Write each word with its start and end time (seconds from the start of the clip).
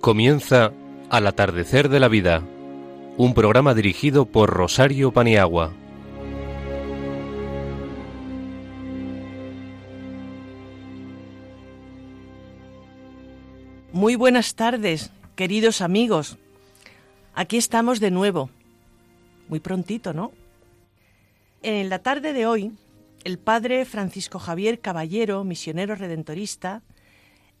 Comienza 0.00 0.72
Al 1.10 1.26
atardecer 1.26 1.88
de 1.88 1.98
la 1.98 2.06
vida, 2.06 2.44
un 3.16 3.34
programa 3.34 3.74
dirigido 3.74 4.26
por 4.26 4.48
Rosario 4.48 5.12
Paniagua. 5.12 5.72
Muy 13.92 14.14
buenas 14.14 14.54
tardes, 14.54 15.10
queridos 15.34 15.80
amigos. 15.80 16.38
Aquí 17.34 17.56
estamos 17.56 17.98
de 17.98 18.12
nuevo. 18.12 18.50
Muy 19.48 19.58
prontito, 19.58 20.12
¿no? 20.12 20.30
En 21.62 21.88
la 21.88 21.98
tarde 21.98 22.32
de 22.32 22.46
hoy, 22.46 22.72
el 23.24 23.38
padre 23.40 23.84
Francisco 23.84 24.38
Javier 24.38 24.78
Caballero, 24.78 25.42
misionero 25.42 25.96
redentorista, 25.96 26.82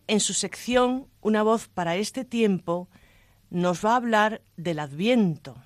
en 0.08 0.20
su 0.20 0.34
sección 0.34 1.06
Una 1.20 1.42
voz 1.42 1.68
para 1.68 1.96
este 1.96 2.24
tiempo, 2.24 2.88
nos 3.50 3.84
va 3.84 3.92
a 3.92 3.96
hablar 3.96 4.42
del 4.56 4.78
Adviento. 4.78 5.56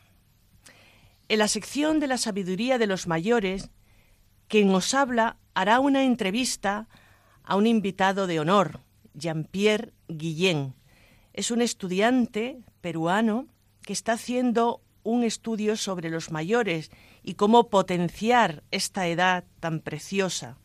En 1.29 1.39
la 1.39 1.49
sección 1.49 2.01
de 2.01 2.09
la 2.09 2.19
sabiduría 2.19 2.79
de 2.79 2.87
los 2.87 3.07
mayores, 3.07 3.71
quien 4.49 4.71
nos 4.71 4.93
habla 4.93 5.39
hará 5.55 5.81
una 5.81 6.03
entrevista 6.05 6.89
a 7.45 7.57
un 7.57 7.67
invitado 7.67 8.27
de 8.27 8.41
honor, 8.41 8.81
Jean-Pierre 9.15 9.93
Guillén. 10.09 10.75
Es 11.33 11.51
un 11.51 11.63
estudiante 11.63 12.59
peruano 12.81 13.47
que 13.83 13.93
está 13.93 14.13
haciendo 14.13 14.83
un 15.05 15.23
estudio 15.25 15.77
sobre 15.77 16.11
los 16.11 16.31
mayores 16.31 16.91
y 17.23 17.35
cómo 17.35 17.71
potenciar 17.71 18.63
esta 18.71 19.07
edad 19.07 19.45
tan 19.61 19.81
preciosa. 19.81 20.59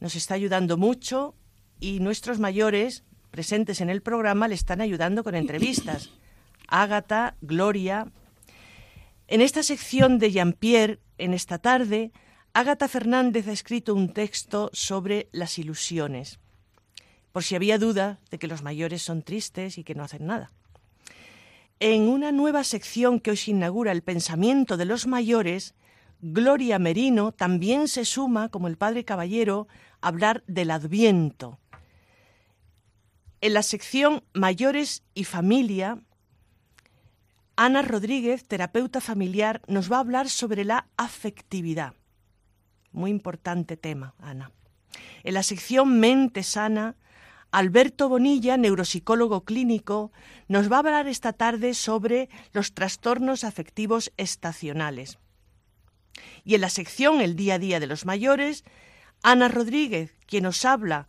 Nos 0.00 0.14
está 0.16 0.34
ayudando 0.34 0.76
mucho 0.76 1.34
y 1.80 2.00
nuestros 2.00 2.38
mayores 2.38 3.04
presentes 3.30 3.80
en 3.80 3.90
el 3.90 4.02
programa 4.02 4.48
le 4.48 4.54
están 4.54 4.80
ayudando 4.80 5.22
con 5.24 5.34
entrevistas. 5.34 6.10
Ágata, 6.68 7.36
Gloria. 7.40 8.10
En 9.28 9.40
esta 9.40 9.62
sección 9.62 10.18
de 10.18 10.32
Jean-Pierre, 10.32 11.00
en 11.18 11.34
esta 11.34 11.58
tarde, 11.58 12.12
Ágata 12.52 12.88
Fernández 12.88 13.48
ha 13.48 13.52
escrito 13.52 13.94
un 13.94 14.12
texto 14.12 14.70
sobre 14.72 15.28
las 15.32 15.58
ilusiones, 15.58 16.38
por 17.32 17.44
si 17.44 17.54
había 17.54 17.76
duda 17.76 18.18
de 18.30 18.38
que 18.38 18.46
los 18.48 18.62
mayores 18.62 19.02
son 19.02 19.22
tristes 19.22 19.76
y 19.76 19.84
que 19.84 19.94
no 19.94 20.04
hacen 20.04 20.26
nada. 20.26 20.52
En 21.80 22.08
una 22.08 22.32
nueva 22.32 22.64
sección 22.64 23.20
que 23.20 23.32
hoy 23.32 23.36
se 23.36 23.50
inaugura 23.50 23.92
el 23.92 24.02
pensamiento 24.02 24.78
de 24.78 24.86
los 24.86 25.06
mayores, 25.06 25.74
Gloria 26.22 26.78
Merino 26.78 27.32
también 27.32 27.88
se 27.88 28.06
suma, 28.06 28.48
como 28.48 28.68
el 28.68 28.78
padre 28.78 29.04
Caballero, 29.04 29.68
a 30.00 30.08
hablar 30.08 30.42
del 30.46 30.70
Adviento. 30.70 31.58
En 33.40 33.54
la 33.54 33.62
sección 33.62 34.24
Mayores 34.32 35.02
y 35.14 35.24
Familia, 35.24 35.98
Ana 37.54 37.82
Rodríguez, 37.82 38.46
terapeuta 38.46 39.00
familiar, 39.00 39.62
nos 39.66 39.90
va 39.90 39.96
a 39.96 40.00
hablar 40.00 40.28
sobre 40.28 40.64
la 40.64 40.88
afectividad. 40.96 41.94
Muy 42.92 43.10
importante 43.10 43.76
tema, 43.76 44.14
Ana. 44.18 44.52
En 45.22 45.34
la 45.34 45.42
sección 45.42 46.00
Mente 46.00 46.42
Sana, 46.42 46.96
Alberto 47.50 48.08
Bonilla, 48.08 48.56
neuropsicólogo 48.56 49.44
clínico, 49.44 50.12
nos 50.48 50.70
va 50.70 50.76
a 50.76 50.78
hablar 50.80 51.06
esta 51.06 51.32
tarde 51.32 51.74
sobre 51.74 52.28
los 52.52 52.74
trastornos 52.74 53.44
afectivos 53.44 54.12
estacionales. 54.16 55.18
Y 56.44 56.54
en 56.54 56.62
la 56.62 56.70
sección 56.70 57.20
El 57.20 57.36
día 57.36 57.54
a 57.54 57.58
día 57.58 57.80
de 57.80 57.86
los 57.86 58.06
mayores, 58.06 58.64
Ana 59.22 59.48
Rodríguez, 59.48 60.14
quien 60.26 60.44
nos 60.44 60.64
habla, 60.64 61.06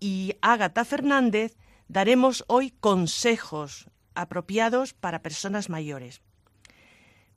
y 0.00 0.34
Ágata 0.40 0.84
Fernández, 0.84 1.56
daremos 1.88 2.44
hoy 2.46 2.70
consejos 2.70 3.88
apropiados 4.14 4.94
para 4.94 5.22
personas 5.22 5.70
mayores. 5.70 6.20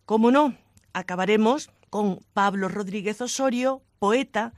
Como 0.06 0.31
no, 0.31 0.57
acabaremos 0.94 1.69
con 1.89 2.19
Pablo 2.34 2.69
Rodríguez 2.69 3.22
Osorio, 3.22 3.81
poeta, 4.00 4.53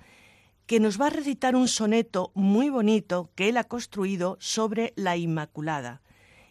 que 0.66 0.80
nos 0.80 1.00
va 1.00 1.08
a 1.08 1.12
recitar 1.12 1.56
un 1.56 1.68
soneto 1.68 2.32
muy 2.34 2.70
bonito 2.70 3.30
que 3.36 3.50
él 3.50 3.58
ha 3.58 3.66
construido 3.66 4.38
sobre 4.40 4.94
la 4.96 5.18
Inmaculada. 5.18 6.02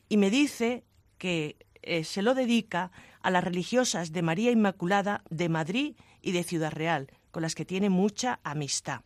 Y 0.09 0.19
me 0.19 0.31
dice 0.31 0.85
que 1.19 1.57
eh, 1.83 2.05
se 2.05 2.23
lo 2.23 2.35
dedica 2.35 2.93
a 3.23 3.31
las 3.31 3.43
religiosas 3.43 4.13
de 4.13 4.23
María 4.23 4.51
Inmaculada 4.51 5.23
de 5.31 5.49
Madrid 5.49 5.97
y 6.21 6.33
de 6.33 6.45
Ciudad 6.45 6.73
Real, 6.73 7.09
con 7.31 7.43
las 7.43 7.55
que 7.55 7.65
tiene 7.65 7.89
mucha 7.89 8.41
amistad. 8.45 9.03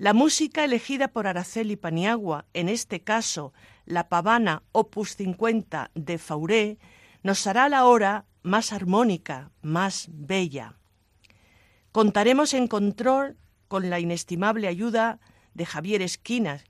La 0.00 0.14
música 0.14 0.64
elegida 0.64 1.08
por 1.08 1.26
Araceli 1.26 1.76
Paniagua, 1.76 2.46
en 2.54 2.70
este 2.70 3.02
caso 3.02 3.52
la 3.84 4.08
pavana 4.08 4.62
Opus 4.72 5.14
50 5.14 5.90
de 5.94 6.16
Fauré, 6.16 6.78
nos 7.22 7.46
hará 7.46 7.68
la 7.68 7.84
hora 7.84 8.24
más 8.42 8.72
armónica, 8.72 9.50
más 9.60 10.08
bella. 10.10 10.78
Contaremos 11.92 12.54
en 12.54 12.66
control 12.66 13.36
con 13.68 13.90
la 13.90 14.00
inestimable 14.00 14.68
ayuda 14.68 15.20
de 15.52 15.66
Javier 15.66 16.00
Esquinas 16.00 16.64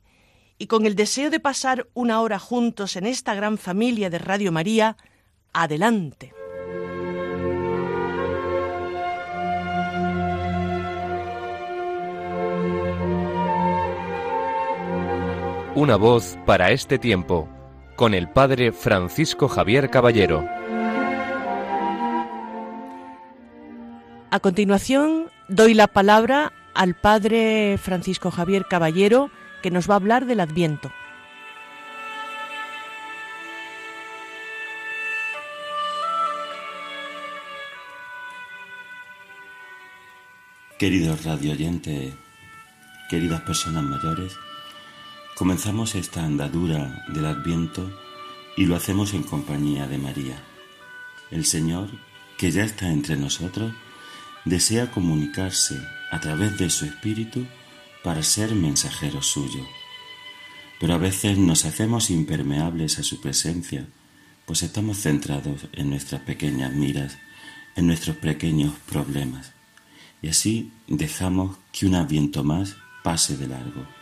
y 0.59 0.67
con 0.67 0.85
el 0.85 0.97
deseo 0.97 1.31
de 1.31 1.39
pasar 1.39 1.87
una 1.95 2.23
hora 2.23 2.41
juntos 2.41 2.97
en 2.97 3.07
esta 3.07 3.37
gran 3.37 3.59
familia 3.59 4.11
de 4.11 4.19
Radio 4.19 4.51
María, 4.51 4.97
adelante. 5.53 6.35
Una 15.77 15.95
voz 15.95 16.37
para 16.47 16.73
este 16.73 16.99
tiempo, 16.99 17.49
con 17.95 18.13
el 18.13 18.29
Padre 18.29 18.73
Francisco 18.73 19.47
Javier 19.47 19.89
Caballero. 19.89 20.45
A 24.33 24.41
continuación, 24.41 25.31
doy 25.49 25.75
la 25.75 25.87
palabra 25.87 26.53
al 26.75 26.97
Padre 26.97 27.79
Francisco 27.81 28.33
Javier 28.33 28.67
Caballero, 28.69 29.31
que 29.63 29.71
nos 29.71 29.89
va 29.89 29.95
a 29.95 29.99
hablar 29.99 30.27
del 30.27 30.41
Adviento. 30.41 30.91
Queridos 40.81 41.25
radioyentes, 41.25 42.13
queridas 43.09 43.43
personas 43.43 43.85
mayores, 43.85 44.37
comenzamos 45.41 45.95
esta 45.95 46.23
andadura 46.23 47.03
del 47.09 47.25
Adviento 47.25 47.91
y 48.59 48.67
lo 48.67 48.77
hacemos 48.77 49.15
en 49.15 49.23
compañía 49.23 49.87
de 49.87 49.97
María. 49.97 50.37
El 51.31 51.47
Señor, 51.47 51.89
que 52.37 52.51
ya 52.51 52.63
está 52.63 52.91
entre 52.91 53.17
nosotros, 53.17 53.73
desea 54.45 54.91
comunicarse 54.91 55.81
a 56.11 56.21
través 56.21 56.59
de 56.59 56.69
su 56.69 56.85
espíritu 56.85 57.47
para 58.05 58.23
ser 58.23 58.55
mensajero 58.55 59.23
suyo. 59.23 59.67
Pero 60.79 60.93
a 60.93 60.99
veces 60.99 61.39
nos 61.39 61.65
hacemos 61.65 62.11
impermeables 62.11 62.99
a 62.99 63.03
su 63.03 63.23
presencia, 63.23 63.87
pues 64.45 64.63
estamos 64.63 64.99
centrados 64.99 65.69
en 65.73 65.89
nuestras 65.89 66.21
pequeñas 66.21 66.75
miras, 66.75 67.17
en 67.77 67.87
nuestros 67.87 68.17
pequeños 68.17 68.75
problemas, 68.87 69.53
y 70.21 70.29
así 70.29 70.71
dejamos 70.87 71.57
que 71.73 71.87
un 71.87 71.95
aviento 71.95 72.45
más 72.45 72.77
pase 73.03 73.39
de 73.39 73.47
largo. 73.47 74.00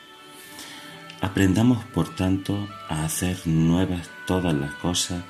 Aprendamos, 1.21 1.85
por 1.87 2.15
tanto, 2.15 2.69
a 2.89 3.05
hacer 3.05 3.47
nuevas 3.47 4.09
todas 4.27 4.55
las 4.55 4.73
cosas 4.75 5.25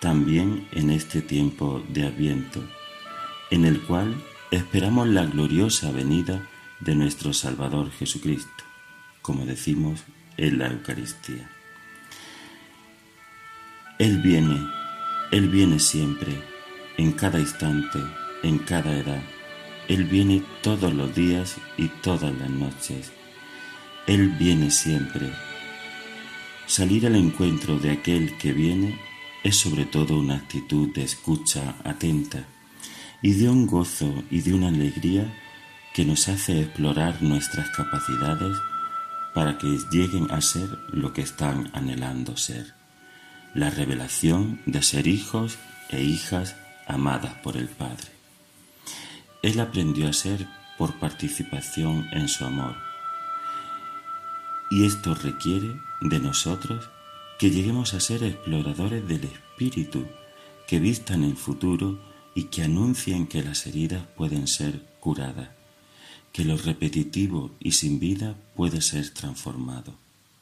también 0.00 0.66
en 0.72 0.90
este 0.90 1.20
tiempo 1.20 1.82
de 1.88 2.06
Adviento, 2.06 2.62
en 3.50 3.66
el 3.66 3.80
cual 3.82 4.14
esperamos 4.50 5.06
la 5.08 5.26
gloriosa 5.26 5.92
venida 5.92 6.48
de 6.80 6.94
nuestro 6.94 7.34
Salvador 7.34 7.90
Jesucristo, 7.90 8.64
como 9.20 9.44
decimos 9.44 10.04
en 10.38 10.58
la 10.58 10.68
Eucaristía. 10.68 11.50
Él 13.98 14.22
viene, 14.22 14.58
Él 15.30 15.48
viene 15.50 15.78
siempre, 15.78 16.32
en 16.96 17.12
cada 17.12 17.38
instante, 17.38 17.98
en 18.42 18.58
cada 18.58 18.96
edad. 18.96 19.22
Él 19.88 20.04
viene 20.04 20.42
todos 20.62 20.92
los 20.92 21.14
días 21.14 21.56
y 21.76 21.88
todas 21.88 22.34
las 22.34 22.50
noches. 22.50 23.12
Él 24.06 24.28
viene 24.28 24.70
siempre. 24.70 25.32
Salir 26.66 27.06
al 27.06 27.16
encuentro 27.16 27.78
de 27.78 27.90
aquel 27.90 28.36
que 28.36 28.52
viene 28.52 28.98
es 29.42 29.56
sobre 29.56 29.86
todo 29.86 30.18
una 30.18 30.36
actitud 30.36 30.92
de 30.94 31.04
escucha 31.04 31.74
atenta 31.84 32.44
y 33.22 33.32
de 33.32 33.48
un 33.48 33.66
gozo 33.66 34.24
y 34.30 34.40
de 34.40 34.52
una 34.52 34.68
alegría 34.68 35.32
que 35.94 36.04
nos 36.04 36.28
hace 36.28 36.60
explorar 36.60 37.22
nuestras 37.22 37.70
capacidades 37.70 38.58
para 39.34 39.56
que 39.56 39.78
lleguen 39.90 40.30
a 40.30 40.42
ser 40.42 40.68
lo 40.92 41.12
que 41.12 41.22
están 41.22 41.70
anhelando 41.72 42.36
ser, 42.36 42.74
la 43.54 43.70
revelación 43.70 44.60
de 44.66 44.82
ser 44.82 45.06
hijos 45.06 45.58
e 45.88 46.02
hijas 46.02 46.56
amadas 46.86 47.34
por 47.42 47.56
el 47.56 47.68
Padre. 47.68 48.08
Él 49.42 49.60
aprendió 49.60 50.08
a 50.08 50.12
ser 50.12 50.46
por 50.76 50.98
participación 50.98 52.08
en 52.12 52.28
su 52.28 52.44
amor, 52.44 52.76
y 54.70 54.84
esto 54.84 55.14
requiere 55.14 55.80
de 56.00 56.18
nosotros 56.18 56.88
que 57.38 57.50
lleguemos 57.50 57.94
a 57.94 58.00
ser 58.00 58.22
exploradores 58.22 59.06
del 59.06 59.24
espíritu, 59.24 60.06
que 60.66 60.80
vistan 60.80 61.24
el 61.24 61.36
futuro 61.36 61.98
y 62.34 62.44
que 62.44 62.62
anuncien 62.62 63.26
que 63.26 63.42
las 63.42 63.66
heridas 63.66 64.04
pueden 64.16 64.46
ser 64.46 64.82
curadas, 65.00 65.50
que 66.32 66.44
lo 66.44 66.56
repetitivo 66.56 67.52
y 67.60 67.72
sin 67.72 68.00
vida 68.00 68.34
puede 68.56 68.80
ser 68.80 69.10
transformado, 69.10 69.94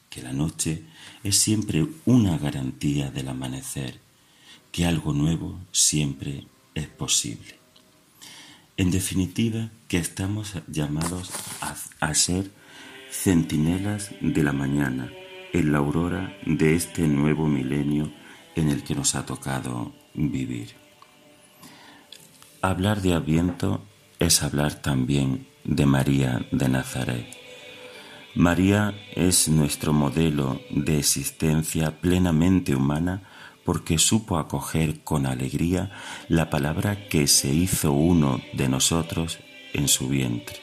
que 0.09 0.23
la 0.23 0.33
noche 0.33 0.85
es 1.23 1.39
siempre 1.39 1.87
una 2.05 2.39
garantía 2.39 3.11
del 3.11 3.29
amanecer, 3.29 4.01
que 4.71 4.87
algo 4.87 5.13
nuevo 5.13 5.59
siempre 5.71 6.47
es 6.75 6.89
posible. 6.89 7.59
En 8.77 8.91
definitiva, 8.91 9.71
que 9.89 9.99
estamos 9.99 10.55
llamados 10.67 11.31
a, 12.01 12.15
ser 12.15 12.51
centinelas 13.13 14.11
de 14.23 14.43
la 14.43 14.53
mañana, 14.53 15.13
en 15.53 15.71
la 15.71 15.79
aurora 15.79 16.35
de 16.47 16.75
este 16.75 17.07
nuevo 17.07 17.47
milenio 17.47 18.11
en 18.57 18.71
el 18.71 18.83
que 18.83 18.95
nos 18.95 19.15
ha 19.15 19.27
tocado 19.27 19.93
vivir. 20.15 20.71
Hablar 22.63 23.03
de 23.03 23.13
Adviento 23.13 23.83
es 24.19 24.43
hablar 24.43 24.81
también 24.81 25.47
de 25.65 25.85
María 25.85 26.47
de 26.53 26.69
Nazaret. 26.71 27.27
María 28.35 28.95
es 29.15 29.49
nuestro 29.49 29.93
modelo 29.93 30.63
de 30.71 30.99
existencia 30.99 32.01
plenamente 32.01 32.75
humana 32.75 33.25
porque 33.63 33.99
supo 33.99 34.39
acoger 34.39 35.05
con 35.05 35.27
alegría 35.27 35.91
la 36.29 36.49
palabra 36.49 37.09
que 37.09 37.27
se 37.27 37.53
hizo 37.53 37.93
uno 37.93 38.41
de 38.55 38.71
nosotros 38.71 39.39
en 39.75 39.87
su 39.87 40.09
vientre. 40.09 40.62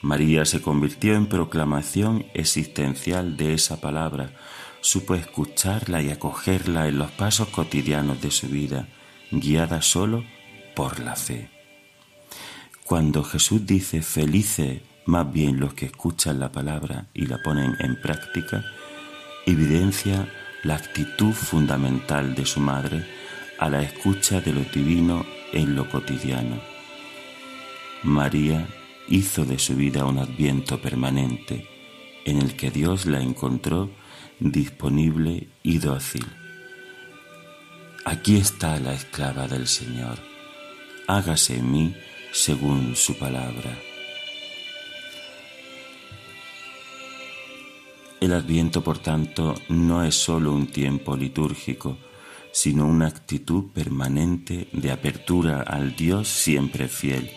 María 0.00 0.44
se 0.44 0.62
convirtió 0.62 1.14
en 1.14 1.26
proclamación 1.26 2.26
existencial 2.34 3.36
de 3.36 3.54
esa 3.54 3.80
palabra, 3.80 4.30
supo 4.80 5.14
escucharla 5.14 6.02
y 6.02 6.10
acogerla 6.10 6.86
en 6.88 6.98
los 6.98 7.10
pasos 7.10 7.48
cotidianos 7.48 8.20
de 8.20 8.30
su 8.30 8.48
vida, 8.48 8.88
guiada 9.30 9.82
solo 9.82 10.24
por 10.76 11.00
la 11.00 11.16
fe. 11.16 11.50
Cuando 12.84 13.24
Jesús 13.24 13.66
dice 13.66 14.02
felices 14.02 14.80
más 15.04 15.32
bien 15.32 15.58
los 15.58 15.74
que 15.74 15.86
escuchan 15.86 16.38
la 16.38 16.52
palabra 16.52 17.06
y 17.14 17.26
la 17.26 17.38
ponen 17.42 17.74
en 17.80 18.00
práctica, 18.00 18.62
evidencia 19.46 20.28
la 20.62 20.76
actitud 20.76 21.32
fundamental 21.32 22.34
de 22.34 22.44
su 22.44 22.60
madre 22.60 23.06
a 23.58 23.68
la 23.70 23.82
escucha 23.82 24.40
de 24.40 24.52
lo 24.52 24.60
divino 24.60 25.24
en 25.52 25.74
lo 25.74 25.88
cotidiano. 25.88 26.60
María 28.02 28.66
hizo 29.08 29.44
de 29.44 29.58
su 29.58 29.74
vida 29.74 30.04
un 30.04 30.18
adviento 30.18 30.80
permanente 30.80 31.66
en 32.24 32.38
el 32.38 32.56
que 32.56 32.70
Dios 32.70 33.06
la 33.06 33.20
encontró 33.20 33.90
disponible 34.38 35.48
y 35.62 35.78
dócil. 35.78 36.26
Aquí 38.04 38.36
está 38.36 38.78
la 38.78 38.94
esclava 38.94 39.48
del 39.48 39.66
Señor. 39.66 40.18
Hágase 41.06 41.56
en 41.56 41.72
mí 41.72 41.96
según 42.32 42.94
su 42.96 43.18
palabra. 43.18 43.76
El 48.20 48.32
adviento, 48.32 48.82
por 48.82 48.98
tanto, 48.98 49.54
no 49.68 50.04
es 50.04 50.14
sólo 50.16 50.52
un 50.52 50.66
tiempo 50.66 51.16
litúrgico, 51.16 51.98
sino 52.50 52.86
una 52.86 53.06
actitud 53.06 53.70
permanente 53.72 54.68
de 54.72 54.90
apertura 54.90 55.62
al 55.62 55.94
Dios 55.94 56.26
siempre 56.28 56.88
fiel, 56.88 57.30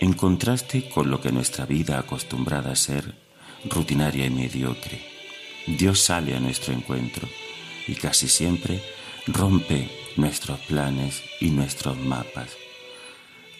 en 0.00 0.12
contraste 0.12 0.88
con 0.88 1.10
lo 1.10 1.20
que 1.20 1.32
nuestra 1.32 1.66
vida 1.66 1.98
acostumbrada 1.98 2.72
a 2.72 2.76
ser 2.76 3.14
rutinaria 3.68 4.26
y 4.26 4.30
mediocre. 4.30 5.00
Dios 5.66 6.00
sale 6.00 6.36
a 6.36 6.40
nuestro 6.40 6.74
encuentro 6.74 7.28
y 7.86 7.94
casi 7.94 8.28
siempre 8.28 8.82
rompe 9.26 9.90
nuestros 10.16 10.60
planes 10.60 11.22
y 11.40 11.50
nuestros 11.50 11.96
mapas. 11.98 12.50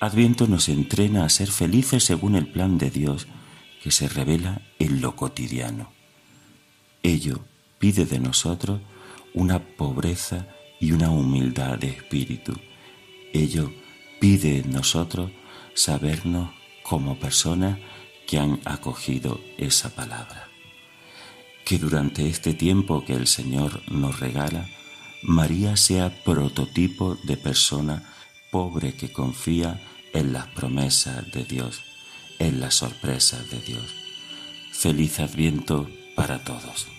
Adviento 0.00 0.46
nos 0.46 0.68
entrena 0.68 1.24
a 1.24 1.30
ser 1.30 1.50
felices 1.50 2.04
según 2.04 2.36
el 2.36 2.46
plan 2.46 2.78
de 2.78 2.90
Dios 2.90 3.26
que 3.82 3.90
se 3.90 4.08
revela 4.08 4.60
en 4.78 5.00
lo 5.00 5.16
cotidiano. 5.16 5.92
Ello 7.02 7.40
pide 7.78 8.04
de 8.04 8.18
nosotros 8.18 8.80
una 9.32 9.58
pobreza 9.58 10.46
y 10.80 10.92
una 10.92 11.10
humildad 11.10 11.78
de 11.78 11.88
espíritu. 11.88 12.54
Ello 13.32 13.72
pide 14.20 14.62
de 14.62 14.68
nosotros 14.68 15.30
sabernos 15.74 16.50
como 16.82 17.18
personas 17.18 17.78
que 18.26 18.38
han 18.38 18.60
acogido 18.64 19.40
esa 19.58 19.94
palabra. 19.94 20.48
Que 21.64 21.78
durante 21.78 22.28
este 22.28 22.54
tiempo 22.54 23.04
que 23.04 23.14
el 23.14 23.26
Señor 23.26 23.82
nos 23.90 24.20
regala, 24.20 24.68
María 25.22 25.76
sea 25.76 26.22
prototipo 26.24 27.16
de 27.24 27.36
persona 27.36 28.02
pobre 28.50 28.94
que 28.94 29.10
confía 29.10 29.80
en 30.12 30.32
las 30.32 30.46
promesas 30.48 31.30
de 31.32 31.44
Dios, 31.44 31.82
en 32.38 32.60
las 32.60 32.74
sorpresas 32.74 33.50
de 33.50 33.58
Dios. 33.60 33.94
Feliz 34.72 35.20
Adviento 35.20 35.88
para 36.14 36.44
todos. 36.44 36.93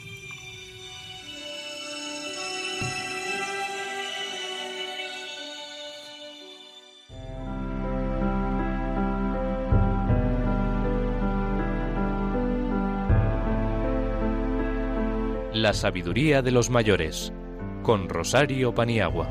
La 15.66 15.74
sabiduría 15.74 16.44
de 16.44 16.52
los 16.52 16.70
mayores 16.70 17.34
con 17.82 18.08
Rosario 18.08 18.76
Paniagua. 18.76 19.28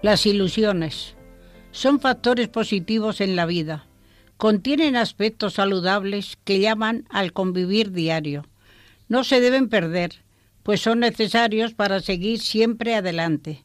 Las 0.00 0.26
ilusiones 0.26 1.16
son 1.72 1.98
factores 1.98 2.46
positivos 2.46 3.20
en 3.20 3.34
la 3.34 3.46
vida. 3.46 3.88
Contienen 4.36 4.94
aspectos 4.94 5.54
saludables 5.54 6.38
que 6.44 6.60
llaman 6.60 7.04
al 7.10 7.32
convivir 7.32 7.90
diario. 7.90 8.46
No 9.08 9.24
se 9.24 9.40
deben 9.40 9.68
perder, 9.68 10.22
pues 10.62 10.80
son 10.80 11.00
necesarios 11.00 11.74
para 11.74 11.98
seguir 11.98 12.38
siempre 12.38 12.94
adelante. 12.94 13.64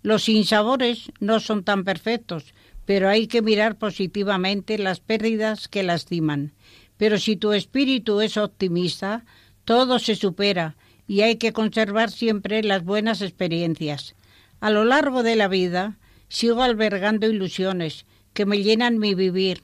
Los 0.00 0.24
sinsabores 0.24 1.12
no 1.20 1.40
son 1.40 1.62
tan 1.62 1.84
perfectos, 1.84 2.54
pero 2.86 3.08
hay 3.08 3.26
que 3.26 3.42
mirar 3.42 3.76
positivamente 3.76 4.78
las 4.78 5.00
pérdidas 5.00 5.68
que 5.68 5.82
lastiman. 5.82 6.52
Pero 6.96 7.18
si 7.18 7.36
tu 7.36 7.52
espíritu 7.52 8.20
es 8.20 8.36
optimista, 8.36 9.24
todo 9.64 9.98
se 9.98 10.14
supera 10.14 10.76
y 11.06 11.20
hay 11.20 11.36
que 11.36 11.52
conservar 11.52 12.10
siempre 12.10 12.62
las 12.62 12.84
buenas 12.84 13.20
experiencias. 13.20 14.14
A 14.60 14.70
lo 14.70 14.84
largo 14.84 15.22
de 15.22 15.36
la 15.36 15.48
vida 15.48 15.98
sigo 16.28 16.62
albergando 16.62 17.28
ilusiones 17.28 18.06
que 18.32 18.46
me 18.46 18.62
llenan 18.62 18.98
mi 18.98 19.14
vivir, 19.14 19.62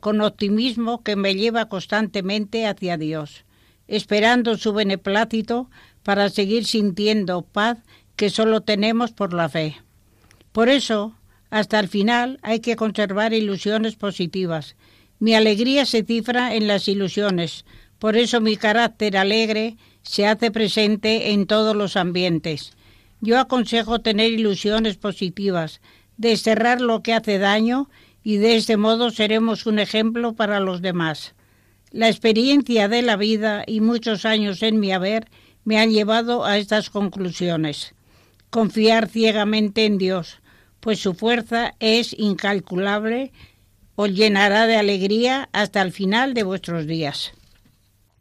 con 0.00 0.20
optimismo 0.20 1.02
que 1.02 1.16
me 1.16 1.34
lleva 1.34 1.68
constantemente 1.68 2.66
hacia 2.66 2.96
Dios, 2.98 3.44
esperando 3.88 4.56
su 4.58 4.72
beneplácito 4.72 5.70
para 6.02 6.28
seguir 6.28 6.66
sintiendo 6.66 7.42
paz 7.42 7.78
que 8.16 8.30
solo 8.30 8.60
tenemos 8.60 9.12
por 9.12 9.32
la 9.32 9.48
fe. 9.48 9.76
Por 10.52 10.68
eso, 10.68 11.14
hasta 11.54 11.78
el 11.78 11.86
final 11.86 12.40
hay 12.42 12.58
que 12.58 12.74
conservar 12.74 13.32
ilusiones 13.32 13.94
positivas. 13.94 14.74
Mi 15.20 15.36
alegría 15.36 15.86
se 15.86 16.02
cifra 16.02 16.56
en 16.56 16.66
las 16.66 16.88
ilusiones, 16.88 17.64
por 18.00 18.16
eso 18.16 18.40
mi 18.40 18.56
carácter 18.56 19.16
alegre 19.16 19.76
se 20.02 20.26
hace 20.26 20.50
presente 20.50 21.30
en 21.30 21.46
todos 21.46 21.76
los 21.76 21.96
ambientes. 21.96 22.72
Yo 23.20 23.38
aconsejo 23.38 24.00
tener 24.00 24.32
ilusiones 24.32 24.96
positivas, 24.96 25.80
desterrar 26.16 26.80
lo 26.80 27.04
que 27.04 27.14
hace 27.14 27.38
daño 27.38 27.88
y 28.24 28.38
de 28.38 28.56
este 28.56 28.76
modo 28.76 29.12
seremos 29.12 29.66
un 29.66 29.78
ejemplo 29.78 30.32
para 30.32 30.58
los 30.58 30.82
demás. 30.82 31.36
La 31.92 32.08
experiencia 32.08 32.88
de 32.88 33.02
la 33.02 33.14
vida 33.14 33.62
y 33.64 33.80
muchos 33.80 34.24
años 34.24 34.60
en 34.64 34.80
mi 34.80 34.90
haber 34.90 35.28
me 35.62 35.78
han 35.78 35.92
llevado 35.92 36.44
a 36.44 36.58
estas 36.58 36.90
conclusiones. 36.90 37.94
Confiar 38.50 39.08
ciegamente 39.08 39.84
en 39.84 39.98
Dios, 39.98 40.40
pues 40.84 40.98
su 40.98 41.14
fuerza 41.14 41.72
es 41.80 42.14
incalculable, 42.18 43.32
os 43.94 44.10
llenará 44.10 44.66
de 44.66 44.76
alegría 44.76 45.48
hasta 45.54 45.80
el 45.80 45.92
final 45.92 46.34
de 46.34 46.42
vuestros 46.42 46.86
días. 46.86 47.32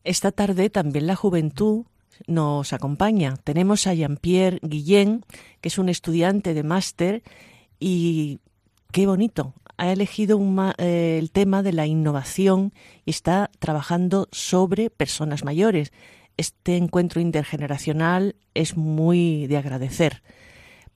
Esta 0.05 0.31
tarde 0.31 0.69
también 0.69 1.05
la 1.05 1.17
juventud 1.17 1.83
nos 2.25 2.71
acompaña. 2.71 3.35
Tenemos 3.43 3.85
a 3.85 3.93
Jean-Pierre 3.93 4.59
Guillén, 4.61 5.25
que 5.59 5.67
es 5.67 5.77
un 5.77 5.89
estudiante 5.89 6.53
de 6.53 6.63
máster 6.63 7.23
y 7.81 8.39
qué 8.93 9.07
bonito. 9.07 9.53
Ha 9.75 9.91
elegido 9.91 10.39
eh, 10.77 11.17
el 11.19 11.31
tema 11.31 11.63
de 11.63 11.73
la 11.73 11.85
innovación 11.85 12.71
y 13.03 13.09
está 13.09 13.51
trabajando 13.59 14.29
sobre 14.31 14.89
personas 14.89 15.43
mayores. 15.43 15.91
Este 16.37 16.77
encuentro 16.77 17.19
intergeneracional 17.19 18.37
es 18.53 18.77
muy 18.77 19.47
de 19.47 19.57
agradecer 19.57 20.23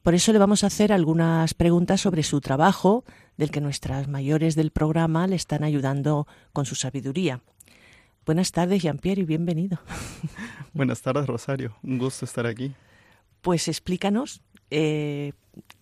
Por 0.07 0.15
eso 0.15 0.31
le 0.31 0.39
vamos 0.39 0.63
a 0.63 0.67
hacer 0.67 0.93
algunas 0.93 1.53
preguntas 1.53 1.99
sobre 1.99 2.23
su 2.23 2.39
trabajo, 2.39 3.03
del 3.35 3.51
que 3.51 3.59
nuestras 3.59 4.07
mayores 4.07 4.55
del 4.55 4.71
programa 4.71 5.27
le 5.27 5.35
están 5.35 5.65
ayudando 5.65 6.27
con 6.53 6.65
su 6.65 6.75
sabiduría. 6.75 7.41
Buenas 8.25 8.53
tardes, 8.53 8.81
Jean-Pierre, 8.81 9.23
y 9.23 9.25
bienvenido. 9.25 9.81
Buenas 10.73 11.01
tardes, 11.01 11.27
Rosario. 11.27 11.75
Un 11.83 11.97
gusto 11.97 12.23
estar 12.23 12.45
aquí. 12.45 12.73
Pues 13.41 13.67
explícanos 13.67 14.41
eh, 14.71 15.33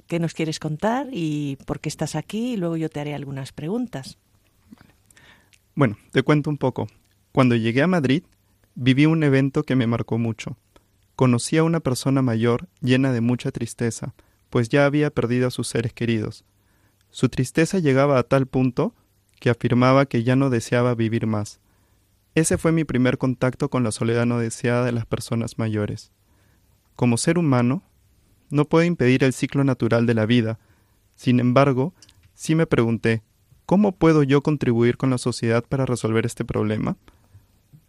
qué 0.08 0.20
nos 0.20 0.34
quieres 0.34 0.58
contar 0.58 1.06
y 1.12 1.60
por 1.68 1.80
qué 1.80 1.90
estás 1.90 2.16
aquí, 2.16 2.54
y 2.54 2.58
luego 2.58 2.78
yo 2.78 2.90
te 2.90 3.02
haré 3.02 3.14
algunas 3.14 3.52
preguntas. 3.52 4.18
Bueno, 5.76 6.00
te 6.12 6.24
cuento 6.24 6.50
un 6.50 6.58
poco. 6.58 6.88
Cuando 7.32 7.56
llegué 7.56 7.84
a 7.84 7.88
Madrid, 7.88 8.24
viví 8.74 9.06
un 9.06 9.22
evento 9.22 9.62
que 9.62 9.76
me 9.76 9.86
marcó 9.86 10.18
mucho. 10.18 10.58
Conocí 11.16 11.58
a 11.58 11.64
una 11.64 11.80
persona 11.80 12.22
mayor 12.22 12.68
llena 12.82 13.14
de 13.14 13.22
mucha 13.22 13.52
tristeza, 13.52 14.14
pues 14.50 14.70
ya 14.70 14.86
había 14.86 15.10
perdido 15.10 15.48
a 15.48 15.52
sus 15.52 15.68
seres 15.68 15.94
queridos. 15.94 16.44
Su 17.10 17.30
tristeza 17.30 17.80
llegaba 17.80 18.20
a 18.20 18.24
tal 18.24 18.48
punto 18.48 18.94
que 19.40 19.50
afirmaba 19.50 20.06
que 20.06 20.24
ya 20.24 20.36
no 20.36 20.50
deseaba 20.50 20.96
vivir 20.96 21.28
más. 21.28 21.60
Ese 22.36 22.58
fue 22.58 22.74
mi 22.74 22.84
primer 22.84 23.18
contacto 23.18 23.70
con 23.70 23.84
la 23.84 23.92
soledad 23.92 24.26
no 24.26 24.40
deseada 24.40 24.84
de 24.84 24.92
las 24.92 25.06
personas 25.06 25.58
mayores. 25.58 26.12
Como 26.98 27.18
ser 27.18 27.38
humano, 27.38 27.84
no 28.50 28.66
puedo 28.66 28.84
impedir 28.84 29.24
el 29.24 29.32
ciclo 29.32 29.64
natural 29.64 30.06
de 30.06 30.14
la 30.14 30.26
vida. 30.26 30.60
Sin 31.16 31.40
embargo, 31.40 31.94
sí 32.34 32.56
me 32.56 32.68
pregunté, 32.68 33.24
¿cómo 33.66 33.94
puedo 33.94 34.24
yo 34.24 34.42
contribuir 34.42 34.98
con 34.98 35.10
la 35.10 35.18
sociedad 35.18 35.64
para 35.64 35.86
resolver 35.86 36.26
este 36.26 36.44
problema? 36.44 36.98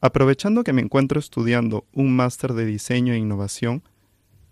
Aprovechando 0.07 0.63
que 0.63 0.73
me 0.73 0.83
encuentro 0.83 1.19
estudiando 1.19 1.85
un 1.93 2.15
máster 2.15 2.53
de 2.53 2.65
diseño 2.65 3.13
e 3.13 3.19
innovación, 3.19 3.83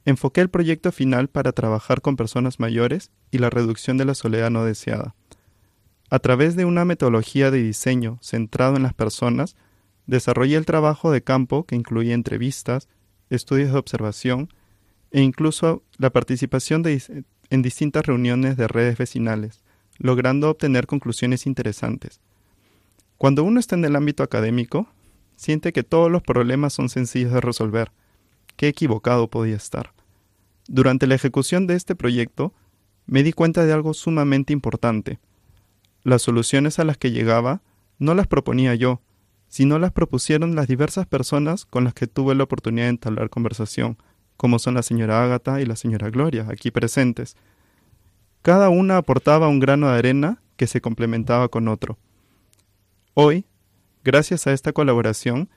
enfoqué 0.05 0.41
el 0.41 0.51
proyecto 0.51 0.91
final 0.91 1.29
para 1.29 1.53
trabajar 1.53 2.01
con 2.01 2.17
personas 2.17 2.59
mayores 2.59 3.13
y 3.31 3.39
la 3.39 3.51
reducción 3.51 3.97
de 3.97 4.05
la 4.05 4.17
soledad 4.17 4.51
no 4.51 4.65
deseada. 4.65 5.15
A 6.11 6.19
través 6.19 6.57
de 6.57 6.65
una 6.65 6.85
metodología 6.85 7.53
de 7.53 7.63
diseño 7.63 8.19
centrado 8.21 8.75
en 8.75 8.83
las 8.83 8.95
personas, 8.95 9.55
desarrollé 10.09 10.57
el 10.57 10.67
trabajo 10.67 11.13
de 11.13 11.23
campo 11.23 11.67
que 11.67 11.77
incluía 11.77 12.15
entrevistas, 12.15 12.89
estudios 13.31 13.71
de 13.71 13.79
observación 13.79 14.49
e 15.13 15.23
incluso 15.23 15.85
la 15.99 16.11
participación 16.11 16.83
en 16.85 17.63
distintas 17.63 18.05
reuniones 18.05 18.57
de 18.57 18.67
redes 18.67 18.99
vecinales, 18.99 19.63
logrando 19.99 20.51
obtener 20.51 20.89
conclusiones 20.89 21.47
interesantes. 21.47 22.21
Cuando 23.19 23.45
uno 23.45 23.61
está 23.61 23.77
en 23.77 23.85
el 23.85 23.95
ámbito 23.95 24.25
académico, 24.25 24.89
siente 25.37 25.73
que 25.73 25.83
todos 25.83 26.11
los 26.11 26.23
problemas 26.23 26.73
son 26.73 26.89
sencillos 26.89 27.33
de 27.33 27.41
resolver. 27.41 27.93
Qué 28.57 28.69
equivocado 28.69 29.29
podía 29.29 29.57
estar. 29.57 29.93
Durante 30.69 31.07
la 31.07 31.15
ejecución 31.15 31.67
de 31.67 31.75
este 31.75 31.95
proyecto, 31.95 32.53
me 33.07 33.23
di 33.23 33.33
cuenta 33.33 33.65
de 33.65 33.73
algo 33.73 33.95
sumamente 33.95 34.53
importante. 34.53 35.19
Las 36.03 36.23
soluciones 36.23 36.79
a 36.79 36.85
las 36.85 36.97
que 36.97 37.11
llegaba 37.11 37.63
no 37.99 38.15
las 38.15 38.27
proponía 38.27 38.75
yo, 38.75 39.01
sino 39.49 39.79
las 39.79 39.93
propusieron 39.93 40.55
las 40.55 40.67
diversas 40.67 41.07
personas 41.07 41.65
con 41.65 41.85
las 41.85 41.95
que 41.95 42.07
tuve 42.07 42.35
la 42.35 42.45
oportunidad 42.45 42.87
de 42.87 42.91
entablar 42.91 43.31
conversación, 43.31 43.99
como 44.37 44.59
son 44.59 44.75
la 44.75 44.83
señora 44.83 45.23
Ágata 45.23 45.61
y 45.61 45.67
la 45.67 45.77
señora 45.77 46.11
Gloria, 46.11 46.47
aquí 46.49 46.71
presentes. 46.71 47.37
Cada 48.43 48.69
una 48.69 48.97
aportaba 48.97 49.49
un 49.49 49.61
grano 49.61 49.89
de 49.89 49.99
arena 49.99 50.43
que 50.57 50.67
se 50.67 50.81
complementaba 50.81 51.49
con 51.49 51.69
otro. 51.69 51.99
Hoy, 53.15 53.47
Gracias 54.05 54.47
a 54.47 54.53
esta 54.53 54.73
colaboración, 54.73 55.49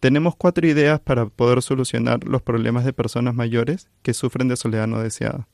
tenemos 0.00 0.36
cuatro 0.36 0.66
ideas 0.66 1.00
para 1.00 1.26
poder 1.26 1.62
solucionar 1.62 2.22
los 2.24 2.42
problemas 2.42 2.84
de 2.84 2.92
personas 2.92 3.34
mayores 3.34 3.88
que 4.02 4.14
sufren 4.14 4.46
de 4.46 4.56
soledad 4.56 4.86
no 4.86 5.00
deseada. 5.00 5.48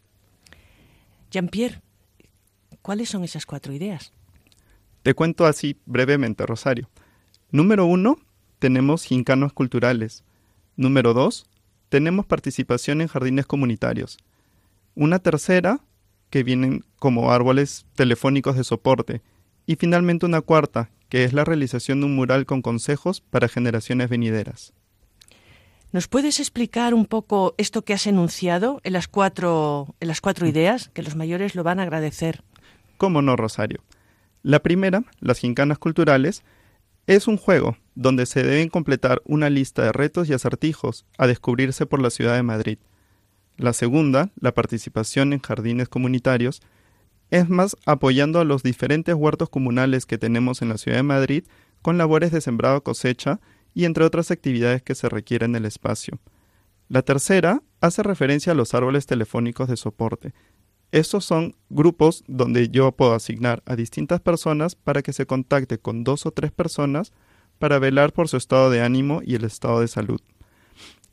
Jean-Pierre, 1.30 1.80
¿cuáles 2.82 3.08
son 3.08 3.24
esas 3.24 3.46
cuatro 3.46 3.72
ideas? 3.72 4.12
Te 5.02 5.14
cuento 5.14 5.46
así 5.46 5.78
brevemente, 5.86 6.44
Rosario. 6.46 6.90
Número 7.50 7.86
uno, 7.86 8.18
tenemos 8.58 9.04
gincanos 9.04 9.52
culturales. 9.52 10.22
Número 10.76 11.14
dos, 11.14 11.46
tenemos 11.88 12.26
participación 12.26 13.00
en 13.00 13.08
jardines 13.08 13.46
comunitarios. 13.46 14.18
Una 14.94 15.18
tercera, 15.18 15.80
que 16.34 16.42
vienen 16.42 16.84
como 16.98 17.30
árboles 17.30 17.86
telefónicos 17.94 18.56
de 18.56 18.64
soporte. 18.64 19.22
Y 19.66 19.76
finalmente 19.76 20.26
una 20.26 20.40
cuarta, 20.40 20.90
que 21.14 21.22
es 21.22 21.32
la 21.32 21.44
realización 21.44 22.00
de 22.00 22.06
un 22.06 22.16
mural 22.16 22.44
con 22.44 22.60
consejos 22.60 23.20
para 23.20 23.46
generaciones 23.46 24.08
venideras. 24.08 24.72
¿Nos 25.92 26.08
puedes 26.08 26.40
explicar 26.40 26.92
un 26.92 27.06
poco 27.06 27.54
esto 27.56 27.84
que 27.84 27.92
has 27.92 28.08
enunciado 28.08 28.80
en 28.82 28.94
las 28.94 29.06
cuatro, 29.06 29.94
en 30.00 30.08
las 30.08 30.20
cuatro 30.20 30.48
ideas? 30.48 30.90
Que 30.92 31.04
los 31.04 31.14
mayores 31.14 31.54
lo 31.54 31.62
van 31.62 31.78
a 31.78 31.84
agradecer. 31.84 32.42
¿Cómo 32.96 33.22
no, 33.22 33.36
Rosario? 33.36 33.84
La 34.42 34.58
primera, 34.58 35.04
las 35.20 35.38
gincanas 35.38 35.78
culturales, 35.78 36.42
es 37.06 37.28
un 37.28 37.36
juego 37.36 37.76
donde 37.94 38.26
se 38.26 38.42
deben 38.42 38.68
completar 38.68 39.22
una 39.24 39.50
lista 39.50 39.84
de 39.84 39.92
retos 39.92 40.28
y 40.28 40.32
acertijos 40.32 41.06
a 41.16 41.28
descubrirse 41.28 41.86
por 41.86 42.02
la 42.02 42.10
ciudad 42.10 42.34
de 42.34 42.42
Madrid. 42.42 42.78
La 43.56 43.72
segunda, 43.72 44.30
la 44.40 44.52
participación 44.52 45.32
en 45.32 45.38
jardines 45.38 45.88
comunitarios, 45.88 46.60
es 47.30 47.48
más 47.48 47.76
apoyando 47.86 48.40
a 48.40 48.44
los 48.44 48.62
diferentes 48.62 49.14
huertos 49.14 49.48
comunales 49.48 50.06
que 50.06 50.18
tenemos 50.18 50.62
en 50.62 50.68
la 50.68 50.78
ciudad 50.78 50.98
de 50.98 51.02
Madrid 51.02 51.44
con 51.82 51.98
labores 51.98 52.32
de 52.32 52.40
sembrado 52.40 52.82
cosecha 52.82 53.40
y 53.74 53.84
entre 53.84 54.04
otras 54.04 54.30
actividades 54.30 54.82
que 54.82 54.94
se 54.94 55.08
requieren 55.08 55.52
en 55.52 55.56
el 55.56 55.66
espacio. 55.66 56.20
La 56.88 57.02
tercera 57.02 57.62
hace 57.80 58.02
referencia 58.02 58.52
a 58.52 58.54
los 58.54 58.74
árboles 58.74 59.06
telefónicos 59.06 59.68
de 59.68 59.76
soporte. 59.76 60.32
Estos 60.92 61.24
son 61.24 61.56
grupos 61.70 62.22
donde 62.28 62.68
yo 62.68 62.92
puedo 62.92 63.14
asignar 63.14 63.62
a 63.66 63.74
distintas 63.74 64.20
personas 64.20 64.76
para 64.76 65.02
que 65.02 65.12
se 65.12 65.26
contacte 65.26 65.78
con 65.78 66.04
dos 66.04 66.24
o 66.24 66.30
tres 66.30 66.52
personas 66.52 67.12
para 67.58 67.78
velar 67.78 68.12
por 68.12 68.28
su 68.28 68.36
estado 68.36 68.70
de 68.70 68.82
ánimo 68.82 69.20
y 69.24 69.34
el 69.34 69.44
estado 69.44 69.80
de 69.80 69.88
salud. 69.88 70.20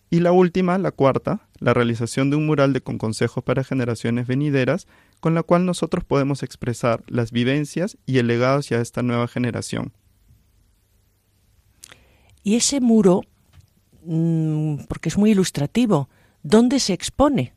Y 0.09 0.19
la 0.19 0.33
última, 0.33 0.77
la 0.77 0.91
cuarta, 0.91 1.47
la 1.59 1.73
realización 1.73 2.29
de 2.29 2.35
un 2.35 2.45
mural 2.45 2.73
de 2.73 2.81
con 2.81 2.97
consejos 2.97 3.43
para 3.43 3.63
generaciones 3.63 4.27
venideras, 4.27 4.87
con 5.21 5.35
la 5.35 5.43
cual 5.43 5.65
nosotros 5.65 6.03
podemos 6.03 6.43
expresar 6.43 7.03
las 7.07 7.31
vivencias 7.31 7.97
y 8.05 8.17
el 8.17 8.27
legado 8.27 8.59
hacia 8.59 8.81
esta 8.81 9.03
nueva 9.03 9.29
generación. 9.29 9.93
Y 12.43 12.55
ese 12.55 12.81
muro, 12.81 13.21
mm, 14.03 14.85
porque 14.89 15.09
es 15.09 15.17
muy 15.17 15.31
ilustrativo, 15.31 16.09
¿dónde 16.41 16.79
se 16.79 16.93
expone? 16.93 17.53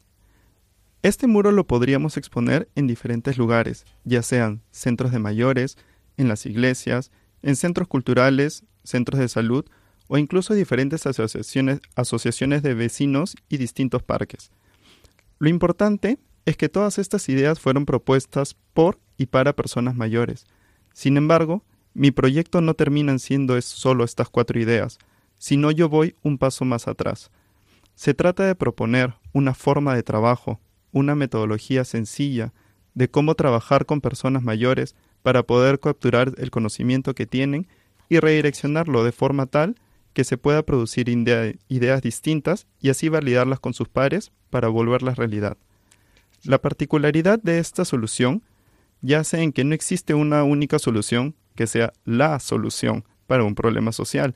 Este 1.02 1.26
muro 1.26 1.52
lo 1.52 1.66
podríamos 1.66 2.16
exponer 2.16 2.68
en 2.74 2.86
diferentes 2.86 3.38
lugares, 3.38 3.86
ya 4.04 4.22
sean 4.22 4.62
centros 4.70 5.10
de 5.10 5.18
mayores, 5.18 5.76
en 6.16 6.28
las 6.28 6.46
iglesias, 6.46 7.10
en 7.42 7.56
centros 7.56 7.88
culturales, 7.88 8.64
centros 8.84 9.18
de 9.18 9.28
salud 9.28 9.64
o 10.06 10.18
incluso 10.18 10.52
diferentes 10.52 11.06
asociaciones, 11.06 11.80
asociaciones 11.96 12.62
de 12.62 12.74
vecinos 12.74 13.36
y 13.48 13.56
distintos 13.56 14.02
parques. 14.02 14.50
Lo 15.38 15.48
importante 15.48 16.18
es 16.46 16.56
que 16.56 16.68
todas 16.68 16.98
estas 16.98 17.28
ideas 17.28 17.60
fueron 17.60 17.86
propuestas 17.86 18.56
por 18.72 18.98
y 19.16 19.26
para 19.26 19.54
personas 19.54 19.94
mayores. 19.94 20.46
Sin 20.92 21.16
embargo, 21.16 21.64
mi 21.94 22.10
proyecto 22.10 22.60
no 22.60 22.74
termina 22.74 23.18
siendo 23.18 23.60
solo 23.62 24.04
estas 24.04 24.28
cuatro 24.28 24.60
ideas, 24.60 24.98
sino 25.38 25.70
yo 25.70 25.88
voy 25.88 26.16
un 26.22 26.38
paso 26.38 26.64
más 26.64 26.88
atrás. 26.88 27.30
Se 27.94 28.14
trata 28.14 28.44
de 28.44 28.54
proponer 28.54 29.14
una 29.32 29.54
forma 29.54 29.94
de 29.94 30.02
trabajo, 30.02 30.60
una 30.92 31.14
metodología 31.14 31.84
sencilla 31.84 32.52
de 32.94 33.08
cómo 33.08 33.34
trabajar 33.34 33.86
con 33.86 34.00
personas 34.00 34.42
mayores 34.42 34.94
para 35.22 35.42
poder 35.42 35.80
capturar 35.80 36.32
el 36.38 36.50
conocimiento 36.50 37.14
que 37.14 37.26
tienen 37.26 37.66
y 38.08 38.18
redireccionarlo 38.18 39.04
de 39.04 39.12
forma 39.12 39.46
tal 39.46 39.76
que 40.12 40.24
se 40.24 40.38
pueda 40.38 40.62
producir 40.62 41.08
ideas 41.08 42.02
distintas 42.02 42.66
y 42.80 42.90
así 42.90 43.08
validarlas 43.08 43.58
con 43.58 43.74
sus 43.74 43.88
pares 43.88 44.32
para 44.50 44.68
volverlas 44.68 45.16
realidad. 45.16 45.56
La 46.44 46.60
particularidad 46.60 47.40
de 47.42 47.58
esta 47.58 47.84
solución 47.84 48.42
yace 49.00 49.42
en 49.42 49.52
que 49.52 49.64
no 49.64 49.74
existe 49.74 50.14
una 50.14 50.44
única 50.44 50.78
solución 50.78 51.34
que 51.54 51.66
sea 51.66 51.92
la 52.04 52.38
solución 52.40 53.04
para 53.26 53.44
un 53.44 53.54
problema 53.54 53.92
social, 53.92 54.34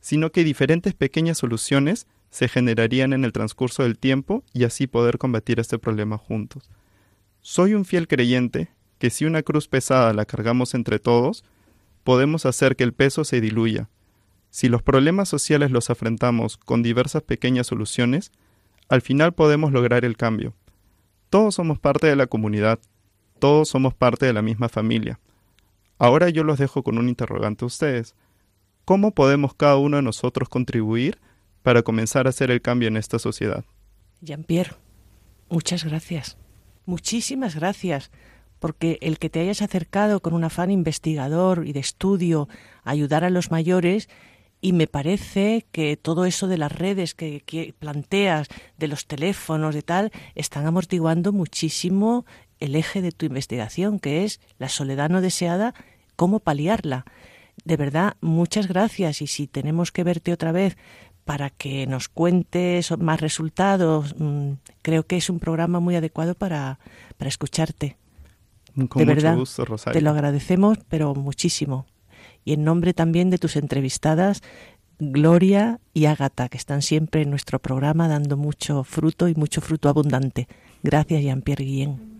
sino 0.00 0.32
que 0.32 0.44
diferentes 0.44 0.94
pequeñas 0.94 1.38
soluciones 1.38 2.06
se 2.30 2.48
generarían 2.48 3.12
en 3.12 3.24
el 3.24 3.32
transcurso 3.32 3.82
del 3.82 3.98
tiempo 3.98 4.44
y 4.52 4.64
así 4.64 4.86
poder 4.86 5.18
combatir 5.18 5.60
este 5.60 5.78
problema 5.78 6.16
juntos. 6.16 6.70
Soy 7.40 7.74
un 7.74 7.84
fiel 7.84 8.08
creyente 8.08 8.68
que 8.98 9.10
si 9.10 9.24
una 9.24 9.42
cruz 9.42 9.68
pesada 9.68 10.12
la 10.12 10.24
cargamos 10.24 10.74
entre 10.74 10.98
todos, 10.98 11.44
podemos 12.04 12.46
hacer 12.46 12.76
que 12.76 12.84
el 12.84 12.92
peso 12.92 13.24
se 13.24 13.40
diluya, 13.40 13.88
si 14.50 14.68
los 14.68 14.82
problemas 14.82 15.28
sociales 15.28 15.70
los 15.70 15.90
afrontamos 15.90 16.56
con 16.56 16.82
diversas 16.82 17.22
pequeñas 17.22 17.68
soluciones, 17.68 18.32
al 18.88 19.00
final 19.00 19.32
podemos 19.32 19.72
lograr 19.72 20.04
el 20.04 20.16
cambio. 20.16 20.54
Todos 21.30 21.54
somos 21.54 21.78
parte 21.78 22.08
de 22.08 22.16
la 22.16 22.26
comunidad, 22.26 22.80
todos 23.38 23.68
somos 23.68 23.94
parte 23.94 24.26
de 24.26 24.32
la 24.32 24.42
misma 24.42 24.68
familia. 24.68 25.20
Ahora 25.96 26.28
yo 26.28 26.42
los 26.42 26.58
dejo 26.58 26.82
con 26.82 26.98
un 26.98 27.08
interrogante 27.08 27.64
a 27.64 27.66
ustedes. 27.66 28.16
¿Cómo 28.84 29.12
podemos 29.12 29.54
cada 29.54 29.76
uno 29.76 29.96
de 29.96 30.02
nosotros 30.02 30.48
contribuir 30.48 31.18
para 31.62 31.82
comenzar 31.82 32.26
a 32.26 32.30
hacer 32.30 32.50
el 32.50 32.60
cambio 32.60 32.88
en 32.88 32.96
esta 32.96 33.20
sociedad? 33.20 33.64
Jean-Pierre, 34.22 34.74
muchas 35.48 35.84
gracias. 35.84 36.36
Muchísimas 36.84 37.54
gracias, 37.54 38.10
porque 38.58 38.98
el 39.00 39.20
que 39.20 39.30
te 39.30 39.38
hayas 39.38 39.62
acercado 39.62 40.20
con 40.20 40.34
un 40.34 40.42
afán 40.42 40.72
investigador 40.72 41.64
y 41.64 41.72
de 41.72 41.80
estudio 41.80 42.48
a 42.82 42.90
ayudar 42.90 43.22
a 43.22 43.30
los 43.30 43.52
mayores 43.52 44.08
y 44.60 44.72
me 44.72 44.86
parece 44.86 45.66
que 45.72 45.96
todo 45.96 46.24
eso 46.24 46.46
de 46.46 46.58
las 46.58 46.72
redes 46.72 47.14
que, 47.14 47.74
planteas, 47.78 48.48
de 48.78 48.88
los 48.88 49.06
teléfonos, 49.06 49.74
de 49.74 49.82
tal, 49.82 50.12
están 50.34 50.66
amortiguando 50.66 51.32
muchísimo 51.32 52.26
el 52.58 52.76
eje 52.76 53.00
de 53.00 53.12
tu 53.12 53.24
investigación, 53.26 53.98
que 53.98 54.24
es 54.24 54.40
la 54.58 54.68
soledad 54.68 55.08
no 55.08 55.22
deseada, 55.22 55.74
cómo 56.16 56.40
paliarla. 56.40 57.06
De 57.64 57.76
verdad, 57.76 58.16
muchas 58.20 58.68
gracias 58.68 59.22
y 59.22 59.26
si 59.26 59.46
tenemos 59.46 59.92
que 59.92 60.04
verte 60.04 60.32
otra 60.32 60.52
vez 60.52 60.76
para 61.24 61.48
que 61.48 61.86
nos 61.86 62.08
cuentes 62.08 62.96
más 62.98 63.20
resultados, 63.20 64.14
mm, 64.18 64.52
creo 64.82 65.06
que 65.06 65.16
es 65.16 65.30
un 65.30 65.38
programa 65.38 65.80
muy 65.80 65.96
adecuado 65.96 66.34
para, 66.34 66.78
para 67.16 67.28
escucharte. 67.28 67.96
Con 68.88 69.00
de 69.00 69.04
verdad, 69.04 69.36
gusto, 69.36 69.64
Rosario. 69.64 69.98
Te 69.98 70.02
lo 70.02 70.10
agradecemos, 70.10 70.78
pero 70.88 71.14
muchísimo 71.14 71.86
y 72.44 72.52
en 72.52 72.64
nombre 72.64 72.94
también 72.94 73.30
de 73.30 73.38
tus 73.38 73.56
entrevistadas, 73.56 74.42
Gloria 74.98 75.80
y 75.94 76.04
Ágata, 76.04 76.48
que 76.48 76.58
están 76.58 76.82
siempre 76.82 77.22
en 77.22 77.30
nuestro 77.30 77.58
programa 77.58 78.06
dando 78.08 78.36
mucho 78.36 78.84
fruto 78.84 79.28
y 79.28 79.34
mucho 79.34 79.60
fruto 79.60 79.88
abundante. 79.88 80.46
Gracias, 80.82 81.22
Jean-Pierre 81.22 81.64
Guillén. 81.64 82.19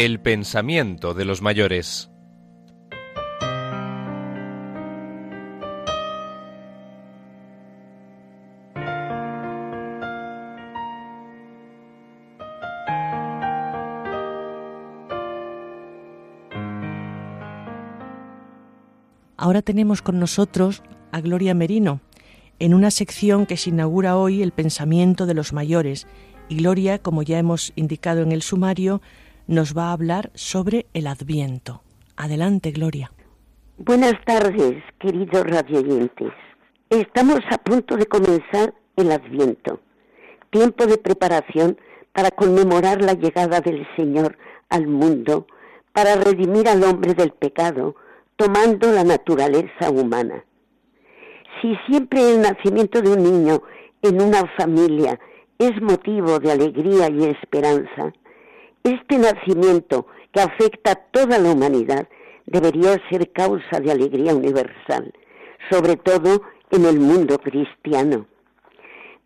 El 0.00 0.20
pensamiento 0.20 1.12
de 1.12 1.24
los 1.24 1.42
mayores. 1.42 2.08
Ahora 19.36 19.62
tenemos 19.62 20.00
con 20.00 20.20
nosotros 20.20 20.84
a 21.10 21.20
Gloria 21.20 21.54
Merino, 21.54 22.00
en 22.60 22.72
una 22.72 22.92
sección 22.92 23.46
que 23.46 23.56
se 23.56 23.70
inaugura 23.70 24.16
hoy 24.16 24.44
el 24.44 24.52
pensamiento 24.52 25.26
de 25.26 25.34
los 25.34 25.52
mayores. 25.52 26.06
Y 26.48 26.58
Gloria, 26.58 27.00
como 27.00 27.24
ya 27.24 27.40
hemos 27.40 27.72
indicado 27.74 28.22
en 28.22 28.30
el 28.30 28.42
sumario, 28.42 29.02
nos 29.48 29.76
va 29.76 29.88
a 29.88 29.92
hablar 29.92 30.30
sobre 30.34 30.86
el 30.92 31.06
Adviento. 31.06 31.82
Adelante, 32.16 32.70
Gloria. 32.70 33.10
Buenas 33.78 34.14
tardes, 34.26 34.84
queridos 35.00 35.42
radioyentes. 35.44 36.32
Estamos 36.90 37.40
a 37.50 37.56
punto 37.56 37.96
de 37.96 38.06
comenzar 38.06 38.74
el 38.96 39.10
Adviento, 39.10 39.80
tiempo 40.50 40.86
de 40.86 40.98
preparación 40.98 41.78
para 42.12 42.30
conmemorar 42.30 43.00
la 43.00 43.14
llegada 43.14 43.60
del 43.60 43.86
Señor 43.96 44.36
al 44.68 44.86
mundo, 44.86 45.46
para 45.92 46.16
redimir 46.16 46.68
al 46.68 46.84
hombre 46.84 47.14
del 47.14 47.30
pecado, 47.30 47.96
tomando 48.36 48.92
la 48.92 49.02
naturaleza 49.02 49.90
humana. 49.90 50.44
Si 51.62 51.74
siempre 51.88 52.34
el 52.34 52.42
nacimiento 52.42 53.00
de 53.00 53.12
un 53.12 53.22
niño 53.22 53.62
en 54.02 54.20
una 54.20 54.46
familia 54.58 55.18
es 55.58 55.80
motivo 55.80 56.38
de 56.38 56.52
alegría 56.52 57.08
y 57.08 57.24
esperanza, 57.24 58.12
este 58.88 59.18
nacimiento 59.18 60.06
que 60.32 60.40
afecta 60.40 60.92
a 60.92 60.94
toda 60.96 61.38
la 61.38 61.52
humanidad 61.52 62.08
debería 62.46 62.96
ser 63.10 63.30
causa 63.32 63.80
de 63.80 63.92
alegría 63.92 64.34
universal, 64.34 65.12
sobre 65.70 65.96
todo 65.96 66.42
en 66.70 66.84
el 66.84 66.98
mundo 66.98 67.38
cristiano. 67.38 68.26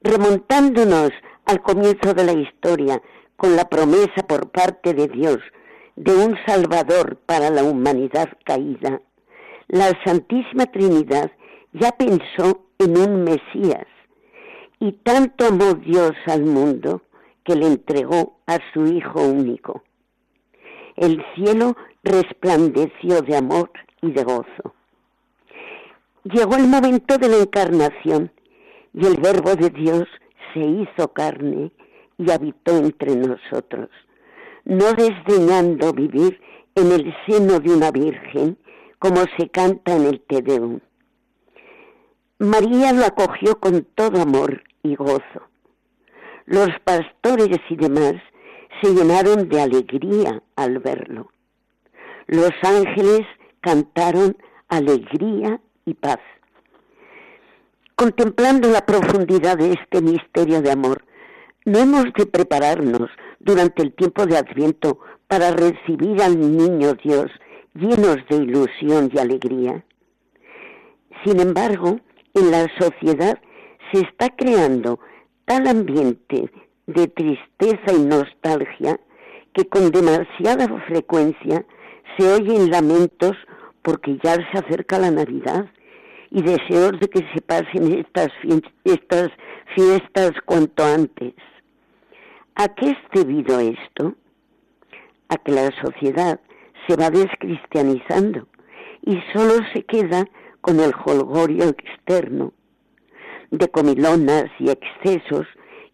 Remontándonos 0.03 1.11
al 1.47 1.63
comienzo 1.63 2.15
de 2.15 2.25
la 2.25 2.33
historia 2.33 3.01
con 3.37 3.57
la 3.57 3.65
promesa 3.69 4.27
por 4.27 4.51
parte 4.51 4.95
de 4.95 5.09
Dios 5.09 5.39
de 5.97 6.15
un 6.15 6.37
Salvador 6.47 7.19
para 7.27 7.51
la 7.51 7.63
humanidad 7.63 8.29
caída, 8.45 9.01
la 9.69 9.93
Santísima 10.05 10.67
Trinidad 10.67 11.31
ya 11.73 11.93
pensó 11.93 12.67
en 12.79 12.97
un 12.97 13.25
Mesías 13.25 13.87
y 14.81 14.93
tanto 14.93 15.47
amó 15.47 15.75
Dios 15.75 16.13
al 16.27 16.43
mundo 16.43 17.03
que 17.45 17.55
le 17.55 17.67
entregó 17.67 18.39
a 18.47 18.59
su 18.73 18.87
Hijo 18.87 19.23
único. 19.23 19.83
El 20.97 21.25
cielo 21.35 21.77
resplandeció 22.03 23.23
de 23.23 23.37
amor 23.37 23.71
y 24.01 24.11
de 24.13 24.25
gozo. 24.25 24.75
Llegó 26.25 26.57
el 26.57 26.69
momento 26.69 27.19
de 27.19 27.29
la 27.29 27.39
encarnación 27.39 28.31
y 28.95 29.07
el 29.07 29.21
Verbo 29.21 29.55
de 29.57 29.71
Dios 29.71 30.05
se 30.53 30.61
hizo 30.61 31.09
carne 31.13 31.73
y 32.19 32.31
habitó 32.31 32.77
entre 32.77 33.17
nosotros, 33.17 33.89
no 34.65 34.93
desdeñando 34.93 35.93
vivir 35.93 36.41
en 36.75 36.93
el 36.93 37.15
seno 37.27 37.59
de 37.59 37.75
una 37.75 37.91
virgen 37.91 38.59
como 38.99 39.25
se 39.37 39.49
canta 39.49 39.97
en 39.97 40.07
el 40.07 40.21
Te 40.21 40.43
Deum. 40.43 40.79
María 42.39 42.93
lo 42.93 43.05
acogió 43.05 43.59
con 43.59 43.85
todo 43.95 44.21
amor 44.21 44.63
y 44.83 44.95
gozo. 44.95 45.52
Los 46.53 46.69
pastores 46.85 47.59
y 47.71 47.77
demás 47.77 48.17
se 48.83 48.93
llenaron 48.93 49.49
de 49.49 49.59
alegría 49.59 50.43
al 50.55 50.81
verlo. 50.81 51.33
Los 52.27 52.51
ángeles 52.63 53.23
cantaron 53.63 54.37
alegría 54.69 55.63
y 55.87 55.95
paz. 55.95 56.19
Contemplando 57.97 58.69
la 58.69 58.85
profundidad 58.85 59.57
de 59.57 59.73
este 59.73 60.03
misterio 60.03 60.61
de 60.61 60.73
amor, 60.73 61.03
no 61.65 61.79
hemos 61.79 62.13
de 62.19 62.27
prepararnos 62.27 63.09
durante 63.41 63.83
el 63.83 63.95
tiempo 63.95 64.27
de 64.27 64.37
Adviento 64.37 64.99
para 65.29 65.53
recibir 65.53 66.21
al 66.21 66.39
niño 66.39 66.93
Dios 67.03 67.31
llenos 67.73 68.19
de 68.29 68.37
ilusión 68.37 69.11
y 69.11 69.19
alegría. 69.19 69.87
Sin 71.25 71.41
embargo, 71.41 71.99
en 72.35 72.51
la 72.51 72.69
sociedad 72.79 73.39
se 73.91 74.01
está 74.01 74.29
creando 74.37 75.01
tal 75.45 75.67
ambiente 75.67 76.51
de 76.87 77.09
tristeza 77.09 77.93
y 77.97 78.05
nostalgia 78.05 78.99
que 79.53 79.67
con 79.69 79.91
demasiada 79.91 80.67
frecuencia 80.87 81.65
se 82.17 82.33
oyen 82.33 82.71
lamentos 82.71 83.37
porque 83.83 84.19
ya 84.23 84.35
se 84.35 84.59
acerca 84.59 84.99
la 84.99 85.11
Navidad 85.11 85.67
y 86.31 86.43
deseos 86.43 86.99
de 87.01 87.09
que 87.09 87.21
se 87.35 87.43
pasen 87.43 87.93
estas, 87.99 88.29
estas 88.85 89.31
fiestas 89.75 90.33
cuanto 90.47 90.85
antes. 90.85 91.35
¿A 92.55 92.69
qué 92.69 92.91
es 92.91 92.99
debido 93.13 93.61
esto? 93.61 94.15
A 95.29 95.37
que 95.37 95.53
la 95.53 95.71
sociedad 95.83 96.41
se 96.87 96.97
va 96.97 97.11
descristianizando 97.11 98.49
y 99.05 99.19
solo 99.33 99.65
se 99.73 99.85
queda 99.85 100.27
con 100.61 100.81
el 100.81 100.93
holgorio 101.05 101.65
externo 101.65 102.53
de 103.53 103.69
comilonas 103.69 104.47
y 104.59 104.71
excesos 104.71 105.47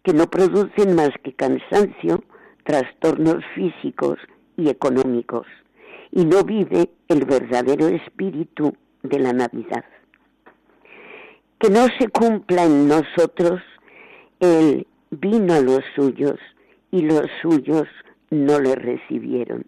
que 0.03 0.13
no 0.13 0.27
producen 0.27 0.95
más 0.95 1.11
que 1.23 1.33
cansancio, 1.33 2.23
trastornos 2.63 3.43
físicos 3.53 4.17
y 4.55 4.69
económicos, 4.69 5.45
y 6.11 6.25
no 6.25 6.43
vive 6.43 6.89
el 7.09 7.25
verdadero 7.25 7.87
espíritu 7.87 8.73
de 9.03 9.19
la 9.19 9.33
Navidad. 9.33 9.83
Que 11.59 11.69
no 11.69 11.87
se 11.99 12.07
cumpla 12.07 12.63
en 12.63 12.87
nosotros 12.87 13.61
el 14.39 14.87
vino 15.11 15.53
a 15.53 15.59
los 15.59 15.81
suyos 15.95 16.39
y 16.91 17.01
los 17.01 17.25
suyos 17.41 17.87
no 18.29 18.59
le 18.59 18.75
recibieron. 18.75 19.65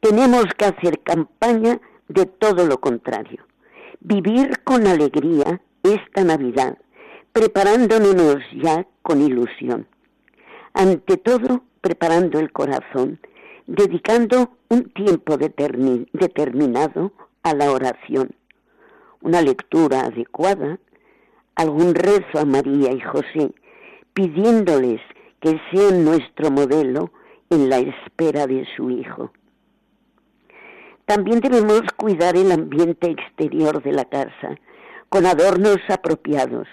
Tenemos 0.00 0.46
que 0.56 0.64
hacer 0.64 1.00
campaña 1.00 1.78
de 2.08 2.24
todo 2.24 2.66
lo 2.66 2.80
contrario, 2.80 3.44
vivir 4.00 4.62
con 4.64 4.86
alegría 4.86 5.60
esta 5.82 6.24
Navidad, 6.24 6.78
preparándonos 7.32 8.36
ya 8.62 8.86
con 9.02 9.20
ilusión. 9.22 9.86
Ante 10.74 11.16
todo, 11.16 11.62
preparando 11.80 12.38
el 12.38 12.52
corazón, 12.52 13.18
dedicando 13.66 14.50
un 14.68 14.90
tiempo 14.90 15.36
determinado 15.36 17.12
a 17.42 17.54
la 17.54 17.70
oración, 17.70 18.30
una 19.22 19.42
lectura 19.42 20.02
adecuada, 20.02 20.78
algún 21.54 21.94
rezo 21.94 22.38
a 22.38 22.44
María 22.44 22.92
y 22.92 23.00
José, 23.00 23.52
pidiéndoles 24.12 25.00
que 25.40 25.60
sean 25.70 26.04
nuestro 26.04 26.50
modelo 26.50 27.10
en 27.48 27.68
la 27.68 27.78
espera 27.78 28.46
de 28.46 28.66
su 28.76 28.90
Hijo. 28.90 29.32
También 31.06 31.40
debemos 31.40 31.82
cuidar 31.96 32.36
el 32.36 32.52
ambiente 32.52 33.10
exterior 33.10 33.82
de 33.82 33.92
la 33.92 34.04
casa, 34.04 34.56
con 35.10 35.26
adornos 35.26 35.78
apropiados 35.88 36.66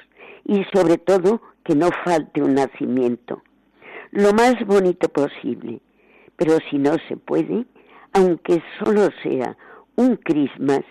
y 0.45 0.63
sobre 0.73 0.97
todo 0.97 1.41
que 1.65 1.76
no 1.76 1.89
falte 2.06 2.41
un 2.41 2.54
nacimiento, 2.54 3.43
lo 4.12 4.32
más 4.32 4.56
bonito 4.65 5.10
posible, 5.10 5.82
pero 6.38 6.60
si 6.69 6.78
no 6.78 6.93
se 7.10 7.17
puede, 7.17 7.65
aunque 8.13 8.63
solo 8.80 9.10
sea 9.21 9.58
un 9.95 10.15
Christmas 10.15 10.82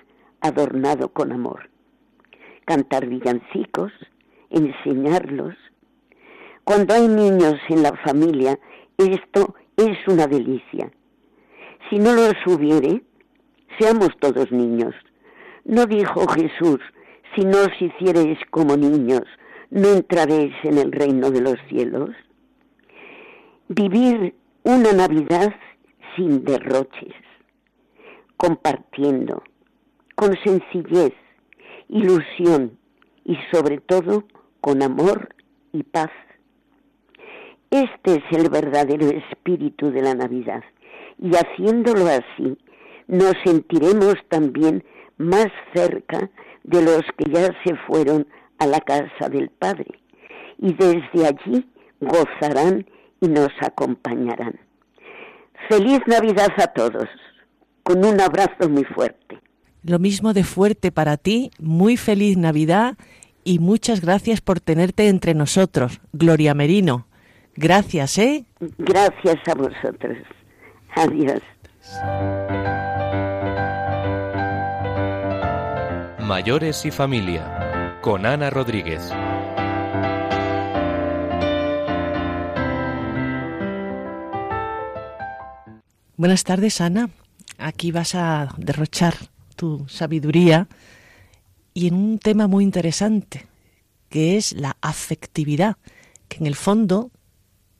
adornado 0.40 1.09
con 1.09 1.32
amor. 1.32 1.70
Cantar 2.66 3.06
villancicos, 3.06 3.92
enseñarlos. 4.50 5.54
Cuando 6.64 6.94
hay 6.94 7.09
niños 7.09 7.54
en 7.68 7.82
la 7.82 7.96
familia, 8.04 8.59
esto 8.98 9.54
es 9.76 9.96
una 10.09 10.26
delicia. 10.26 10.90
Si 11.88 11.98
no 11.98 12.12
los 12.12 12.35
hubiere, 12.46 13.02
seamos 13.78 14.11
todos 14.18 14.50
niños. 14.50 14.94
¿No 15.64 15.87
dijo 15.87 16.26
Jesús, 16.26 16.80
si 17.37 17.44
no 17.44 17.59
os 17.59 17.81
hiciereis 17.81 18.38
como 18.51 18.77
niños, 18.77 19.25
no 19.70 19.88
entraréis 19.88 20.55
en 20.64 20.79
el 20.79 20.90
reino 20.90 21.31
de 21.31 21.42
los 21.42 21.57
cielos? 21.68 22.11
Vivir 23.68 24.35
una 24.62 24.92
Navidad 24.92 25.55
sin 26.16 26.44
derroches, 26.44 27.14
compartiendo, 28.37 29.42
con 30.14 30.35
sencillez, 30.42 31.12
ilusión 31.88 32.79
y 33.25 33.37
sobre 33.53 33.79
todo 33.79 34.25
con 34.61 34.83
amor 34.83 35.35
y 35.72 35.83
paz. 35.83 36.11
Este 37.70 38.14
es 38.14 38.25
el 38.31 38.49
verdadero 38.49 39.09
espíritu 39.09 39.90
de 39.90 40.01
la 40.03 40.14
Navidad 40.14 40.64
y 41.18 41.31
haciéndolo 41.35 42.07
así 42.07 42.57
nos 43.09 43.35
sentiremos 43.44 44.14
también 44.29 44.85
más 45.18 45.49
cerca 45.75 46.31
de 46.66 46.83
los 46.83 47.02
que 47.16 47.31
ya 47.33 47.46
se 47.64 47.74
fueron 47.87 48.26
a 48.59 48.66
la 48.66 48.81
casa 48.81 49.29
del 49.31 49.48
Padre 49.50 49.87
y 50.59 50.74
desde 50.74 51.26
allí 51.26 51.68
gozarán 52.00 52.87
y 53.20 53.29
nos 53.29 53.50
acompañarán. 53.61 54.59
Feliz 55.68 56.00
Navidad 56.07 56.52
a 56.59 56.66
todos, 56.66 57.09
con 57.83 58.05
un 58.05 58.20
abrazo 58.20 58.68
muy 58.68 58.85
fuerte. 58.85 59.40
Lo 59.83 59.98
mismo 59.98 60.33
de 60.33 60.44
fuerte 60.44 60.90
para 60.90 61.16
ti, 61.16 61.50
muy 61.59 61.96
feliz 61.96 62.37
Navidad 62.37 62.96
y 63.44 63.61
muchas 63.61 64.00
gracias 64.00 64.40
por 64.40 64.61
tenerte 64.61 65.09
entre 65.09 65.35
nosotros, 65.35 66.00
Gloria 66.12 66.55
Merino. 66.55 67.07
Gracias, 67.55 68.18
¿eh? 68.18 68.44
Gracias 68.79 69.37
a 69.46 69.55
vosotros. 69.55 70.18
Adiós. 70.94 71.40
Mayores 76.26 76.84
y 76.84 76.90
familia, 76.90 78.00
con 78.02 78.26
Ana 78.26 78.50
Rodríguez. 78.50 79.00
Buenas 86.16 86.42
tardes, 86.42 86.80
Ana. 86.80 87.10
Aquí 87.58 87.92
vas 87.92 88.16
a 88.16 88.52
derrochar 88.56 89.14
tu 89.54 89.86
sabiduría 89.88 90.66
y 91.72 91.86
en 91.86 91.94
un 91.94 92.18
tema 92.18 92.48
muy 92.48 92.64
interesante, 92.64 93.46
que 94.08 94.36
es 94.36 94.50
la 94.50 94.76
afectividad, 94.80 95.76
que 96.26 96.38
en 96.38 96.46
el 96.46 96.56
fondo 96.56 97.12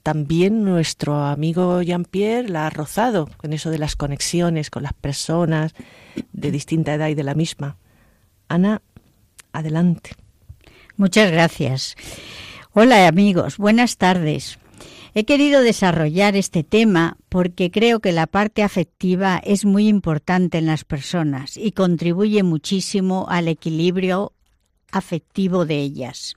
también 0.05 0.63
nuestro 0.63 1.17
amigo 1.17 1.83
Jean-Pierre 1.83 2.49
la 2.49 2.69
ha 2.69 2.71
rozado 2.71 3.29
con 3.39 3.53
eso 3.53 3.71
de 3.71 3.79
las 3.79 3.97
conexiones 3.97 4.71
con 4.71 4.85
las 4.85 4.93
personas 4.93 5.75
de 6.33 6.53
distinta 6.53 6.95
edad 6.95 7.09
y 7.09 7.17
de 7.17 7.25
la 7.25 7.35
misma. 7.35 7.77
Ana, 8.49 8.83
adelante. 9.53 10.11
Muchas 10.97 11.31
gracias. 11.31 11.97
Hola 12.73 13.07
amigos, 13.09 13.59
buenas 13.59 13.97
tardes. 13.97 14.59
He 15.15 15.25
querido 15.25 15.63
desarrollar 15.63 16.37
este 16.37 16.63
tema 16.63 17.17
porque 17.31 17.71
creo 17.71 18.01
que 18.01 18.13
la 18.13 18.27
parte 18.27 18.63
afectiva 18.63 19.41
es 19.43 19.65
muy 19.65 19.89
importante 19.89 20.59
en 20.59 20.67
las 20.67 20.85
personas 20.85 21.57
y 21.57 21.73
contribuye 21.73 22.43
muchísimo 22.43 23.27
al 23.31 23.49
equilibrio 23.49 24.33
afectivo 24.93 25.65
de 25.65 25.79
ellas. 25.79 26.35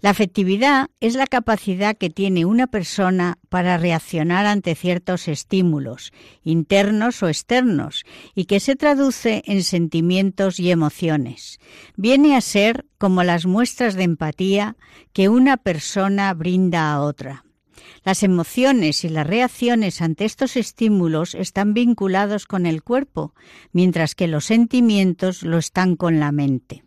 La 0.00 0.10
afectividad 0.10 0.88
es 1.00 1.14
la 1.14 1.26
capacidad 1.26 1.94
que 1.94 2.08
tiene 2.08 2.46
una 2.46 2.66
persona 2.68 3.38
para 3.50 3.76
reaccionar 3.76 4.46
ante 4.46 4.74
ciertos 4.74 5.28
estímulos, 5.28 6.12
internos 6.42 7.22
o 7.22 7.28
externos, 7.28 8.04
y 8.34 8.46
que 8.46 8.60
se 8.60 8.76
traduce 8.76 9.42
en 9.44 9.62
sentimientos 9.62 10.58
y 10.58 10.70
emociones. 10.70 11.60
Viene 11.96 12.34
a 12.34 12.40
ser 12.40 12.86
como 12.96 13.22
las 13.24 13.44
muestras 13.44 13.94
de 13.94 14.04
empatía 14.04 14.76
que 15.12 15.28
una 15.28 15.58
persona 15.58 16.32
brinda 16.32 16.92
a 16.92 17.02
otra. 17.02 17.44
Las 18.02 18.22
emociones 18.22 19.04
y 19.04 19.10
las 19.10 19.26
reacciones 19.26 20.00
ante 20.00 20.24
estos 20.24 20.56
estímulos 20.56 21.34
están 21.34 21.74
vinculados 21.74 22.46
con 22.46 22.64
el 22.64 22.82
cuerpo, 22.82 23.34
mientras 23.72 24.14
que 24.14 24.28
los 24.28 24.46
sentimientos 24.46 25.42
lo 25.42 25.58
están 25.58 25.96
con 25.96 26.20
la 26.20 26.32
mente. 26.32 26.84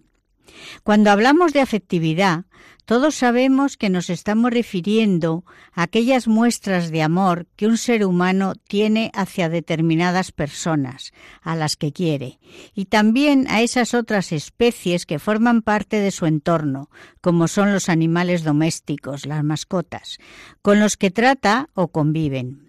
Cuando 0.84 1.12
hablamos 1.12 1.54
de 1.54 1.62
afectividad, 1.62 2.46
todos 2.86 3.16
sabemos 3.16 3.78
que 3.78 3.90
nos 3.90 4.10
estamos 4.10 4.52
refiriendo 4.52 5.46
a 5.72 5.84
aquellas 5.84 6.28
muestras 6.28 6.92
de 6.92 7.02
amor 7.02 7.48
que 7.56 7.66
un 7.66 7.78
ser 7.78 8.06
humano 8.06 8.56
tiene 8.68 9.10
hacia 9.14 9.48
determinadas 9.48 10.34
personas, 10.34 11.14
a 11.42 11.56
las 11.56 11.78
que 11.78 11.94
quiere, 11.94 12.40
y 12.74 12.86
también 12.86 13.48
a 13.50 13.62
esas 13.62 13.94
otras 13.94 14.34
especies 14.34 15.06
que 15.06 15.20
forman 15.20 15.62
parte 15.62 15.98
de 16.00 16.12
su 16.12 16.26
entorno, 16.26 16.90
como 17.22 17.48
son 17.48 17.72
los 17.72 17.88
animales 17.88 18.44
domésticos, 18.44 19.26
las 19.26 19.46
mascotas, 19.46 20.18
con 20.62 20.82
los 20.82 20.98
que 20.98 21.10
trata 21.10 21.70
o 21.76 21.88
conviven. 21.88 22.63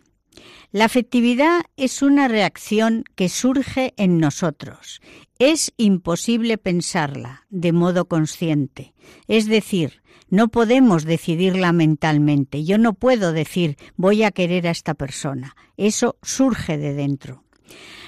La 0.73 0.87
afectividad 0.87 1.63
es 1.77 2.03
una 2.03 2.29
reacción 2.29 3.05
que 3.15 3.29
surge 3.29 3.95
en 3.97 4.19
nosotros. 4.19 5.01
Es 5.39 5.73
imposible 5.77 6.59
pensarla 6.59 7.47
de 7.51 7.73
modo 7.73 8.07
consciente. 8.07 8.95
Es 9.29 9.47
decir, 9.47 10.03
no 10.31 10.49
podemos 10.49 11.05
decidirla 11.05 11.73
mentalmente. 11.73 12.65
Yo 12.65 12.79
no 12.79 12.95
puedo 12.95 13.33
decir 13.33 13.77
voy 13.97 14.23
a 14.23 14.31
querer 14.31 14.67
a 14.67 14.73
esta 14.73 14.95
persona. 14.95 15.57
Eso 15.77 16.17
surge 16.23 16.79
de 16.79 16.95
dentro. 16.95 17.45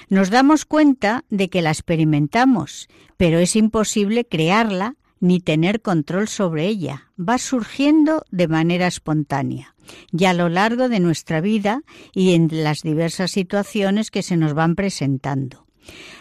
Nos 0.09 0.29
damos 0.29 0.65
cuenta 0.65 1.25
de 1.29 1.49
que 1.49 1.61
la 1.61 1.71
experimentamos, 1.71 2.87
pero 3.17 3.39
es 3.39 3.55
imposible 3.55 4.25
crearla 4.25 4.95
ni 5.19 5.39
tener 5.39 5.81
control 5.81 6.27
sobre 6.27 6.67
ella. 6.67 7.11
Va 7.19 7.37
surgiendo 7.37 8.23
de 8.31 8.47
manera 8.47 8.87
espontánea 8.87 9.75
y 10.11 10.25
a 10.25 10.33
lo 10.33 10.49
largo 10.49 10.89
de 10.89 10.99
nuestra 10.99 11.41
vida 11.41 11.81
y 12.13 12.33
en 12.33 12.49
las 12.51 12.81
diversas 12.81 13.31
situaciones 13.31 14.11
que 14.11 14.23
se 14.23 14.37
nos 14.37 14.53
van 14.53 14.75
presentando. 14.75 15.67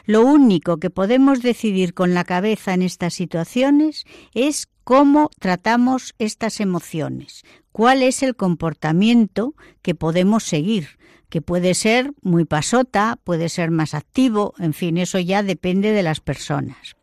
Lo 0.04 0.24
único 0.24 0.78
que 0.78 0.90
podemos 0.90 1.42
decidir 1.42 1.92
con 1.92 2.14
la 2.14 2.24
cabeza 2.24 2.74
en 2.74 2.82
estas 2.82 3.14
situaciones 3.14 4.04
es 4.32 4.68
cómo 4.84 5.30
tratamos 5.40 6.14
estas 6.18 6.60
emociones, 6.60 7.42
cuál 7.72 8.02
es 8.02 8.22
el 8.22 8.36
comportamiento 8.36 9.54
que 9.82 9.96
podemos 9.96 10.44
seguir, 10.44 10.98
que 11.28 11.42
puede 11.42 11.74
ser 11.74 12.12
muy 12.22 12.44
pasota, 12.44 13.18
puede 13.24 13.48
ser 13.48 13.72
más 13.72 13.94
activo, 13.94 14.54
en 14.58 14.74
fin, 14.74 14.96
eso 14.98 15.18
ya 15.18 15.42
depende 15.42 15.90
de 15.90 16.04
las 16.04 16.20
personas. 16.20 16.94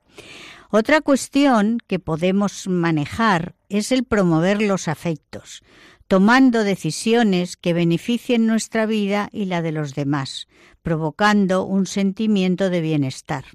Otra 0.75 1.01
cuestión 1.01 1.77
que 1.85 1.99
podemos 1.99 2.67
manejar 2.67 3.53
es 3.69 3.91
el 3.91 4.05
promover 4.05 4.59
los 4.59 4.87
afectos, 4.87 5.61
tomando 6.07 6.63
decisiones 6.63 7.57
que 7.57 7.73
beneficien 7.73 8.47
nuestra 8.47 8.87
vida 8.87 9.29
y 9.31 9.45
la 9.45 9.61
de 9.61 9.71
los 9.71 9.93
demás, 9.93 10.47
provocando 10.81 11.63
un 11.63 11.85
sentimiento 11.85 12.71
de 12.71 12.81
bienestar 12.81 13.45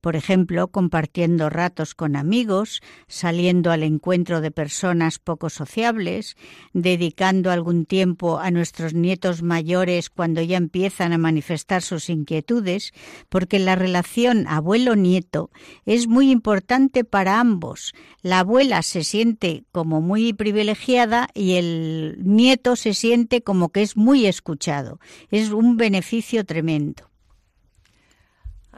por 0.00 0.16
ejemplo, 0.16 0.68
compartiendo 0.68 1.50
ratos 1.50 1.94
con 1.94 2.16
amigos, 2.16 2.80
saliendo 3.06 3.70
al 3.70 3.82
encuentro 3.82 4.40
de 4.40 4.50
personas 4.50 5.18
poco 5.18 5.50
sociables, 5.50 6.36
dedicando 6.72 7.50
algún 7.50 7.86
tiempo 7.86 8.38
a 8.38 8.50
nuestros 8.50 8.94
nietos 8.94 9.42
mayores 9.42 10.10
cuando 10.10 10.42
ya 10.42 10.56
empiezan 10.56 11.12
a 11.12 11.18
manifestar 11.18 11.82
sus 11.82 12.10
inquietudes, 12.10 12.92
porque 13.28 13.58
la 13.58 13.76
relación 13.76 14.46
abuelo-nieto 14.46 15.50
es 15.86 16.06
muy 16.06 16.30
importante 16.30 17.04
para 17.04 17.40
ambos. 17.40 17.92
La 18.22 18.40
abuela 18.40 18.82
se 18.82 19.04
siente 19.04 19.64
como 19.72 20.00
muy 20.00 20.32
privilegiada 20.32 21.28
y 21.34 21.54
el 21.54 22.18
nieto 22.22 22.76
se 22.76 22.94
siente 22.94 23.42
como 23.42 23.70
que 23.70 23.82
es 23.82 23.96
muy 23.96 24.26
escuchado. 24.26 25.00
Es 25.30 25.50
un 25.50 25.76
beneficio 25.76 26.44
tremendo. 26.44 27.07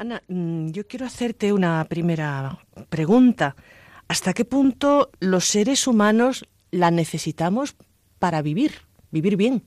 Ana, 0.01 0.23
mm, 0.29 0.71
yo 0.71 0.87
quiero 0.87 1.05
hacerte 1.05 1.53
una 1.53 1.85
primera 1.85 2.59
pregunta. 2.89 3.55
¿Hasta 4.09 4.33
qué 4.33 4.47
punto 4.47 5.11
los 5.21 5.45
seres 5.45 5.87
humanos 5.87 6.47
la 6.71 6.91
necesitamos 6.91 7.77
para 8.19 8.41
vivir, 8.41 8.73
vivir 9.11 9.37
bien? 9.37 9.63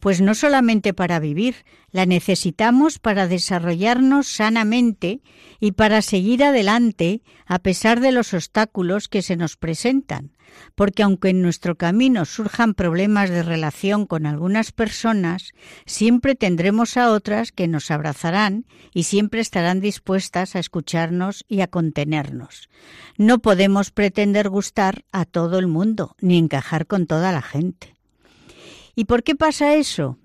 Pues 0.00 0.20
no 0.20 0.34
solamente 0.34 0.94
para 0.94 1.18
vivir, 1.18 1.64
la 1.90 2.06
necesitamos 2.06 2.98
para 2.98 3.28
desarrollarnos 3.28 4.28
sanamente 4.28 5.20
y 5.60 5.72
para 5.72 6.02
seguir 6.02 6.44
adelante 6.44 7.22
a 7.46 7.58
pesar 7.58 8.00
de 8.00 8.12
los 8.12 8.34
obstáculos 8.34 9.08
que 9.08 9.22
se 9.22 9.36
nos 9.36 9.56
presentan 9.56 10.32
porque 10.74 11.02
aunque 11.02 11.30
en 11.30 11.42
nuestro 11.42 11.76
camino 11.76 12.24
surjan 12.24 12.74
problemas 12.74 13.30
de 13.30 13.42
relación 13.42 14.06
con 14.06 14.26
algunas 14.26 14.72
personas, 14.72 15.52
siempre 15.86 16.34
tendremos 16.34 16.96
a 16.96 17.10
otras 17.10 17.52
que 17.52 17.68
nos 17.68 17.90
abrazarán 17.90 18.66
y 18.92 19.04
siempre 19.04 19.40
estarán 19.40 19.80
dispuestas 19.80 20.56
a 20.56 20.58
escucharnos 20.58 21.44
y 21.48 21.60
a 21.60 21.68
contenernos. 21.68 22.68
No 23.16 23.38
podemos 23.40 23.90
pretender 23.90 24.48
gustar 24.48 25.04
a 25.12 25.24
todo 25.24 25.58
el 25.58 25.66
mundo, 25.66 26.16
ni 26.20 26.38
encajar 26.38 26.86
con 26.86 27.06
toda 27.06 27.32
la 27.32 27.42
gente. 27.42 27.93
¿Y 28.94 29.04
por 29.06 29.22
qué 29.22 29.34
pasa 29.34 29.74
eso? 29.74 30.18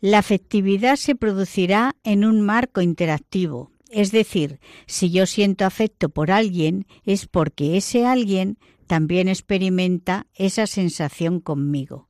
La 0.00 0.18
afectividad 0.18 0.96
se 0.96 1.14
producirá 1.14 1.96
en 2.04 2.24
un 2.24 2.40
marco 2.40 2.80
interactivo, 2.80 3.72
es 3.90 4.12
decir, 4.12 4.60
si 4.86 5.10
yo 5.10 5.26
siento 5.26 5.64
afecto 5.64 6.08
por 6.08 6.30
alguien 6.30 6.86
es 7.04 7.26
porque 7.26 7.76
ese 7.76 8.06
alguien 8.06 8.58
también 8.86 9.28
experimenta 9.28 10.26
esa 10.34 10.66
sensación 10.66 11.40
conmigo. 11.40 12.08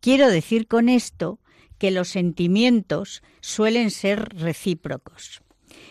Quiero 0.00 0.28
decir 0.28 0.66
con 0.66 0.88
esto 0.88 1.40
que 1.78 1.90
los 1.90 2.08
sentimientos 2.08 3.22
suelen 3.40 3.90
ser 3.90 4.28
recíprocos. 4.36 5.42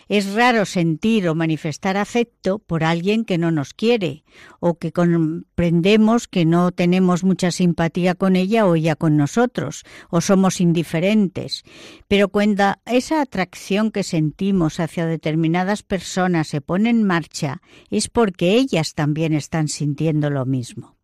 Es 0.08 0.32
raro 0.32 0.64
sentir 0.64 1.28
o 1.28 1.34
manifestar 1.34 1.98
afecto 1.98 2.58
por 2.58 2.82
alguien 2.82 3.24
que 3.24 3.36
no 3.36 3.50
nos 3.50 3.74
quiere 3.74 4.24
o 4.58 4.78
que 4.78 4.90
comprendemos 4.90 6.28
que 6.28 6.46
no 6.46 6.72
tenemos 6.72 7.24
mucha 7.24 7.50
simpatía 7.50 8.14
con 8.14 8.34
ella 8.34 8.66
o 8.66 8.74
ella 8.74 8.96
con 8.96 9.16
nosotros 9.18 9.84
o 10.08 10.20
somos 10.20 10.60
indiferentes. 10.62 11.62
Pero 12.08 12.30
cuando 12.30 12.74
esa 12.86 13.20
atracción 13.20 13.90
que 13.90 14.02
sentimos 14.02 14.80
hacia 14.80 15.06
determinadas 15.06 15.82
personas 15.82 16.48
se 16.48 16.62
pone 16.62 16.88
en 16.88 17.04
marcha 17.04 17.60
es 17.90 18.08
porque 18.08 18.54
ellas 18.54 18.94
también 18.94 19.34
están 19.34 19.68
sintiendo 19.68 20.30
lo 20.30 20.46
mismo. 20.46 20.96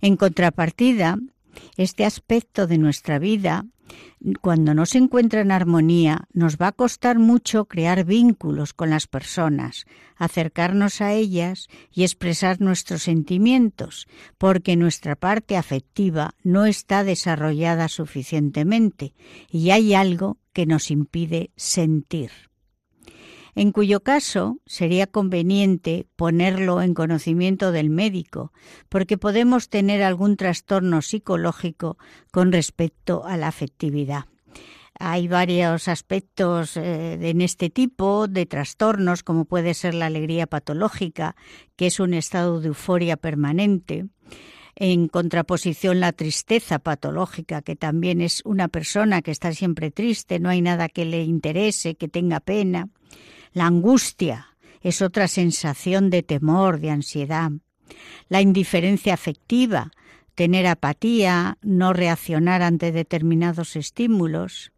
En 0.00 0.16
contrapartida, 0.16 1.16
este 1.76 2.04
aspecto 2.04 2.66
de 2.66 2.78
nuestra 2.78 3.18
vida 3.18 3.66
cuando 4.40 4.74
no 4.74 4.86
se 4.86 4.98
encuentra 4.98 5.40
en 5.40 5.52
armonía, 5.52 6.26
nos 6.32 6.56
va 6.56 6.68
a 6.68 6.72
costar 6.72 7.18
mucho 7.18 7.66
crear 7.66 8.04
vínculos 8.04 8.72
con 8.72 8.90
las 8.90 9.06
personas, 9.06 9.86
acercarnos 10.16 11.00
a 11.00 11.12
ellas 11.12 11.68
y 11.92 12.02
expresar 12.02 12.60
nuestros 12.60 13.02
sentimientos, 13.02 14.08
porque 14.38 14.76
nuestra 14.76 15.14
parte 15.16 15.56
afectiva 15.56 16.34
no 16.42 16.66
está 16.66 17.04
desarrollada 17.04 17.88
suficientemente 17.88 19.14
y 19.50 19.70
hay 19.70 19.94
algo 19.94 20.38
que 20.52 20.66
nos 20.66 20.90
impide 20.90 21.50
sentir 21.56 22.30
en 23.56 23.72
cuyo 23.72 24.00
caso 24.00 24.58
sería 24.66 25.06
conveniente 25.06 26.06
ponerlo 26.14 26.82
en 26.82 26.92
conocimiento 26.92 27.72
del 27.72 27.88
médico, 27.88 28.52
porque 28.90 29.16
podemos 29.16 29.70
tener 29.70 30.02
algún 30.02 30.36
trastorno 30.36 31.00
psicológico 31.00 31.96
con 32.30 32.52
respecto 32.52 33.24
a 33.24 33.38
la 33.38 33.48
afectividad. 33.48 34.26
Hay 34.98 35.26
varios 35.26 35.88
aspectos 35.88 36.76
eh, 36.76 37.14
en 37.20 37.40
este 37.40 37.70
tipo 37.70 38.28
de 38.28 38.44
trastornos, 38.44 39.22
como 39.22 39.46
puede 39.46 39.72
ser 39.72 39.94
la 39.94 40.06
alegría 40.06 40.46
patológica, 40.46 41.34
que 41.76 41.86
es 41.86 41.98
un 41.98 42.12
estado 42.12 42.60
de 42.60 42.68
euforia 42.68 43.16
permanente, 43.16 44.06
en 44.74 45.08
contraposición 45.08 46.00
la 46.00 46.12
tristeza 46.12 46.78
patológica, 46.78 47.62
que 47.62 47.76
también 47.76 48.20
es 48.20 48.42
una 48.44 48.68
persona 48.68 49.22
que 49.22 49.30
está 49.30 49.52
siempre 49.52 49.90
triste, 49.90 50.40
no 50.40 50.50
hay 50.50 50.60
nada 50.60 50.90
que 50.90 51.06
le 51.06 51.22
interese, 51.22 51.94
que 51.94 52.08
tenga 52.08 52.40
pena. 52.40 52.90
La 53.56 53.68
angustia 53.68 54.48
es 54.82 55.00
otra 55.00 55.28
sensación 55.28 56.10
de 56.10 56.22
temor, 56.22 56.78
de 56.78 56.90
ansiedad. 56.90 57.52
La 58.28 58.42
indiferencia 58.42 59.14
afectiva, 59.14 59.92
tener 60.34 60.66
apatía, 60.66 61.56
no 61.62 61.94
reaccionar 61.94 62.60
ante 62.60 62.92
determinados 62.92 63.74
estímulos. 63.74 64.72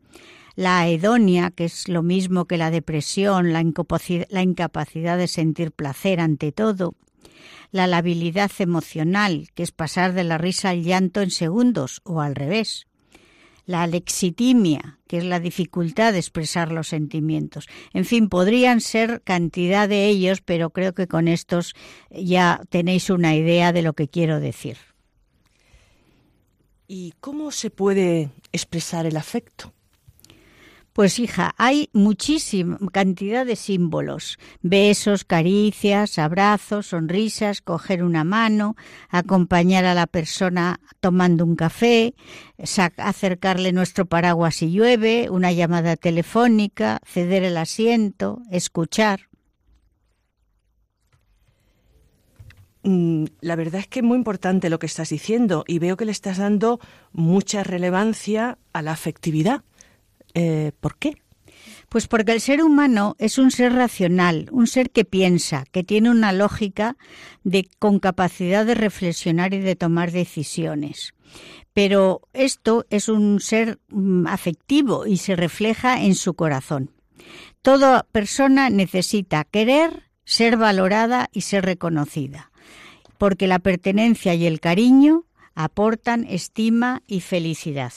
La 0.54 0.86
hedonia, 0.86 1.50
que 1.50 1.64
es 1.64 1.88
lo 1.88 2.04
mismo 2.04 2.44
que 2.44 2.56
la 2.56 2.70
depresión, 2.70 3.52
la 3.52 3.62
incapacidad 3.62 5.18
de 5.18 5.26
sentir 5.26 5.72
placer 5.72 6.20
ante 6.20 6.52
todo. 6.52 6.94
La 7.72 7.88
labilidad 7.88 8.52
emocional, 8.60 9.48
que 9.56 9.64
es 9.64 9.72
pasar 9.72 10.12
de 10.12 10.22
la 10.22 10.38
risa 10.38 10.68
al 10.68 10.84
llanto 10.84 11.20
en 11.20 11.32
segundos 11.32 12.00
o 12.04 12.20
al 12.20 12.36
revés 12.36 12.86
la 13.68 13.82
alexitimia, 13.82 14.98
que 15.06 15.18
es 15.18 15.24
la 15.24 15.40
dificultad 15.40 16.14
de 16.14 16.18
expresar 16.18 16.72
los 16.72 16.88
sentimientos. 16.88 17.68
En 17.92 18.06
fin, 18.06 18.30
podrían 18.30 18.80
ser 18.80 19.20
cantidad 19.22 19.86
de 19.90 20.06
ellos, 20.06 20.40
pero 20.40 20.70
creo 20.70 20.94
que 20.94 21.06
con 21.06 21.28
estos 21.28 21.74
ya 22.10 22.62
tenéis 22.70 23.10
una 23.10 23.36
idea 23.36 23.74
de 23.74 23.82
lo 23.82 23.92
que 23.92 24.08
quiero 24.08 24.40
decir. 24.40 24.78
¿Y 26.86 27.12
cómo 27.20 27.50
se 27.50 27.68
puede 27.68 28.30
expresar 28.52 29.04
el 29.04 29.18
afecto? 29.18 29.74
Pues 30.98 31.20
hija, 31.20 31.54
hay 31.58 31.90
muchísima 31.92 32.76
cantidad 32.90 33.46
de 33.46 33.54
símbolos. 33.54 34.36
Besos, 34.62 35.22
caricias, 35.22 36.18
abrazos, 36.18 36.88
sonrisas, 36.88 37.60
coger 37.60 38.02
una 38.02 38.24
mano, 38.24 38.74
acompañar 39.08 39.84
a 39.84 39.94
la 39.94 40.08
persona 40.08 40.80
tomando 40.98 41.44
un 41.44 41.54
café, 41.54 42.16
acercarle 42.96 43.72
nuestro 43.72 44.06
paraguas 44.06 44.56
si 44.56 44.72
llueve, 44.72 45.30
una 45.30 45.52
llamada 45.52 45.94
telefónica, 45.94 46.98
ceder 47.06 47.44
el 47.44 47.58
asiento, 47.58 48.42
escuchar. 48.50 49.28
Mm, 52.82 53.26
la 53.40 53.54
verdad 53.54 53.82
es 53.82 53.86
que 53.86 54.00
es 54.00 54.04
muy 54.04 54.16
importante 54.16 54.68
lo 54.68 54.80
que 54.80 54.86
estás 54.86 55.10
diciendo 55.10 55.62
y 55.68 55.78
veo 55.78 55.96
que 55.96 56.06
le 56.06 56.10
estás 56.10 56.38
dando 56.38 56.80
mucha 57.12 57.62
relevancia 57.62 58.58
a 58.72 58.82
la 58.82 58.90
afectividad. 58.90 59.62
Eh, 60.34 60.72
¿Por 60.80 60.96
qué? 60.96 61.14
Pues 61.88 62.06
porque 62.06 62.32
el 62.32 62.40
ser 62.40 62.62
humano 62.62 63.16
es 63.18 63.38
un 63.38 63.50
ser 63.50 63.72
racional, 63.72 64.48
un 64.52 64.66
ser 64.66 64.90
que 64.90 65.04
piensa, 65.04 65.64
que 65.72 65.84
tiene 65.84 66.10
una 66.10 66.32
lógica 66.32 66.96
con 67.78 67.98
capacidad 67.98 68.66
de 68.66 68.74
reflexionar 68.74 69.54
y 69.54 69.60
de 69.60 69.74
tomar 69.74 70.12
decisiones. 70.12 71.14
Pero 71.72 72.22
esto 72.32 72.84
es 72.90 73.08
un 73.08 73.40
ser 73.40 73.78
mm, 73.88 74.26
afectivo 74.26 75.06
y 75.06 75.16
se 75.16 75.36
refleja 75.36 76.02
en 76.02 76.14
su 76.14 76.34
corazón. 76.34 76.90
Toda 77.62 78.06
persona 78.12 78.70
necesita 78.70 79.44
querer, 79.44 80.10
ser 80.24 80.56
valorada 80.56 81.30
y 81.32 81.42
ser 81.42 81.64
reconocida, 81.64 82.50
porque 83.16 83.46
la 83.46 83.58
pertenencia 83.58 84.34
y 84.34 84.46
el 84.46 84.60
cariño 84.60 85.24
aportan 85.54 86.24
estima 86.24 87.02
y 87.06 87.20
felicidad. 87.20 87.92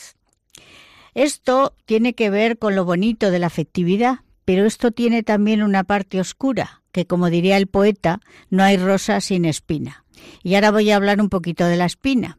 Esto 1.14 1.76
tiene 1.86 2.14
que 2.14 2.30
ver 2.30 2.58
con 2.58 2.76
lo 2.76 2.86
bonito 2.86 3.32
de 3.32 3.40
la 3.40 3.48
afectividad, 3.48 4.20
pero 4.46 4.66
esto 4.66 4.92
tiene 4.92 5.24
también 5.24 5.62
una 5.62 5.84
parte 5.84 6.20
oscura, 6.20 6.82
que 6.92 7.06
como 7.06 7.30
diría 7.30 7.58
el 7.58 7.68
poeta, 7.68 8.22
no 8.50 8.64
hay 8.64 8.78
rosa 8.78 9.22
sin 9.22 9.46
espina. 9.46 10.06
Y 10.44 10.56
ahora 10.56 10.72
voy 10.72 10.92
a 10.92 10.96
hablar 10.96 11.20
un 11.20 11.30
poquito 11.30 11.66
de 11.66 11.78
la 11.78 11.86
espina. 11.86 12.38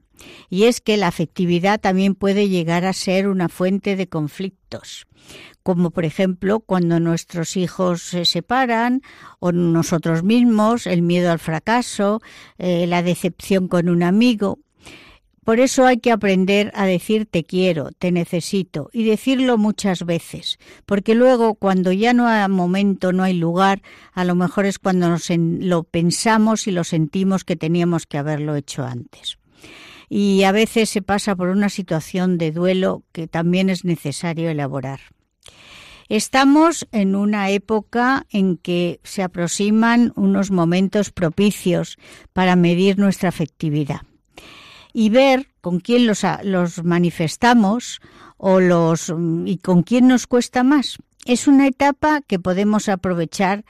Y 0.49 0.65
es 0.65 0.81
que 0.81 0.97
la 0.97 1.09
afectividad 1.09 1.81
también 1.81 2.15
puede 2.15 2.49
llegar 2.49 2.85
a 2.85 2.93
ser 2.93 3.29
una 3.29 3.49
fuente 3.49 3.97
de 3.97 4.09
conflictos, 4.09 5.07
como 5.63 5.91
por 5.91 6.05
ejemplo 6.05 6.61
cuando 6.61 7.01
nuestros 7.01 7.57
hijos 7.57 8.03
se 8.03 8.25
separan 8.25 9.03
o 9.41 9.53
nosotros 9.53 10.23
mismos, 10.23 10.87
el 10.87 11.03
miedo 11.03 11.33
al 11.33 11.39
fracaso, 11.39 12.21
eh, 12.59 12.87
la 12.87 13.03
decepción 13.03 13.69
con 13.69 13.89
un 13.89 14.03
amigo. 14.03 14.59
Por 15.45 15.59
eso 15.59 15.85
hay 15.87 15.99
que 15.99 16.13
aprender 16.13 16.71
a 16.75 16.87
decir 16.87 17.27
te 17.27 17.43
quiero, 17.43 17.91
te 17.99 18.13
necesito 18.13 18.91
y 18.93 19.03
decirlo 19.03 19.59
muchas 19.59 20.07
veces, 20.07 20.61
porque 20.87 21.17
luego 21.17 21.55
cuando 21.55 21.91
ya 21.91 22.13
no 22.13 22.29
hay 22.29 22.49
momento, 22.49 23.13
no 23.13 23.25
hay 23.25 23.35
lugar, 23.35 23.83
a 24.13 24.25
lo 24.25 24.37
mejor 24.37 24.67
es 24.67 24.79
cuando 24.79 25.09
nos 25.09 25.29
lo 25.31 25.83
pensamos 25.83 26.69
y 26.69 26.71
lo 26.71 26.85
sentimos 26.85 27.43
que 27.43 27.57
teníamos 27.57 28.07
que 28.07 28.19
haberlo 28.19 28.55
hecho 28.55 28.85
antes. 28.85 29.39
Y 30.09 30.45
a 30.45 30.53
veces 30.53 30.91
se 30.91 31.03
pasa 31.03 31.35
por 31.35 31.49
una 31.49 31.71
situación 31.71 32.39
de 32.39 32.53
duelo 32.53 33.03
que 33.11 33.27
también 33.27 33.69
es 33.69 33.85
necesario 33.85 34.49
elaborar. 34.49 35.01
Estamos 36.09 36.87
en 36.93 37.17
una 37.17 37.51
época 37.51 38.27
en 38.31 38.59
que 38.59 39.01
se 39.03 39.25
aproximan 39.25 40.13
unos 40.15 40.53
momentos 40.53 41.11
propicios 41.11 41.97
para 42.33 42.55
medir 42.55 42.99
nuestra 42.99 43.31
afectividad 43.31 44.03
y 44.93 45.11
ver 45.11 45.49
con 45.61 45.81
quién 45.81 46.07
los, 46.07 46.23
los 46.43 46.85
manifestamos 46.85 48.01
o 48.37 48.61
los 48.61 49.13
y 49.47 49.59
con 49.59 49.83
quién 49.83 50.09
nos 50.09 50.27
cuesta 50.27 50.63
más. 50.63 50.99
Es 51.25 51.47
una 51.47 51.69
etapa 51.69 52.21
que 52.21 52.39
podemos 52.39 52.89
aprovechar 52.89 53.65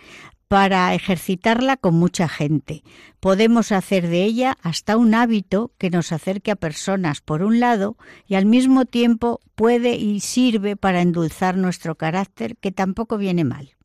para 0.53 0.93
ejercitarla 0.93 1.79
con 1.79 1.95
mucha 1.95 2.29
gente. 2.29 2.83
Podemos 3.21 3.73
hacer 3.73 4.09
de 4.09 4.23
ella 4.25 4.59
hasta 4.61 4.99
un 4.99 5.15
hábito 5.15 5.73
que 5.79 5.89
nos 5.89 6.13
acerque 6.13 6.51
a 6.51 6.57
personas 6.57 7.23
por 7.23 7.43
un 7.43 7.59
lado 7.59 7.97
y 8.27 8.35
al 8.35 8.45
mismo 8.45 8.85
tiempo 8.85 9.41
puede 9.55 9.97
y 9.97 10.21
sirve 10.21 10.77
para 10.77 11.01
endulzar 11.01 11.57
nuestro 11.57 11.95
carácter 11.95 12.57
que 12.59 12.71
tampoco 12.71 13.17
viene 13.17 13.45
mal. 13.45 13.77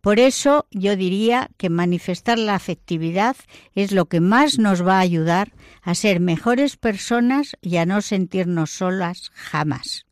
Por 0.00 0.18
eso 0.18 0.66
yo 0.70 0.96
diría 0.96 1.50
que 1.56 1.70
manifestar 1.70 2.38
la 2.38 2.54
afectividad 2.54 3.36
es 3.74 3.92
lo 3.92 4.06
que 4.06 4.20
más 4.20 4.58
nos 4.58 4.86
va 4.86 4.96
a 4.96 5.00
ayudar 5.00 5.52
a 5.82 5.94
ser 5.94 6.20
mejores 6.20 6.76
personas 6.76 7.56
y 7.60 7.76
a 7.76 7.86
no 7.86 8.00
sentirnos 8.00 8.70
solas 8.70 9.30
jamás. 9.34 10.06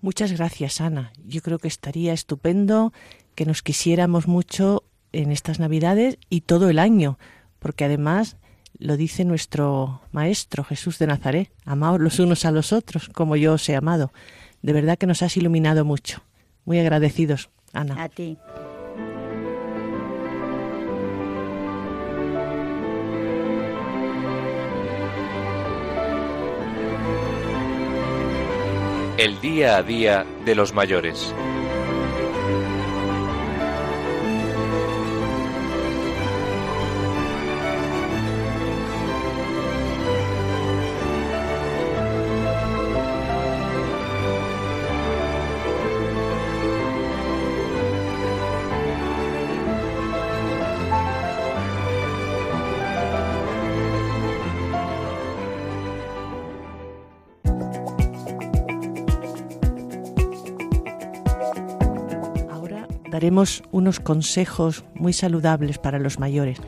Muchas 0.00 0.32
gracias, 0.32 0.80
Ana. 0.80 1.12
Yo 1.24 1.42
creo 1.42 1.58
que 1.58 1.68
estaría 1.68 2.12
estupendo 2.12 2.92
que 3.34 3.46
nos 3.46 3.62
quisiéramos 3.62 4.26
mucho 4.26 4.84
en 5.12 5.30
estas 5.30 5.60
Navidades 5.60 6.18
y 6.28 6.42
todo 6.42 6.70
el 6.70 6.78
año, 6.78 7.18
porque 7.58 7.84
además 7.84 8.36
lo 8.78 8.96
dice 8.96 9.24
nuestro 9.24 10.02
Maestro 10.10 10.64
Jesús 10.64 10.98
de 10.98 11.06
Nazaret, 11.06 11.52
amaos 11.64 12.00
los 12.00 12.18
unos 12.18 12.44
a 12.44 12.50
los 12.50 12.72
otros 12.72 13.08
como 13.08 13.36
yo 13.36 13.54
os 13.54 13.68
he 13.68 13.76
amado. 13.76 14.12
De 14.62 14.72
verdad 14.72 14.98
que 14.98 15.06
nos 15.06 15.22
has 15.22 15.36
iluminado 15.36 15.84
mucho. 15.84 16.22
Muy 16.64 16.78
agradecidos, 16.78 17.50
Ana. 17.72 18.02
A 18.02 18.08
ti. 18.08 18.36
El 29.18 29.40
día 29.40 29.76
a 29.76 29.82
día 29.82 30.26
de 30.44 30.54
los 30.54 30.74
mayores. 30.74 31.32
Daremos 63.22 63.62
unos 63.70 64.00
consejos 64.00 64.84
muy 64.96 65.12
saludables 65.12 65.78
para 65.78 66.00
los 66.00 66.18
mayores. 66.18 66.58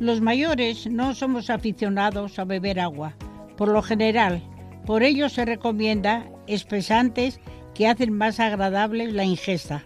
Los 0.00 0.20
mayores 0.20 0.90
no 0.90 1.14
somos 1.14 1.48
aficionados 1.48 2.40
a 2.40 2.44
beber 2.44 2.80
agua, 2.80 3.14
por 3.56 3.68
lo 3.68 3.82
general. 3.82 4.42
Por 4.84 5.04
ello 5.04 5.28
se 5.28 5.44
recomienda 5.44 6.28
espesantes 6.48 7.38
que 7.72 7.86
hacen 7.86 8.12
más 8.12 8.40
agradable 8.40 9.12
la 9.12 9.22
ingesta. 9.22 9.84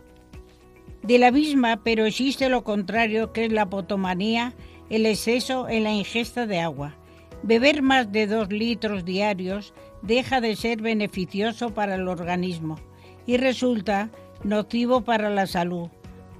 De 1.03 1.19
la 1.19 1.31
misma, 1.31 1.83
pero 1.85 2.07
existe 2.07 2.49
lo 2.49 2.65
contrario, 2.65 3.35
que 3.35 3.45
es 3.45 3.53
la 3.53 3.69
potomanía, 3.69 4.55
el 4.89 5.05
exceso 5.05 5.69
en 5.69 5.85
la 5.85 5.93
ingesta 5.93 6.47
de 6.47 6.61
agua. 6.61 6.97
Beber 7.43 7.83
más 7.83 8.11
de 8.11 8.27
dos 8.27 8.51
litros 8.51 9.05
diarios 9.05 9.75
deja 10.01 10.41
de 10.41 10.57
ser 10.57 10.81
beneficioso 10.81 11.75
para 11.75 11.97
el 11.97 12.09
organismo 12.09 12.77
y 13.27 13.37
resulta 13.37 14.11
nocivo 14.45 15.03
para 15.03 15.31
la 15.31 15.47
salud, 15.47 15.89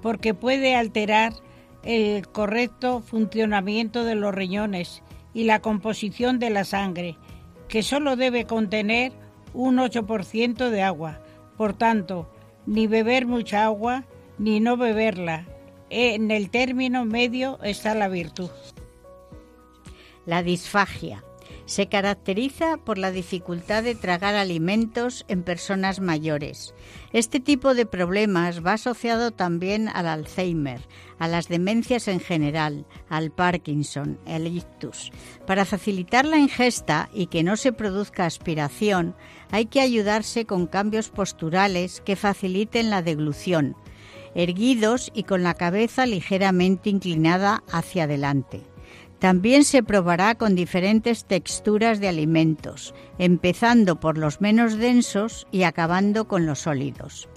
porque 0.01 0.33
puede 0.33 0.75
alterar 0.75 1.33
el 1.83 2.27
correcto 2.27 3.01
funcionamiento 3.01 4.03
de 4.03 4.15
los 4.15 4.33
riñones 4.33 5.03
y 5.33 5.43
la 5.43 5.61
composición 5.61 6.39
de 6.39 6.49
la 6.49 6.63
sangre, 6.63 7.17
que 7.67 7.83
solo 7.83 8.15
debe 8.15 8.45
contener 8.45 9.11
un 9.53 9.77
8% 9.77 10.69
de 10.69 10.81
agua. 10.81 11.21
Por 11.57 11.73
tanto, 11.73 12.29
ni 12.65 12.87
beber 12.87 13.25
mucha 13.25 13.65
agua 13.65 14.05
ni 14.37 14.59
no 14.59 14.77
beberla. 14.77 15.45
En 15.89 16.31
el 16.31 16.49
término 16.49 17.05
medio 17.05 17.59
está 17.63 17.95
la 17.95 18.09
virtud. 18.09 18.49
La 20.25 20.43
disfagia 20.43 21.23
se 21.67 21.87
caracteriza 21.87 22.77
por 22.77 22.97
la 22.97 23.11
dificultad 23.11 23.83
de 23.83 23.93
tragar 23.93 24.35
alimentos 24.35 25.25
en 25.27 25.43
personas 25.43 25.99
mayores. 25.99 26.73
Este 27.11 27.39
tipo 27.41 27.75
de 27.75 27.85
problemas 27.85 28.65
va 28.65 28.73
asociado 28.73 29.31
también 29.31 29.89
al 29.89 30.07
Alzheimer, 30.07 30.79
a 31.19 31.27
las 31.27 31.49
demencias 31.49 32.07
en 32.07 32.21
general, 32.21 32.85
al 33.09 33.31
Parkinson, 33.31 34.17
el 34.25 34.47
ictus. 34.47 35.11
Para 35.45 35.65
facilitar 35.65 36.25
la 36.25 36.37
ingesta 36.37 37.09
y 37.13 37.27
que 37.27 37.43
no 37.43 37.57
se 37.57 37.73
produzca 37.73 38.25
aspiración, 38.25 39.13
hay 39.51 39.65
que 39.65 39.81
ayudarse 39.81 40.45
con 40.45 40.67
cambios 40.67 41.09
posturales 41.09 42.01
que 42.01 42.15
faciliten 42.15 42.89
la 42.89 43.01
deglución, 43.01 43.75
erguidos 44.35 45.11
y 45.13 45.23
con 45.23 45.43
la 45.43 45.53
cabeza 45.53 46.05
ligeramente 46.05 46.89
inclinada 46.89 47.61
hacia 47.69 48.05
adelante. 48.05 48.63
También 49.19 49.63
se 49.63 49.81
probará 49.81 50.35
con 50.35 50.53
diferentes 50.55 51.25
texturas 51.25 51.99
de 51.99 52.07
alimentos, 52.07 52.93
empezando 53.17 53.99
por 53.99 54.17
los 54.17 54.41
menos 54.41 54.77
densos 54.77 55.47
y 55.51 55.63
acabando 55.63 56.27
con 56.27 56.45
los 56.45 56.59
sólidos. 56.59 57.27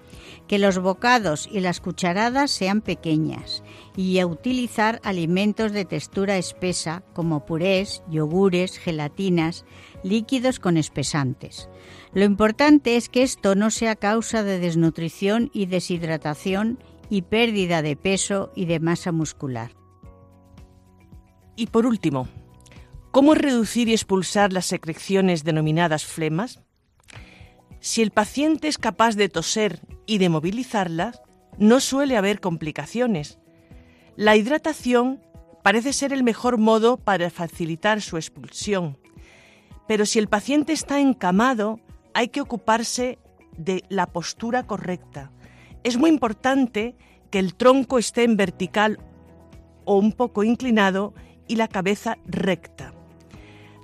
que 0.47 0.59
los 0.59 0.81
bocados 0.81 1.49
y 1.51 1.61
las 1.61 1.81
cucharadas 1.81 2.51
sean 2.51 2.81
pequeñas 2.81 3.63
y 3.97 4.19
a 4.19 4.27
utilizar 4.27 5.01
alimentos 5.05 5.71
de 5.71 5.85
textura 5.85 6.39
espesa 6.39 7.05
como 7.13 7.47
purés, 7.47 8.03
yogures, 8.11 8.77
gelatinas, 8.77 9.65
líquidos 10.03 10.59
con 10.59 10.77
espesantes. 10.77 11.69
Lo 12.15 12.25
importante 12.25 12.97
es 12.97 13.09
que 13.09 13.23
esto 13.23 13.55
no 13.55 13.71
sea 13.71 13.95
causa 13.95 14.43
de 14.43 14.59
desnutrición 14.59 15.51
y 15.53 15.67
deshidratación 15.67 16.81
y 17.09 17.23
pérdida 17.23 17.81
de 17.81 17.95
peso 17.95 18.51
y 18.57 18.65
de 18.65 18.81
masa 18.81 19.13
muscular. 19.13 19.80
Y 21.61 21.67
por 21.67 21.85
último, 21.85 22.27
¿cómo 23.11 23.35
reducir 23.35 23.91
y 23.91 23.93
expulsar 23.93 24.51
las 24.51 24.65
secreciones 24.65 25.45
denominadas 25.45 26.07
flemas? 26.07 26.63
Si 27.81 28.01
el 28.01 28.13
paciente 28.13 28.67
es 28.67 28.79
capaz 28.79 29.15
de 29.15 29.29
toser 29.29 29.83
y 30.07 30.17
de 30.17 30.31
movilizarlas, 30.31 31.21
no 31.59 31.81
suele 31.81 32.17
haber 32.17 32.41
complicaciones. 32.41 33.41
La 34.17 34.37
hidratación 34.37 35.21
parece 35.63 35.93
ser 35.93 36.15
el 36.15 36.23
mejor 36.23 36.57
modo 36.57 36.97
para 36.97 37.29
facilitar 37.29 38.01
su 38.01 38.17
expulsión. 38.17 38.97
Pero 39.87 40.07
si 40.07 40.19
el 40.19 40.29
paciente 40.29 40.73
está 40.73 40.99
encamado, 40.99 41.79
hay 42.15 42.29
que 42.29 42.41
ocuparse 42.41 43.19
de 43.59 43.85
la 43.91 44.07
postura 44.07 44.67
correcta. 44.67 45.31
Es 45.85 45.99
muy 45.99 46.09
importante 46.09 46.97
que 47.31 47.39
el 47.39 47.55
tronco 47.55 47.99
esté 47.99 48.25
en 48.25 48.39
vertical 48.39 48.99
o 49.85 49.99
un 49.99 50.13
poco 50.13 50.43
inclinado 50.43 51.13
y 51.51 51.57
la 51.57 51.67
cabeza 51.67 52.17
recta. 52.27 52.95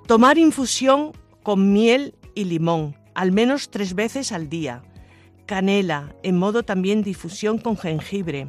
Tomar 0.07 0.39
infusión 0.39 1.11
con 1.43 1.73
miel 1.73 2.15
y 2.37 2.45
limón, 2.45 2.95
al 3.13 3.33
menos 3.33 3.71
tres 3.71 3.95
veces 3.97 4.31
al 4.31 4.49
día. 4.49 4.85
Canela, 5.47 6.15
en 6.23 6.39
modo 6.39 6.63
también 6.63 7.03
difusión 7.03 7.59
con 7.59 7.77
jengibre. 7.77 8.49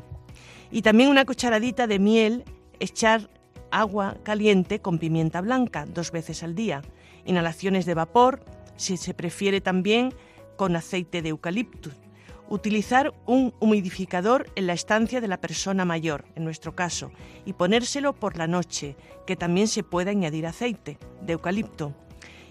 Y 0.69 0.83
también 0.83 1.09
una 1.09 1.25
cucharadita 1.25 1.87
de 1.87 1.97
miel, 1.97 2.43
echar 2.79 3.31
agua 3.71 4.17
caliente 4.21 4.81
con 4.81 4.99
pimienta 4.99 5.41
blanca 5.41 5.87
dos 5.91 6.11
veces 6.11 6.43
al 6.43 6.53
día. 6.53 6.83
Inhalaciones 7.25 7.87
de 7.87 7.95
vapor, 7.95 8.45
si 8.75 8.97
se 8.97 9.15
prefiere 9.15 9.61
también 9.61 10.13
con 10.57 10.75
aceite 10.75 11.23
de 11.23 11.29
eucaliptus. 11.29 11.95
Utilizar 12.49 13.13
un 13.25 13.53
humidificador 13.59 14.49
en 14.55 14.67
la 14.67 14.73
estancia 14.73 15.19
de 15.19 15.27
la 15.27 15.41
persona 15.41 15.83
mayor, 15.83 16.25
en 16.35 16.45
nuestro 16.45 16.75
caso, 16.75 17.11
y 17.45 17.53
ponérselo 17.53 18.13
por 18.13 18.37
la 18.37 18.47
noche, 18.47 18.95
que 19.25 19.35
también 19.35 19.67
se 19.67 19.83
puede 19.83 20.11
añadir 20.11 20.47
aceite 20.47 20.97
de 21.21 21.33
eucalipto. 21.33 21.93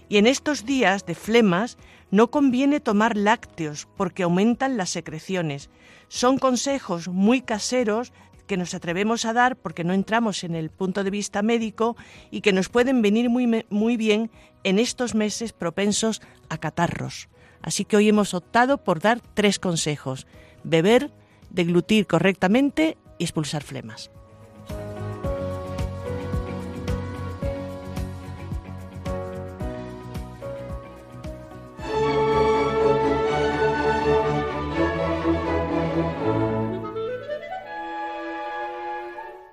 Y 0.09 0.17
en 0.17 0.27
estos 0.27 0.65
días 0.65 1.05
de 1.05 1.15
flemas 1.15 1.77
no 2.11 2.29
conviene 2.29 2.79
tomar 2.79 3.17
lácteos 3.17 3.87
porque 3.97 4.23
aumentan 4.23 4.77
las 4.77 4.91
secreciones. 4.91 5.69
Son 6.07 6.37
consejos 6.37 7.07
muy 7.07 7.41
caseros 7.41 8.13
que 8.47 8.57
nos 8.57 8.73
atrevemos 8.73 9.25
a 9.25 9.33
dar 9.33 9.57
porque 9.57 9.83
no 9.83 9.93
entramos 9.93 10.43
en 10.43 10.55
el 10.55 10.69
punto 10.69 11.03
de 11.03 11.09
vista 11.09 11.41
médico 11.41 11.97
y 12.31 12.41
que 12.41 12.53
nos 12.53 12.69
pueden 12.69 13.01
venir 13.01 13.29
muy, 13.29 13.65
muy 13.69 13.97
bien 13.97 14.31
en 14.63 14.79
estos 14.79 15.15
meses 15.15 15.53
propensos 15.53 16.21
a 16.49 16.57
catarros. 16.57 17.27
Así 17.67 17.83
que 17.83 17.97
hoy 17.97 18.07
hemos 18.07 18.33
optado 18.33 18.77
por 18.77 19.01
dar 19.01 19.19
tres 19.33 19.59
consejos. 19.59 20.25
Beber, 20.63 21.11
deglutir 21.49 22.07
correctamente 22.07 22.97
y 23.17 23.25
expulsar 23.25 23.61
flemas. 23.61 24.09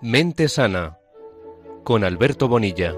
Mente 0.00 0.46
Sana 0.48 0.98
con 1.82 2.04
Alberto 2.04 2.46
Bonilla. 2.46 2.94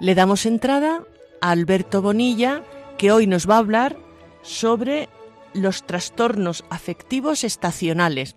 Le 0.00 0.14
damos 0.14 0.46
entrada 0.46 1.04
Alberto 1.44 2.00
Bonilla, 2.00 2.62
que 2.96 3.12
hoy 3.12 3.26
nos 3.26 3.46
va 3.46 3.56
a 3.56 3.58
hablar 3.58 3.98
sobre 4.40 5.10
los 5.52 5.84
trastornos 5.84 6.64
afectivos 6.70 7.44
estacionales. 7.44 8.36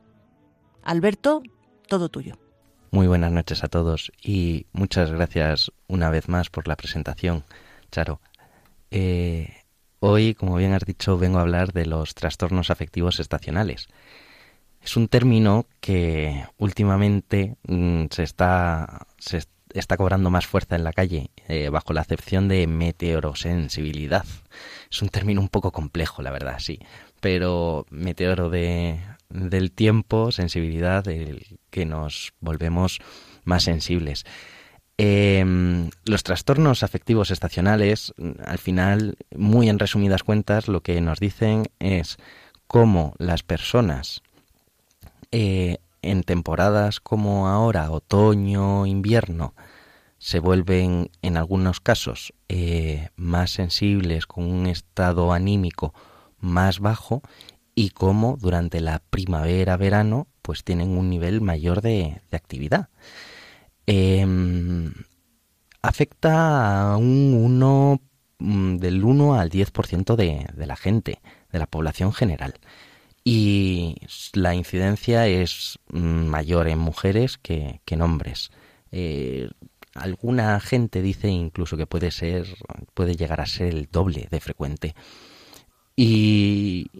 Alberto, 0.84 1.42
todo 1.88 2.10
tuyo. 2.10 2.38
Muy 2.92 3.08
buenas 3.08 3.32
noches 3.32 3.64
a 3.64 3.70
todos 3.70 4.12
y 4.22 4.66
muchas 4.74 5.10
gracias 5.10 5.72
una 5.88 6.10
vez 6.10 6.28
más 6.28 6.50
por 6.50 6.68
la 6.68 6.76
presentación, 6.76 7.46
Charo. 7.92 8.20
Eh, 8.92 9.54
hoy, 10.02 10.34
como 10.34 10.58
bien 10.58 10.74
has 10.74 10.84
dicho, 10.84 11.18
vengo 11.18 11.38
a 11.38 11.44
hablar 11.44 11.72
de 11.72 11.86
los 11.86 12.14
trastornos 12.14 12.72
afectivos 12.72 13.22
estacionales. 13.22 13.88
Es 14.82 14.98
un 14.98 15.08
término 15.08 15.66
que 15.80 16.46
últimamente 16.58 17.56
mm, 17.70 18.08
se, 18.12 18.24
está, 18.24 19.08
se 19.18 19.38
está 19.80 19.98
cobrando 19.98 20.30
más 20.30 20.48
fuerza 20.48 20.76
en 20.76 20.84
la 20.84 20.94
calle 20.94 21.32
eh, 21.48 21.70
bajo 21.70 21.94
la 21.94 22.02
acepción 22.02 22.48
de 22.48 22.68
meteorosensibilidad. 22.68 24.26
Es 24.92 25.02
un 25.02 25.10
término 25.10 25.42
un 25.42 25.50
poco 25.50 25.72
complejo, 25.72 26.22
la 26.22 26.32
verdad, 26.32 26.60
sí. 26.60 26.80
Pero 27.20 27.86
meteoro 27.90 28.50
de, 28.50 29.00
del 29.30 29.72
tiempo, 29.72 30.32
sensibilidad, 30.32 31.08
el 31.08 31.60
que 31.70 31.86
nos 31.86 32.34
volvemos 32.40 33.00
más 33.44 33.64
sensibles. 33.64 34.26
Em, 34.98 35.92
los 36.06 36.24
trastornos 36.24 36.82
afectivos 36.82 37.30
estacionales, 37.30 38.14
al 38.44 38.58
final, 38.58 39.18
muy 39.36 39.70
en 39.70 39.78
resumidas 39.78 40.24
cuentas, 40.24 40.68
lo 40.68 40.82
que 40.82 41.00
nos 41.02 41.20
dicen 41.20 41.68
es 41.80 42.18
cómo 42.66 43.14
las 43.20 43.44
personas 43.44 44.24
eh, 45.32 45.78
en 46.02 46.24
temporadas 46.24 47.00
como 47.00 47.48
ahora, 47.48 47.92
otoño, 47.92 48.86
invierno, 48.86 49.54
se 50.18 50.40
vuelven 50.40 51.10
en 51.22 51.38
algunos 51.38 51.80
casos 51.80 52.34
eh, 52.50 53.10
más 53.16 53.52
sensibles, 53.52 54.26
con 54.26 54.46
un 54.46 54.68
estado 54.68 55.34
anímico 55.34 55.94
más 56.40 56.80
bajo 56.80 57.22
y 57.76 57.90
como 57.90 58.38
durante 58.38 58.82
la 58.82 59.00
primavera, 59.10 59.78
verano, 59.78 60.28
pues 60.42 60.64
tienen 60.64 60.98
un 60.98 61.10
nivel 61.10 61.42
mayor 61.42 61.82
de, 61.82 62.22
actividad. 62.32 62.90
Em, 63.86 64.94
afecta 65.82 66.94
a 66.94 66.98
un 66.98 67.34
1, 67.34 68.02
mm, 68.40 68.78
del 68.78 69.04
1 69.04 69.36
al 69.36 69.50
10% 69.50 70.16
de, 70.16 70.48
de 70.54 70.66
la 70.66 70.76
gente, 70.76 71.22
de 71.52 71.60
la 71.60 71.68
población 71.68 72.14
general 72.14 72.56
y 73.30 73.98
la 74.32 74.56
incidencia 74.56 75.28
es 75.28 75.80
mayor 75.92 76.70
en 76.70 76.80
mujeres 76.80 77.38
que, 77.38 77.82
en 77.86 78.02
hombres. 78.02 78.52
Eh, 78.94 79.50
alguna 79.98 80.60
gente 80.60 81.02
dice 81.02 81.30
incluso 81.30 81.78
que 81.78 81.88
puede 81.88 82.12
ser, 82.12 82.48
puede 82.94 83.16
llegar 83.16 83.42
a 83.42 83.46
ser 83.46 83.74
el 83.74 83.90
doble 83.92 84.28
de 84.30 84.40
frecuente. 84.40 84.96
Y, 85.96 86.92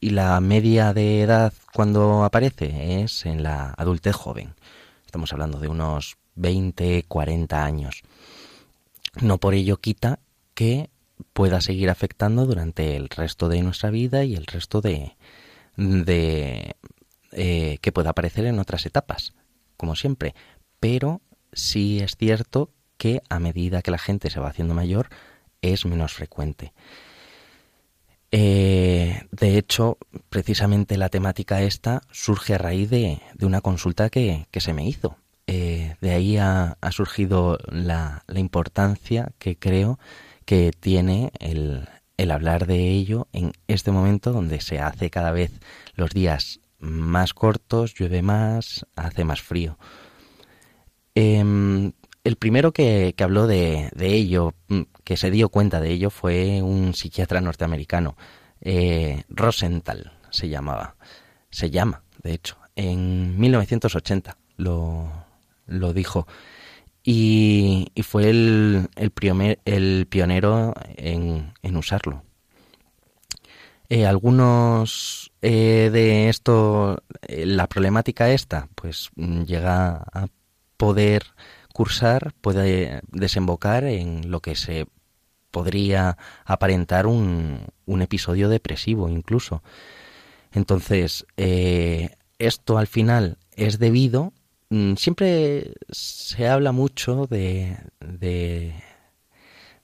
y 0.00 0.10
la 0.10 0.40
media 0.40 0.92
de 0.92 1.22
edad 1.22 1.52
cuando 1.72 2.24
aparece 2.24 3.02
es 3.02 3.26
en 3.26 3.42
la 3.42 3.74
adultez 3.76 4.14
joven. 4.14 4.54
Estamos 5.06 5.32
hablando 5.32 5.58
de 5.60 5.68
unos 5.68 6.16
20, 6.34 7.04
40 7.08 7.64
años. 7.64 8.02
No 9.20 9.38
por 9.38 9.54
ello 9.54 9.76
quita 9.76 10.18
que 10.54 10.90
pueda 11.32 11.60
seguir 11.60 11.90
afectando 11.90 12.46
durante 12.46 12.96
el 12.96 13.08
resto 13.08 13.48
de 13.48 13.62
nuestra 13.62 13.90
vida 13.90 14.24
y 14.24 14.34
el 14.34 14.46
resto 14.46 14.80
de, 14.80 15.16
de 15.76 16.76
eh, 17.32 17.78
que 17.80 17.92
pueda 17.92 18.10
aparecer 18.10 18.46
en 18.46 18.58
otras 18.58 18.86
etapas, 18.86 19.34
como 19.76 19.96
siempre. 19.96 20.34
Pero 20.80 21.20
sí 21.54 22.00
es 22.00 22.16
cierto 22.16 22.70
que 22.96 23.22
a 23.28 23.38
medida 23.38 23.82
que 23.82 23.90
la 23.90 23.98
gente 23.98 24.30
se 24.30 24.40
va 24.40 24.48
haciendo 24.48 24.74
mayor 24.74 25.08
es 25.62 25.86
menos 25.86 26.12
frecuente. 26.12 26.72
Eh, 28.30 29.22
de 29.30 29.58
hecho, 29.58 29.96
precisamente 30.28 30.96
la 30.96 31.08
temática 31.08 31.62
esta 31.62 32.02
surge 32.10 32.54
a 32.54 32.58
raíz 32.58 32.90
de, 32.90 33.20
una 33.42 33.60
consulta 33.60 34.10
que, 34.10 34.46
se 34.52 34.72
me 34.72 34.86
hizo. 34.86 35.16
Eh, 35.46 35.94
de 36.00 36.10
ahí 36.10 36.36
ha, 36.38 36.76
surgido 36.90 37.58
la, 37.68 38.24
la, 38.26 38.40
importancia 38.40 39.30
que 39.38 39.56
creo 39.56 39.98
que 40.46 40.72
tiene 40.72 41.30
el, 41.38 41.86
el 42.16 42.30
hablar 42.30 42.66
de 42.66 42.90
ello 42.90 43.28
en 43.32 43.52
este 43.68 43.90
momento 43.90 44.32
donde 44.32 44.60
se 44.60 44.80
hace 44.80 45.10
cada 45.10 45.32
vez 45.32 45.52
los 45.94 46.10
días 46.10 46.60
más 46.78 47.34
cortos, 47.34 47.94
llueve 47.94 48.22
más, 48.22 48.86
hace 48.96 49.24
más 49.24 49.42
frío. 49.42 49.78
Em, 51.14 51.92
el 52.24 52.36
primero 52.36 52.72
que, 52.72 53.14
habló 53.18 53.46
de, 53.46 53.90
ello, 53.96 54.54
mm, 54.68 54.82
que 55.04 55.16
se 55.16 55.30
dio 55.30 55.48
cuenta 55.48 55.80
de 55.80 55.90
ello, 55.90 56.10
fue 56.10 56.62
un 56.62 56.94
psiquiatra 56.94 57.40
norteamericano, 57.40 58.16
eh, 58.60 59.24
Rosenthal 59.28 60.12
se 60.30 60.48
llamaba, 60.48 60.96
se 61.50 61.70
llama, 61.70 62.02
de 62.22 62.34
hecho, 62.34 62.56
en 62.76 63.38
1980 63.38 64.36
lo, 64.56 65.10
lo 65.66 65.92
dijo 65.92 66.26
y, 67.04 67.92
fue 68.02 68.30
el, 68.30 68.88
el, 68.96 69.10
pionero 70.06 70.74
en, 70.96 71.52
en, 71.62 71.76
usarlo. 71.76 72.22
Eh, 73.90 74.06
algunos 74.06 75.30
eh, 75.42 75.90
de 75.92 76.30
esto, 76.30 77.02
eh, 77.28 77.44
la 77.44 77.66
problemática 77.68 78.30
esta, 78.30 78.68
pues 78.74 79.10
mm, 79.16 79.42
llega 79.42 80.04
a 80.12 80.28
poder 80.76 81.24
cursar, 81.72 82.34
puede 82.40 83.00
desembocar 83.10 83.84
en 83.84 84.30
lo 84.30 84.40
que 84.40 84.54
se 84.56 84.86
podría 85.50 86.16
aparentar 86.44 87.06
un, 87.06 87.66
un 87.86 88.02
episodio 88.02 88.48
depresivo 88.48 89.08
incluso. 89.08 89.62
Entonces, 90.52 91.26
esto 92.38 92.78
al 92.78 92.86
final 92.86 93.38
es 93.52 93.78
debido, 93.78 94.32
mm, 94.70 94.94
siempre 94.94 95.72
se 95.90 96.48
habla 96.48 96.72
mucho 96.72 97.26
de, 97.26 97.76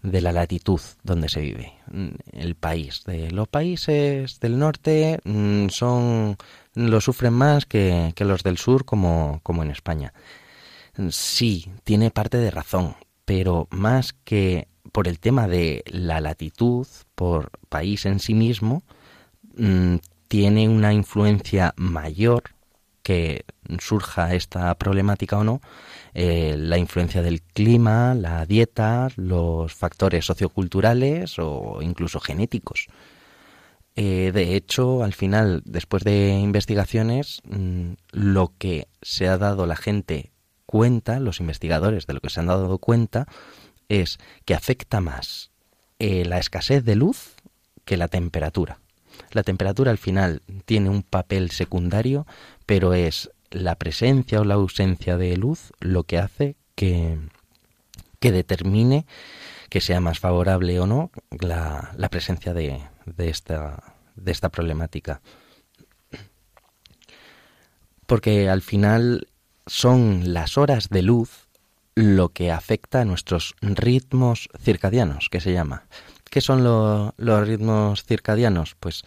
de 0.03 0.21
la 0.21 0.33
latitud 0.33 0.81
donde 1.03 1.29
se 1.29 1.41
vive, 1.41 1.73
mm, 1.91 2.09
el 2.33 2.55
país. 2.55 3.05
De 3.05 3.31
los 3.31 3.49
países 3.49 4.41
del 4.41 4.59
norte 4.59 5.21
mm, 5.25 5.69
son 5.69 6.37
lo 6.75 7.01
sufren 7.01 7.35
más 7.35 7.67
que, 7.67 8.15
los 8.19 8.43
del 8.43 8.59
sur 8.59 8.85
como, 8.85 9.41
como 9.43 9.63
en 9.63 9.71
España. 9.71 10.13
Sí, 11.11 11.71
tiene 11.85 12.11
parte 12.11 12.39
de 12.39 12.51
razón, 12.51 12.97
pero 13.25 13.69
más 13.71 14.13
que 14.13 14.69
por 14.93 15.09
el 15.09 15.21
tema 15.21 15.49
de 15.49 15.85
la 15.87 16.21
latitud, 16.21 16.87
por 17.15 17.51
país 17.69 18.07
en 18.07 18.19
sí 18.19 18.35
mismo, 18.35 18.83
mm, 19.57 19.97
tiene 20.29 20.69
una 20.69 20.93
influencia 20.93 21.75
mayor 21.77 22.43
que 23.03 23.45
surja 23.79 24.35
esta 24.35 24.75
problemática 24.77 25.39
o 25.39 25.45
no, 25.45 25.61
eh, 26.15 26.57
la 26.59 26.79
influencia 26.79 27.23
del 27.23 27.43
clima, 27.43 28.15
la 28.15 28.47
dieta, 28.47 29.09
los 29.17 29.75
factores 29.75 30.25
socioculturales 30.27 31.39
o 31.39 31.81
incluso 31.83 32.21
genéticos. 32.21 32.89
Eh, 33.97 34.31
de 34.33 34.55
hecho, 34.57 35.03
al 35.03 35.15
final, 35.15 35.63
después 35.65 36.05
de 36.05 36.31
investigaciones, 36.31 37.41
mm, 37.45 37.93
lo 38.13 38.53
que 38.59 38.89
se 39.03 39.29
ha 39.29 39.39
dado 39.39 39.67
la 39.67 39.77
gente 39.77 40.33
cuenta, 40.71 41.19
los 41.19 41.41
investigadores 41.41 42.07
de 42.07 42.15
lo 42.15 42.21
que 42.21 42.31
se 42.31 42.39
han 42.39 42.47
dado 42.47 42.79
cuenta, 42.79 43.27
es 43.89 44.19
que 44.45 44.55
afecta 44.55 45.01
más 45.01 45.51
eh, 45.99 46.25
la 46.25 46.39
escasez 46.39 46.85
de 46.85 46.95
luz 46.95 47.35
que 47.85 47.97
la 47.97 48.07
temperatura. 48.07 48.79
La 49.33 49.43
temperatura 49.43 49.91
al 49.91 49.99
final 49.99 50.43
tiene 50.67 50.89
un 50.89 51.03
papel 51.03 51.51
secundario, 51.51 52.25
pero 52.67 52.95
es 52.95 53.33
la 53.51 53.75
presencia 53.75 54.41
o 54.41 54.45
la 54.45 54.55
ausencia 54.55 55.17
de 55.17 55.37
luz 55.37 55.73
lo 55.81 56.05
que 56.05 56.19
hace 56.19 56.55
que, 56.77 57.19
que 58.21 58.31
determine 58.31 59.07
que 59.71 59.81
sea 59.81 59.99
más 59.99 60.21
favorable 60.21 60.79
o 60.79 60.87
no 60.87 61.11
la, 61.41 61.91
la 61.97 62.09
presencia 62.11 62.55
de, 62.55 62.81
de, 63.07 63.29
esta, 63.29 63.97
de 64.15 64.31
esta 64.31 64.51
problemática. 64.51 65.21
Porque 68.07 68.49
al 68.49 68.63
final 68.63 69.27
son 69.71 70.35
las 70.35 70.59
horas 70.59 70.89
de 70.89 71.03
luz 71.03 71.49
lo 71.95 72.31
que 72.31 72.51
afecta 72.51 73.01
a 73.01 73.05
nuestros 73.05 73.55
ritmos 73.61 74.49
circadianos, 74.61 75.29
que 75.29 75.41
se 75.41 75.53
llama. 75.53 75.85
¿Qué 76.29 76.41
son 76.41 76.65
los 76.65 77.49
ritmos 77.49 78.05
circadianos? 78.05 78.75
Pues 78.81 79.05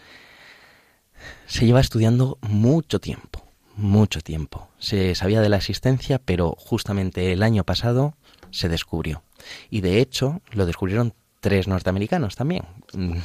se 1.47 1.65
lleva 1.65 1.81
estudiando 1.81 2.37
mucho 2.41 2.99
tiempo 2.99 3.43
mucho 3.75 4.21
tiempo. 4.21 4.69
Se 4.77 5.15
sabía 5.15 5.41
de 5.41 5.49
la 5.49 5.57
existencia, 5.57 6.19
pero 6.19 6.55
justamente 6.57 7.31
el 7.31 7.43
año 7.43 7.63
pasado 7.63 8.15
se 8.51 8.69
descubrió. 8.69 9.23
Y 9.69 9.81
de 9.81 9.99
hecho 9.99 10.41
lo 10.51 10.65
descubrieron 10.65 11.13
tres 11.39 11.67
norteamericanos 11.67 12.35
también. 12.35 12.65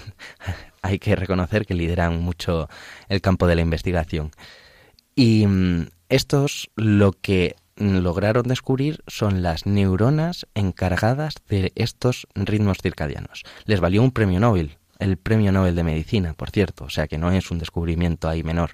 Hay 0.82 0.98
que 0.98 1.16
reconocer 1.16 1.66
que 1.66 1.74
lideran 1.74 2.20
mucho 2.20 2.68
el 3.08 3.20
campo 3.20 3.46
de 3.46 3.56
la 3.56 3.62
investigación. 3.62 4.30
Y 5.14 5.46
mm, 5.46 5.88
estos 6.08 6.70
lo 6.76 7.12
que 7.12 7.56
lograron 7.76 8.48
descubrir 8.48 9.02
son 9.06 9.42
las 9.42 9.66
neuronas 9.66 10.46
encargadas 10.54 11.34
de 11.48 11.72
estos 11.76 12.26
ritmos 12.34 12.78
circadianos. 12.82 13.44
Les 13.66 13.80
valió 13.80 14.02
un 14.02 14.10
premio 14.10 14.40
Nobel, 14.40 14.78
el 14.98 15.16
premio 15.16 15.52
Nobel 15.52 15.76
de 15.76 15.84
Medicina, 15.84 16.34
por 16.34 16.50
cierto, 16.50 16.84
o 16.84 16.90
sea 16.90 17.06
que 17.06 17.18
no 17.18 17.30
es 17.30 17.50
un 17.50 17.58
descubrimiento 17.58 18.28
ahí 18.28 18.42
menor. 18.42 18.72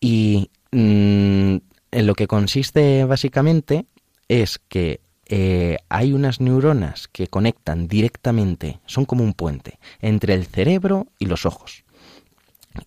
Y 0.00 0.50
mm, 0.72 1.56
en 1.92 2.06
lo 2.06 2.14
que 2.14 2.26
consiste 2.26 3.04
básicamente 3.04 3.86
es 4.28 4.58
que 4.58 5.00
eh, 5.26 5.76
hay 5.88 6.12
unas 6.12 6.40
neuronas 6.40 7.06
que 7.08 7.28
conectan 7.28 7.86
directamente, 7.86 8.80
son 8.86 9.04
como 9.04 9.22
un 9.22 9.34
puente, 9.34 9.78
entre 10.00 10.34
el 10.34 10.46
cerebro 10.46 11.06
y 11.18 11.26
los 11.26 11.46
ojos. 11.46 11.84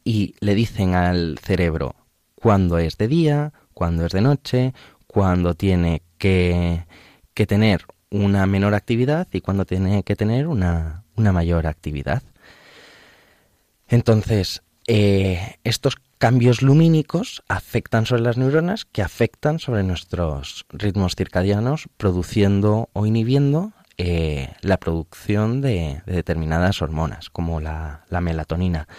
Y 0.04 0.36
le 0.40 0.56
dicen 0.56 0.96
al 0.96 1.38
cerebro 1.42 1.96
cuándo 2.44 2.78
es 2.78 2.98
de 2.98 3.08
día, 3.08 3.54
cuándo 3.74 4.06
es 4.06 4.12
de 4.12 4.20
noche, 4.20 4.74
cuándo 5.08 5.54
tiene 5.54 6.02
que, 6.18 6.86
que 7.34 7.48
tener 7.48 7.86
una 8.10 8.46
menor 8.46 8.74
actividad 8.74 9.30
y 9.32 9.40
cuándo 9.40 9.64
tiene 9.64 10.04
que 10.04 10.18
tener 10.18 10.48
una, 10.48 11.06
una 11.16 11.32
mayor 11.32 11.68
actividad. 11.68 12.22
Entonces, 13.88 14.62
eh, 14.88 15.56
estos 15.64 15.96
cambios 16.18 16.62
lumínicos 16.62 17.44
afectan 17.48 18.06
sobre 18.06 18.24
las 18.24 18.38
neuronas 18.38 18.84
que 18.84 19.02
afectan 19.02 19.60
sobre 19.60 19.84
nuestros 19.84 20.66
ritmos 20.70 21.16
circadianos, 21.16 21.88
produciendo 21.96 22.90
o 22.92 23.06
inhibiendo 23.06 23.72
eh, 23.98 24.50
la 24.60 24.78
producción 24.78 25.62
de, 25.62 26.02
determinadas 26.06 26.82
hormonas, 26.82 27.30
como 27.30 27.62
la, 27.62 28.04
melatonina, 28.10 28.90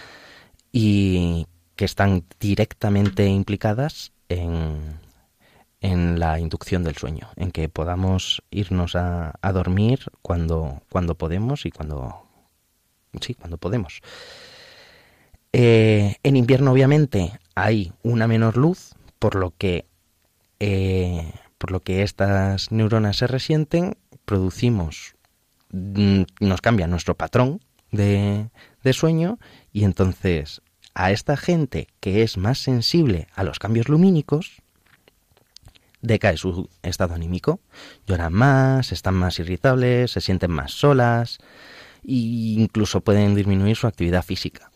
y 0.71 1.45
que 1.75 1.85
están 1.85 2.23
directamente 2.39 3.27
implicadas 3.27 4.11
en, 4.29 4.99
en 5.81 6.19
la 6.19 6.39
inducción 6.39 6.83
del 6.83 6.95
sueño, 6.95 7.29
en 7.35 7.51
que 7.51 7.69
podamos 7.69 8.43
irnos 8.49 8.95
a, 8.95 9.33
dormir 9.53 10.05
cuando, 10.21 10.81
cuando 10.89 11.15
podemos 11.15 11.65
y 11.65 11.71
cuando 11.71 12.23
sí, 13.21 13.35
cuando 13.35 13.57
podemos. 13.57 14.01
Eh, 15.53 16.15
en 16.23 16.35
invierno, 16.35 16.71
obviamente, 16.71 17.39
hay 17.53 17.93
una 18.03 18.27
menor 18.27 18.57
luz, 18.57 18.95
por 19.19 19.35
lo 19.35 19.53
que, 19.57 19.85
eh, 20.59 21.31
por 21.57 21.71
lo 21.71 21.81
que 21.81 22.03
estas 22.03 22.71
neuronas 22.71 23.17
se 23.17 23.27
resienten, 23.27 23.97
producimos, 24.25 25.15
mm, 25.71 26.23
nos 26.39 26.61
cambia 26.61 26.87
nuestro 26.87 27.15
patrón 27.15 27.61
de, 27.91 28.49
de 28.83 28.93
sueño 28.93 29.39
y 29.71 29.83
entonces 29.83 30.61
a 30.95 31.11
esta 31.11 31.37
gente 31.37 31.89
que 31.99 32.23
es 32.23 32.37
más 32.37 32.57
sensible 32.57 33.27
a 33.35 33.43
los 33.43 33.59
cambios 33.59 33.89
lumínicos, 33.89 34.61
decae 36.01 36.37
su 36.37 36.69
estado 36.81 37.13
anímico, 37.13 37.59
lloran 38.07 38.33
más, 38.33 38.91
están 38.91 39.15
más 39.15 39.37
irritables, 39.39 40.11
se 40.11 40.21
sienten 40.21 40.51
más 40.51 40.71
solas 40.71 41.39
e 42.07 42.13
incluso 42.59 43.01
pueden 43.01 43.35
disminuir 43.35 43.75
su 43.75 43.87
actividad 43.87 44.23
física. 44.23 44.71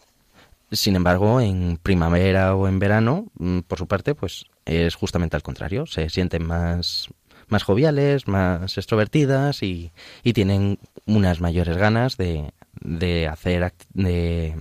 Sin 0.72 0.96
embargo, 0.96 1.42
en 1.42 1.80
primavera 1.82 2.54
o 2.56 2.68
en 2.68 2.78
verano, 2.78 3.28
mm, 3.40 3.60
por 3.62 3.80
su 3.80 3.88
parte, 3.88 4.14
pues 4.14 4.46
es 4.66 4.94
justamente 4.96 5.36
al 5.36 5.42
contrario. 5.42 5.88
Se 5.88 6.10
sienten 6.10 6.46
más, 6.46 7.08
más 7.48 7.64
joviales, 7.64 8.28
más 8.28 8.78
extrovertidas 8.78 9.64
y, 9.64 9.92
tienen 10.34 10.78
unas 11.08 11.42
mayores 11.42 11.78
ganas 11.78 12.18
de, 12.18 12.54
de 12.82 13.28
hacer, 13.28 13.74
de, 13.94 14.56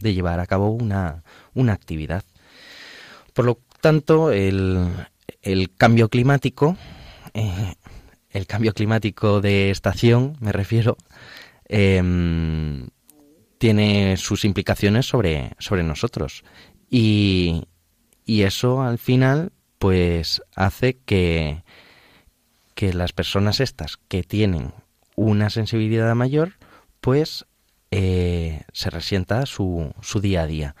de, 0.00 0.14
llevar 0.14 0.40
a 0.40 0.46
cabo 0.46 0.70
una, 0.70 1.22
una 1.54 1.72
actividad. 1.72 2.24
Por 3.32 3.44
lo 3.44 3.58
tanto, 3.80 4.32
el, 4.32 4.88
el 5.42 5.70
cambio 5.74 6.08
climático, 6.08 6.76
eh, 7.34 7.74
el 8.30 8.46
cambio 8.46 8.72
climático 8.72 9.40
de 9.40 9.70
estación, 9.70 10.36
me 10.40 10.52
refiero, 10.52 10.96
eh, 11.68 12.02
tiene 13.60 14.16
sus 14.16 14.46
implicaciones 14.46 15.04
sobre, 15.06 15.52
sobre 15.58 15.82
nosotros. 15.82 16.44
Y, 16.88 17.64
y 18.24 18.42
eso 18.42 18.80
al 18.80 18.98
final, 18.98 19.52
pues 19.78 20.42
hace 20.56 20.96
que, 21.04 21.62
que 22.74 22.94
las 22.94 23.12
personas 23.12 23.60
estas 23.60 23.98
que 24.08 24.22
tienen 24.22 24.72
una 25.14 25.50
sensibilidad 25.50 26.14
mayor, 26.14 26.54
pues 27.02 27.44
eh, 27.90 28.62
se 28.72 28.90
resienta 28.90 29.46
su, 29.46 29.92
su 30.00 30.20
día 30.20 30.42
a 30.42 30.46
día. 30.46 30.76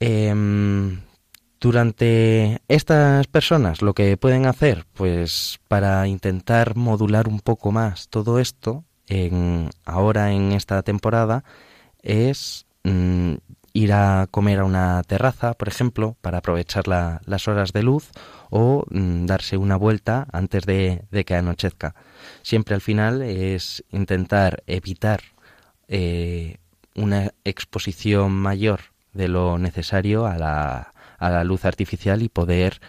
Em, 0.00 1.02
durante 1.60 2.62
estas 2.68 3.26
personas 3.26 3.82
lo 3.82 3.92
que 3.94 4.16
pueden 4.16 4.46
hacer, 4.46 4.86
pues 4.94 5.60
para 5.68 6.06
intentar 6.08 6.74
modular 6.74 7.28
un 7.28 7.40
poco 7.40 7.70
más 7.70 8.08
todo 8.08 8.38
esto, 8.38 8.84
en, 9.08 9.70
ahora 9.84 10.32
en 10.32 10.52
esta 10.52 10.82
temporada 10.82 11.44
es 12.02 12.66
mm, 12.84 13.34
ir 13.72 13.92
a 13.92 14.26
comer 14.30 14.60
a 14.60 14.64
una 14.64 15.02
terraza, 15.04 15.54
por 15.54 15.68
ejemplo, 15.68 16.16
para 16.20 16.38
aprovechar 16.38 16.88
las 16.88 17.48
horas 17.48 17.72
de 17.72 17.82
luz 17.82 18.10
o 18.50 18.84
mm, 18.90 19.26
darse 19.26 19.56
una 19.56 19.76
vuelta 19.76 20.26
antes 20.32 20.66
de, 20.66 21.04
que 21.26 21.34
anochezca. 21.34 21.94
Siempre 22.42 22.74
al 22.74 22.80
final 22.80 23.22
es 23.22 23.84
intentar 23.90 24.62
evitar 24.66 25.20
eh, 25.88 26.58
una 26.94 27.30
exposición 27.44 28.32
mayor 28.32 28.80
de 29.12 29.28
lo 29.28 29.58
necesario 29.58 30.26
a 30.26 30.36
la, 30.36 30.92
a 31.18 31.30
la 31.30 31.44
luz 31.44 31.64
artificial 31.64 32.22
y 32.22 32.28
poder 32.28 32.80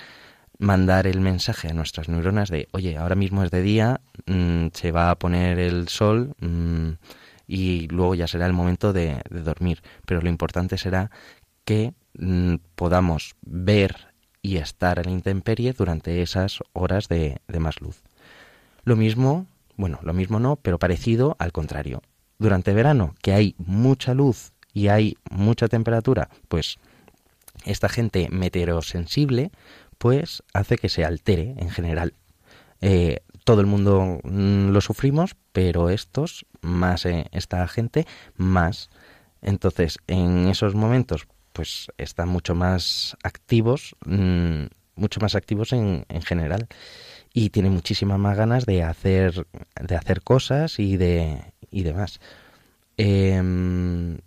mandar 0.61 1.07
el 1.07 1.21
mensaje 1.21 1.69
a 1.69 1.73
nuestras 1.73 2.07
neuronas 2.07 2.49
de, 2.49 2.67
oye, 2.71 2.95
ahora 2.97 3.15
mismo 3.15 3.43
es 3.43 3.49
de 3.49 3.61
día, 3.63 4.01
mm, 4.27 4.67
se 4.73 4.91
va 4.91 5.09
a 5.09 5.15
poner 5.15 5.59
el 5.59 5.87
sol 5.87 6.35
mm, 6.39 6.91
y 7.51 7.89
luego 7.89 8.15
ya 8.15 8.29
será 8.29 8.45
el 8.45 8.53
momento 8.53 8.93
de, 8.93 9.21
dormir. 9.29 9.83
Pero 10.05 10.21
lo 10.21 10.29
importante 10.29 10.77
será 10.77 11.11
que 11.65 11.93
mm, 12.17 12.55
podamos 12.75 13.35
ver 13.41 14.13
y 14.41 14.55
estar 14.55 14.99
en 14.99 15.05
la 15.07 15.11
intemperie 15.11 15.73
durante 15.73 16.21
esas 16.21 16.59
horas 16.71 17.09
de, 17.09 17.41
más 17.59 17.81
luz. 17.81 18.03
Lo 18.85 18.95
mismo, 18.95 19.47
bueno, 19.75 19.99
lo 20.01 20.13
mismo 20.13 20.39
no, 20.39 20.55
pero 20.55 20.79
parecido 20.79 21.35
al 21.39 21.51
contrario. 21.51 22.01
Durante 22.39 22.73
verano, 22.73 23.15
que 23.21 23.33
hay 23.33 23.53
mucha 23.57 24.13
luz 24.13 24.53
y 24.73 24.87
hay 24.87 25.17
mucha 25.29 25.67
temperatura, 25.67 26.29
pues 26.47 26.79
esta 27.65 27.89
gente 27.89 28.29
meteorosensible 28.31 29.51
pues 29.97 30.41
hace 30.53 30.77
que 30.77 30.87
se 30.87 31.03
altere 31.03 31.55
en 31.57 31.69
general. 31.69 32.13
Eh, 32.79 33.19
todo 33.43 33.61
el 33.61 33.67
mundo 33.67 34.19
mm, 34.23 34.69
lo 34.69 34.81
sufrimos, 34.81 35.35
pero 35.51 35.89
estos, 35.89 36.45
más 36.61 37.05
eh, 37.05 37.27
esta 37.31 37.67
gente, 37.67 38.05
más. 38.35 38.89
Entonces, 39.41 39.97
en 40.07 40.47
esos 40.47 40.75
momentos, 40.75 41.27
pues 41.53 41.87
están 41.97 42.29
mucho 42.29 42.55
más 42.55 43.17
activos, 43.23 43.95
mm, 44.05 44.65
mucho 44.95 45.19
más 45.19 45.35
activos 45.35 45.73
en, 45.73 46.05
en, 46.09 46.21
general. 46.21 46.67
Y 47.33 47.49
tienen 47.49 47.73
muchísimas 47.73 48.19
más 48.19 48.37
ganas 48.37 48.65
de 48.65 48.83
hacer, 48.83 49.47
de 49.81 49.95
hacer 49.95 50.21
cosas 50.21 50.79
y 50.79 50.97
de 50.97 51.53
y 51.71 51.83
demás. 51.83 52.19
Em, 52.97 54.19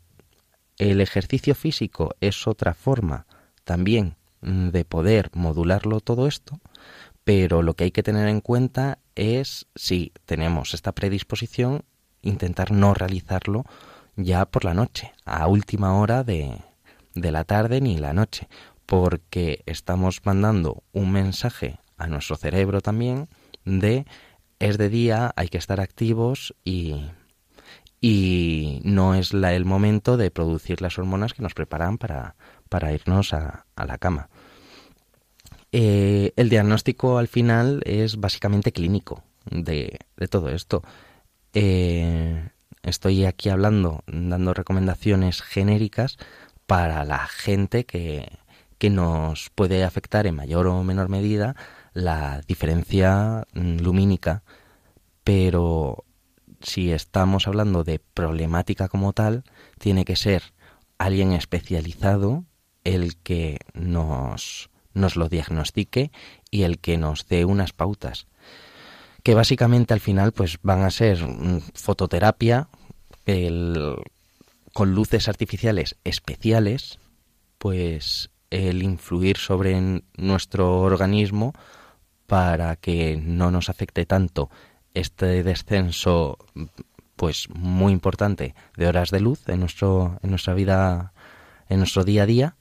el 0.79 1.01
ejercicio 1.01 1.55
físico 1.55 2.17
es 2.21 2.47
otra 2.49 2.75
forma 2.75 3.27
también 3.65 4.17
Mm, 4.45 4.69
de 4.69 4.85
poder 4.85 5.31
modularlo 5.33 6.01
todo 6.01 6.27
esto, 6.27 6.61
pero 7.25 7.63
lo 7.63 7.75
que 7.75 7.85
hay 7.85 7.91
que 7.93 8.03
tener 8.03 8.29
en 8.29 8.43
cuenta 8.43 8.99
es 9.15 9.67
si 9.75 10.13
tenemos 10.27 10.75
esta 10.75 10.93
predisposición, 10.93 11.85
intentar 12.23 12.71
no 12.73 12.95
realizarlo 12.95 13.65
ya 14.17 14.47
por 14.47 14.65
la 14.65 14.75
noche, 14.75 15.13
a 15.25 15.47
última 15.47 15.99
hora 15.99 16.25
de, 16.25 16.59
de 17.15 17.33
la 17.33 17.45
tarde 17.45 17.81
ni 17.81 17.99
la 17.99 18.13
noche, 18.13 18.49
porque 18.87 19.63
estamos 19.67 20.21
mandando 20.25 20.83
un 20.93 21.11
mensaje 21.13 21.79
a 21.97 22.07
nuestro 22.07 22.37
cerebro 22.37 22.81
también 22.81 23.29
de 23.65 24.07
es 24.59 24.79
de 24.79 24.89
día, 24.89 25.33
hay 25.37 25.49
que 25.49 25.59
estar 25.59 25.81
activos 25.81 26.55
y, 26.65 27.11
y 28.01 28.81
no 28.85 29.15
es 29.15 29.35
la, 29.35 29.53
el 29.53 29.65
momento 29.65 30.17
de 30.17 30.31
producir 30.31 30.81
las 30.81 30.99
hormonas 30.99 31.35
que 31.35 31.43
nos 31.43 31.55
preparan 31.55 31.99
para, 31.99 32.37
para 32.69 32.93
irnos 32.93 33.35
a, 33.35 33.67
a 33.77 33.85
la 33.85 33.99
cama. 33.99 34.29
Eh, 35.77 36.33
el 36.37 36.51
diagnóstico 36.51 37.19
al 37.19 37.27
final 37.27 37.83
es 37.85 38.21
básicamente 38.21 38.71
clínico 38.71 39.25
de, 39.51 39.99
todo 40.31 40.51
esto. 40.51 40.85
Eh, 41.53 42.49
estoy 42.85 43.25
aquí 43.25 43.49
hablando, 43.49 44.05
dando 44.07 44.55
recomendaciones 44.55 45.43
genéricas 45.43 46.17
para 46.67 47.05
la 47.05 47.27
gente 47.27 47.87
que, 47.87 48.39
que 48.79 48.89
nos 48.89 49.51
puede 49.51 49.83
afectar 49.83 50.29
en 50.29 50.37
mayor 50.37 50.69
o 50.69 50.85
menor 50.85 51.09
medida 51.09 51.57
la 51.93 52.41
diferencia 52.47 53.45
mm, 53.53 53.79
lumínica, 53.79 54.45
pero 55.25 56.05
si 56.61 56.93
estamos 56.93 57.49
hablando 57.49 57.83
de 57.83 57.99
problemática 57.99 58.87
como 58.87 59.13
tal, 59.13 59.43
tiene 59.81 60.05
que 60.05 60.15
ser 60.15 60.55
alguien 60.99 61.33
especializado 61.33 62.45
el 62.85 63.17
que 63.17 63.59
nos 63.73 64.71
nos 64.95 65.17
lo 65.17 65.29
diagnostique 65.29 66.11
y 66.51 66.63
el 66.63 66.79
que 66.79 66.97
nos 66.97 67.29
dé 67.29 67.45
unas 67.45 67.73
pautas 67.73 68.27
que 69.25 69.35
básicamente 69.35 69.95
al 69.95 70.01
final 70.01 70.33
pues 70.33 70.59
van 70.63 70.83
a 70.83 70.91
ser 70.91 71.27
mm, 71.27 71.61
fototerapia 71.75 72.69
con 74.75 74.95
luces 74.95 75.29
artificiales 75.29 75.97
especiales 76.05 76.99
pues 77.59 78.31
el 78.51 78.83
influir 78.83 79.39
sobre 79.39 80.03
nuestro 80.17 80.83
organismo 80.83 81.55
para 82.27 82.77
que 82.77 83.17
no 83.17 83.51
nos 83.51 83.71
afecte 83.71 84.05
tanto 84.05 84.51
este 84.93 85.43
descenso 85.43 86.37
pues 87.17 87.49
muy 87.49 87.93
importante 87.93 88.55
de 88.77 88.87
horas 88.87 89.11
de 89.11 89.21
luz 89.21 89.49
en 89.49 89.61
nuestro 89.61 90.19
en 90.23 90.31
nuestra 90.31 90.53
vida 90.53 91.15
en 91.69 91.79
nuestro 91.79 92.05
día 92.05 92.25
a 92.25 92.27
día. 92.27 92.57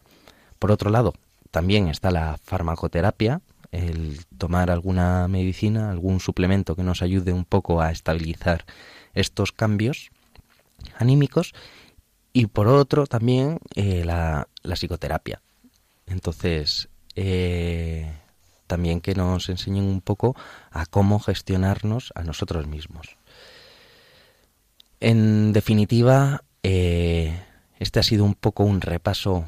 Por 0.60 0.72
otro 0.72 0.90
lado 0.90 1.14
también 1.54 1.88
está 1.88 2.10
la 2.10 2.39
farmacoterapia, 2.43 3.41
el 3.72 4.26
tomar 4.39 4.72
alguna 4.72 5.28
medicina, 5.28 5.91
algún 5.91 6.20
suplemento 6.20 6.76
que 6.76 6.82
nos 6.82 7.04
ayude 7.04 7.32
un 7.32 7.45
poco 7.45 7.80
a 7.80 7.91
estabilizar 7.91 8.66
estos 9.14 9.51
cambios 9.51 10.10
anímicos 10.97 11.54
y 12.34 12.47
por 12.47 12.68
otro 12.68 13.06
también 13.06 13.60
eh, 13.76 14.04
la, 14.04 14.47
psicoterapia. 14.64 15.43
Entonces, 16.08 16.89
eh, 17.16 18.12
también 18.66 18.99
que 18.99 19.14
nos 19.14 19.47
enseñen 19.47 19.84
un 19.84 20.01
poco 20.01 20.36
a 20.72 20.88
cómo 20.88 21.20
gestionarnos 21.20 22.14
a 22.16 22.24
nosotros 22.24 22.66
mismos. 22.66 23.16
En 24.99 25.54
definitiva, 25.54 26.43
eh, 26.64 27.39
este 27.78 27.99
ha 27.99 28.04
sido 28.04 28.26
un 28.26 28.34
poco 28.34 28.64
un 28.64 28.82
repaso 28.82 29.45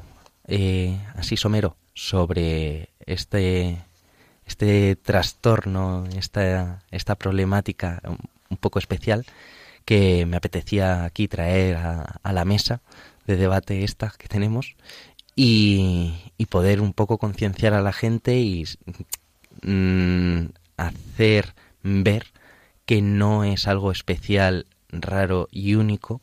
así 1.16 1.36
somero 1.36 1.76
sobre 1.96 2.90
este, 3.06 3.82
este 4.46 4.96
trastorno, 4.98 6.06
esta, 6.16 6.84
esta 6.92 7.16
problemática 7.16 8.02
un 8.50 8.58
poco 8.58 8.78
especial 8.78 9.26
que 9.86 10.26
me 10.26 10.38
apetecía 10.38 11.06
aquí 11.06 11.28
traer 11.28 11.78
a, 11.78 12.20
la 12.32 12.46
mesa 12.46 12.82
de 13.26 13.38
debate 13.38 13.84
esta 13.84 14.14
que 14.18 14.28
tenemos 14.28 14.76
y, 15.36 16.14
poder 16.50 16.80
un 16.80 16.94
poco 16.94 17.18
concienciar 17.18 17.74
a 17.74 17.82
la 17.82 17.92
gente 17.92 18.38
y 18.38 18.66
mm, 19.64 20.46
hacer 20.78 21.54
ver 21.84 22.28
que 22.86 23.02
no 23.02 23.44
es 23.44 23.68
algo 23.68 23.92
especial, 23.92 24.68
raro 24.90 25.48
y 25.52 25.76
único 25.76 26.22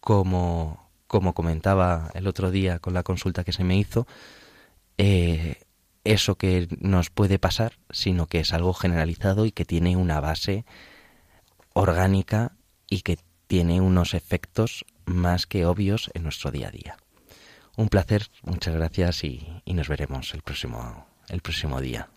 como, 0.00 0.88
como 1.06 1.34
comentaba 1.34 2.10
el 2.14 2.26
otro 2.26 2.50
día 2.50 2.78
con 2.78 2.94
la 2.94 3.02
consulta 3.02 3.44
que 3.44 3.52
se 3.52 3.64
me 3.64 3.76
hizo, 3.76 4.06
eh, 4.98 5.56
eso 6.04 6.36
que 6.36 6.68
nos 6.80 7.10
puede 7.10 7.38
pasar, 7.38 7.78
sino 7.90 8.26
que 8.26 8.40
es 8.40 8.52
algo 8.52 8.74
generalizado 8.74 9.46
y 9.46 9.52
que 9.52 9.64
tiene 9.64 9.96
una 9.96 10.20
base 10.20 10.64
orgánica 11.72 12.56
y 12.88 13.00
que 13.02 13.18
tiene 13.46 13.80
unos 13.80 14.14
efectos 14.14 14.84
más 15.06 15.46
que 15.46 15.64
obvios 15.64 16.10
en 16.14 16.24
nuestro 16.24 16.50
día 16.50 16.68
a 16.68 16.70
día. 16.70 16.96
Un 17.76 17.88
placer, 17.88 18.26
muchas 18.42 18.74
gracias 18.74 19.24
y, 19.24 19.46
y 19.64 19.74
nos 19.74 19.88
veremos 19.88 20.34
el 20.34 20.42
próximo, 20.42 21.06
el 21.28 21.40
próximo 21.40 21.80
día. 21.80 22.08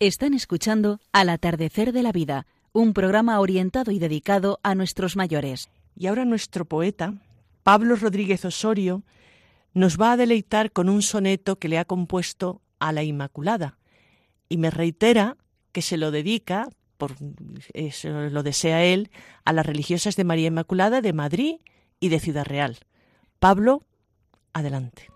Están 0.00 0.32
escuchando 0.32 1.00
Al 1.12 1.28
atardecer 1.28 1.92
de 1.92 2.02
la 2.02 2.12
vida, 2.12 2.46
un 2.72 2.94
programa 2.94 3.40
orientado 3.40 3.90
y 3.90 3.98
dedicado 3.98 4.60
a 4.62 4.74
nuestros 4.74 5.16
mayores. 5.16 5.68
Y 5.96 6.06
ahora 6.06 6.24
nuestro 6.24 6.64
poeta, 6.64 7.14
Pablo 7.64 7.96
Rodríguez 7.96 8.44
Osorio, 8.44 9.02
nos 9.78 9.98
va 9.98 10.12
a 10.12 10.16
deleitar 10.16 10.72
con 10.72 10.88
un 10.88 11.02
soneto 11.02 11.58
que 11.58 11.68
le 11.68 11.78
ha 11.78 11.84
compuesto 11.84 12.60
a 12.78 12.92
la 12.92 13.02
Inmaculada 13.02 13.78
y 14.48 14.56
me 14.56 14.70
reitera 14.70 15.36
que 15.72 15.82
se 15.82 15.96
lo 15.96 16.10
dedica, 16.10 16.68
por 16.96 17.14
eso 17.74 18.08
lo 18.30 18.42
desea 18.42 18.84
él, 18.84 19.10
a 19.44 19.52
las 19.52 19.66
religiosas 19.66 20.16
de 20.16 20.24
María 20.24 20.48
Inmaculada 20.48 21.00
de 21.00 21.12
Madrid 21.12 21.56
y 22.00 22.08
de 22.08 22.20
Ciudad 22.20 22.44
Real. 22.44 22.78
Pablo, 23.38 23.84
adelante. 24.52 25.08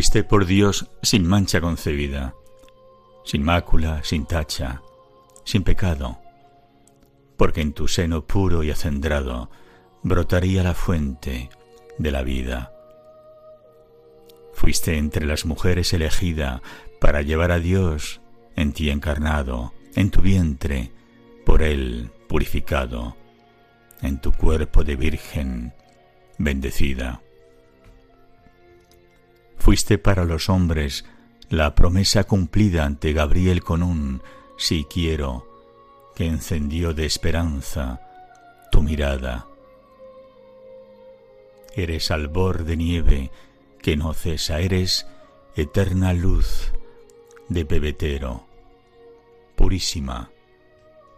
Fuiste 0.00 0.24
por 0.24 0.46
Dios 0.46 0.88
sin 1.02 1.26
mancha 1.26 1.60
concebida, 1.60 2.34
sin 3.22 3.42
mácula, 3.42 4.00
sin 4.02 4.24
tacha, 4.24 4.80
sin 5.44 5.62
pecado, 5.62 6.18
porque 7.36 7.60
en 7.60 7.74
tu 7.74 7.86
seno 7.86 8.24
puro 8.24 8.62
y 8.62 8.70
acendrado 8.70 9.50
brotaría 10.02 10.62
la 10.62 10.72
fuente 10.72 11.50
de 11.98 12.10
la 12.10 12.22
vida. 12.22 12.72
Fuiste 14.54 14.96
entre 14.96 15.26
las 15.26 15.44
mujeres 15.44 15.92
elegida 15.92 16.62
para 16.98 17.20
llevar 17.20 17.52
a 17.52 17.58
Dios 17.58 18.22
en 18.56 18.72
ti 18.72 18.88
encarnado, 18.88 19.74
en 19.96 20.10
tu 20.10 20.22
vientre, 20.22 20.92
por 21.44 21.62
él 21.62 22.10
purificado, 22.26 23.18
en 24.00 24.18
tu 24.18 24.32
cuerpo 24.32 24.82
de 24.82 24.96
virgen 24.96 25.74
bendecida. 26.38 27.20
Fuiste 29.70 29.98
para 29.98 30.24
los 30.24 30.48
hombres 30.48 31.04
la 31.48 31.76
promesa 31.76 32.24
cumplida 32.24 32.84
ante 32.84 33.12
Gabriel 33.12 33.62
con 33.62 33.84
un 33.84 34.20
si 34.58 34.82
quiero, 34.82 35.46
que 36.16 36.26
encendió 36.26 36.92
de 36.92 37.06
esperanza 37.06 38.00
tu 38.72 38.82
mirada. 38.82 39.46
Eres 41.76 42.10
albor 42.10 42.64
de 42.64 42.76
nieve 42.76 43.30
que 43.80 43.96
no 43.96 44.12
cesa, 44.12 44.58
eres 44.58 45.06
eterna 45.54 46.14
luz 46.14 46.72
de 47.48 47.64
pebetero, 47.64 48.48
purísima, 49.54 50.32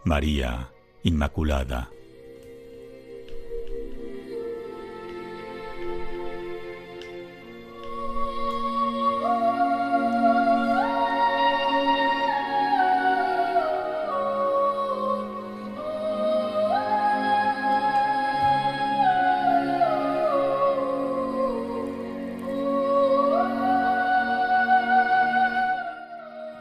María 0.03 0.69
Inmaculada. 1.01 1.89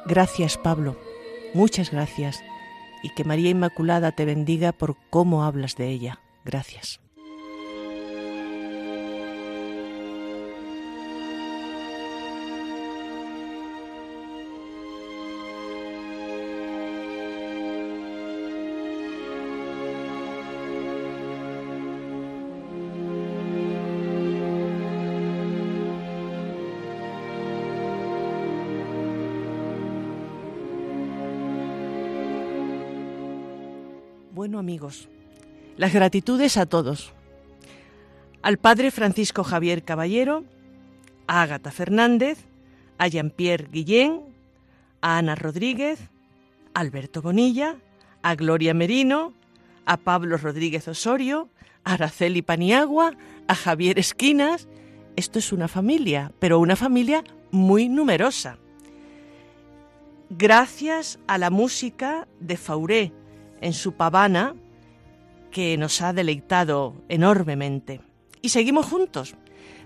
Gracias, 0.07 0.59
Pablo. 0.59 0.97
Muchas 1.55 1.91
gracias. 1.91 2.43
Y 3.03 3.11
que 3.11 3.25
María 3.25 3.51
Inmaculada 3.51 4.13
te 4.13 4.25
bendiga 4.25 4.73
por 4.73 4.97
cómo 5.11 5.45
hablas 5.45 5.77
de 5.77 5.89
ella. 5.89 6.21
Gracias. 6.45 7.02
Amigos, 34.63 35.09
las 35.77 35.93
gratitudes 35.93 36.57
a 36.57 36.67
todos. 36.67 37.13
Al 38.43 38.59
padre 38.59 38.93
Francisco 38.93 39.43
Javier 39.43 39.83
Caballero, 39.83 40.45
a 41.27 41.43
Ágata 41.43 41.73
Fernández, 41.73 42.47
a 42.97 43.09
Jean-Pierre 43.09 43.67
Guillén, 43.73 44.21
a 45.01 45.19
Ana 45.19 45.35
Rodríguez, 45.35 45.99
a 46.75 46.81
Alberto 46.81 47.23
Bonilla, 47.23 47.75
a 48.23 48.37
Gloria 48.37 48.73
Merino, 48.73 49.33
a 49.85 49.97
Pablo 49.97 50.37
Rodríguez 50.37 50.87
Osorio, 50.87 51.49
a 51.83 51.95
Araceli 51.95 52.43
Paniagua, 52.43 53.17
a 53.49 53.57
Javier 53.57 53.99
Esquinas. 53.99 54.69
Esto 55.17 55.41
es 55.41 55.53
una 55.53 55.67
familia, 55.67 56.31
pero 56.39 56.61
una 56.61 56.77
familia 56.77 57.25
muy 57.51 57.89
numerosa. 57.89 58.59
Gracias 60.31 61.19
a 61.27 61.37
la 61.37 61.51
música 61.51 62.29
de 62.39 62.57
Fauré, 62.57 63.13
en 63.63 63.73
su 63.73 63.93
pavana 63.93 64.55
que 65.51 65.79
nos 65.79 66.03
ha 66.03 66.13
deleitado 66.13 66.95
enormemente. 67.09 68.03
Y 68.43 68.51
seguimos 68.51 68.85
juntos 68.87 69.35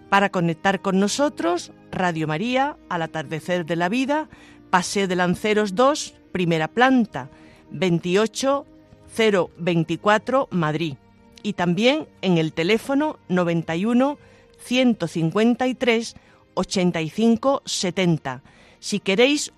para 0.08 0.30
conectar 0.30 0.80
con 0.80 0.98
nosotros 0.98 1.70
Radio 1.92 2.26
María 2.26 2.76
al 2.88 3.02
atardecer 3.02 3.66
de 3.66 3.76
la 3.76 3.88
vida, 3.88 4.28
Paseo 4.70 5.06
de 5.06 5.14
Lanceros 5.16 5.74
2, 5.74 6.14
primera 6.32 6.68
planta, 6.68 7.28
28024 7.70 10.48
Madrid. 10.50 10.94
Y 11.42 11.52
también 11.52 12.08
en 12.22 12.38
el 12.38 12.52
teléfono 12.52 13.18
91 13.28 14.18
153 14.58 16.16
85 16.54 17.62
70. 17.64 18.42
Si 18.78 19.02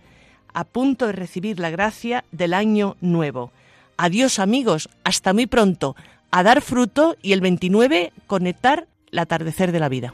a 0.54 0.64
punto 0.64 1.06
de 1.06 1.12
recibir 1.12 1.60
la 1.60 1.70
gracia 1.70 2.26
del 2.32 2.54
año 2.54 2.98
nuevo. 3.02 3.52
Adiós 3.98 4.40
amigos, 4.40 4.90
hasta 5.04 5.34
muy 5.34 5.46
pronto, 5.46 5.96
a 6.32 6.42
dar 6.44 6.62
fruto 6.62 7.16
y 7.22 7.34
el 7.34 7.42
29 7.42 8.12
conectar 8.28 8.88
el 9.12 9.20
atardecer 9.20 9.72
de 9.72 9.80
la 9.80 9.90
vida. 9.90 10.14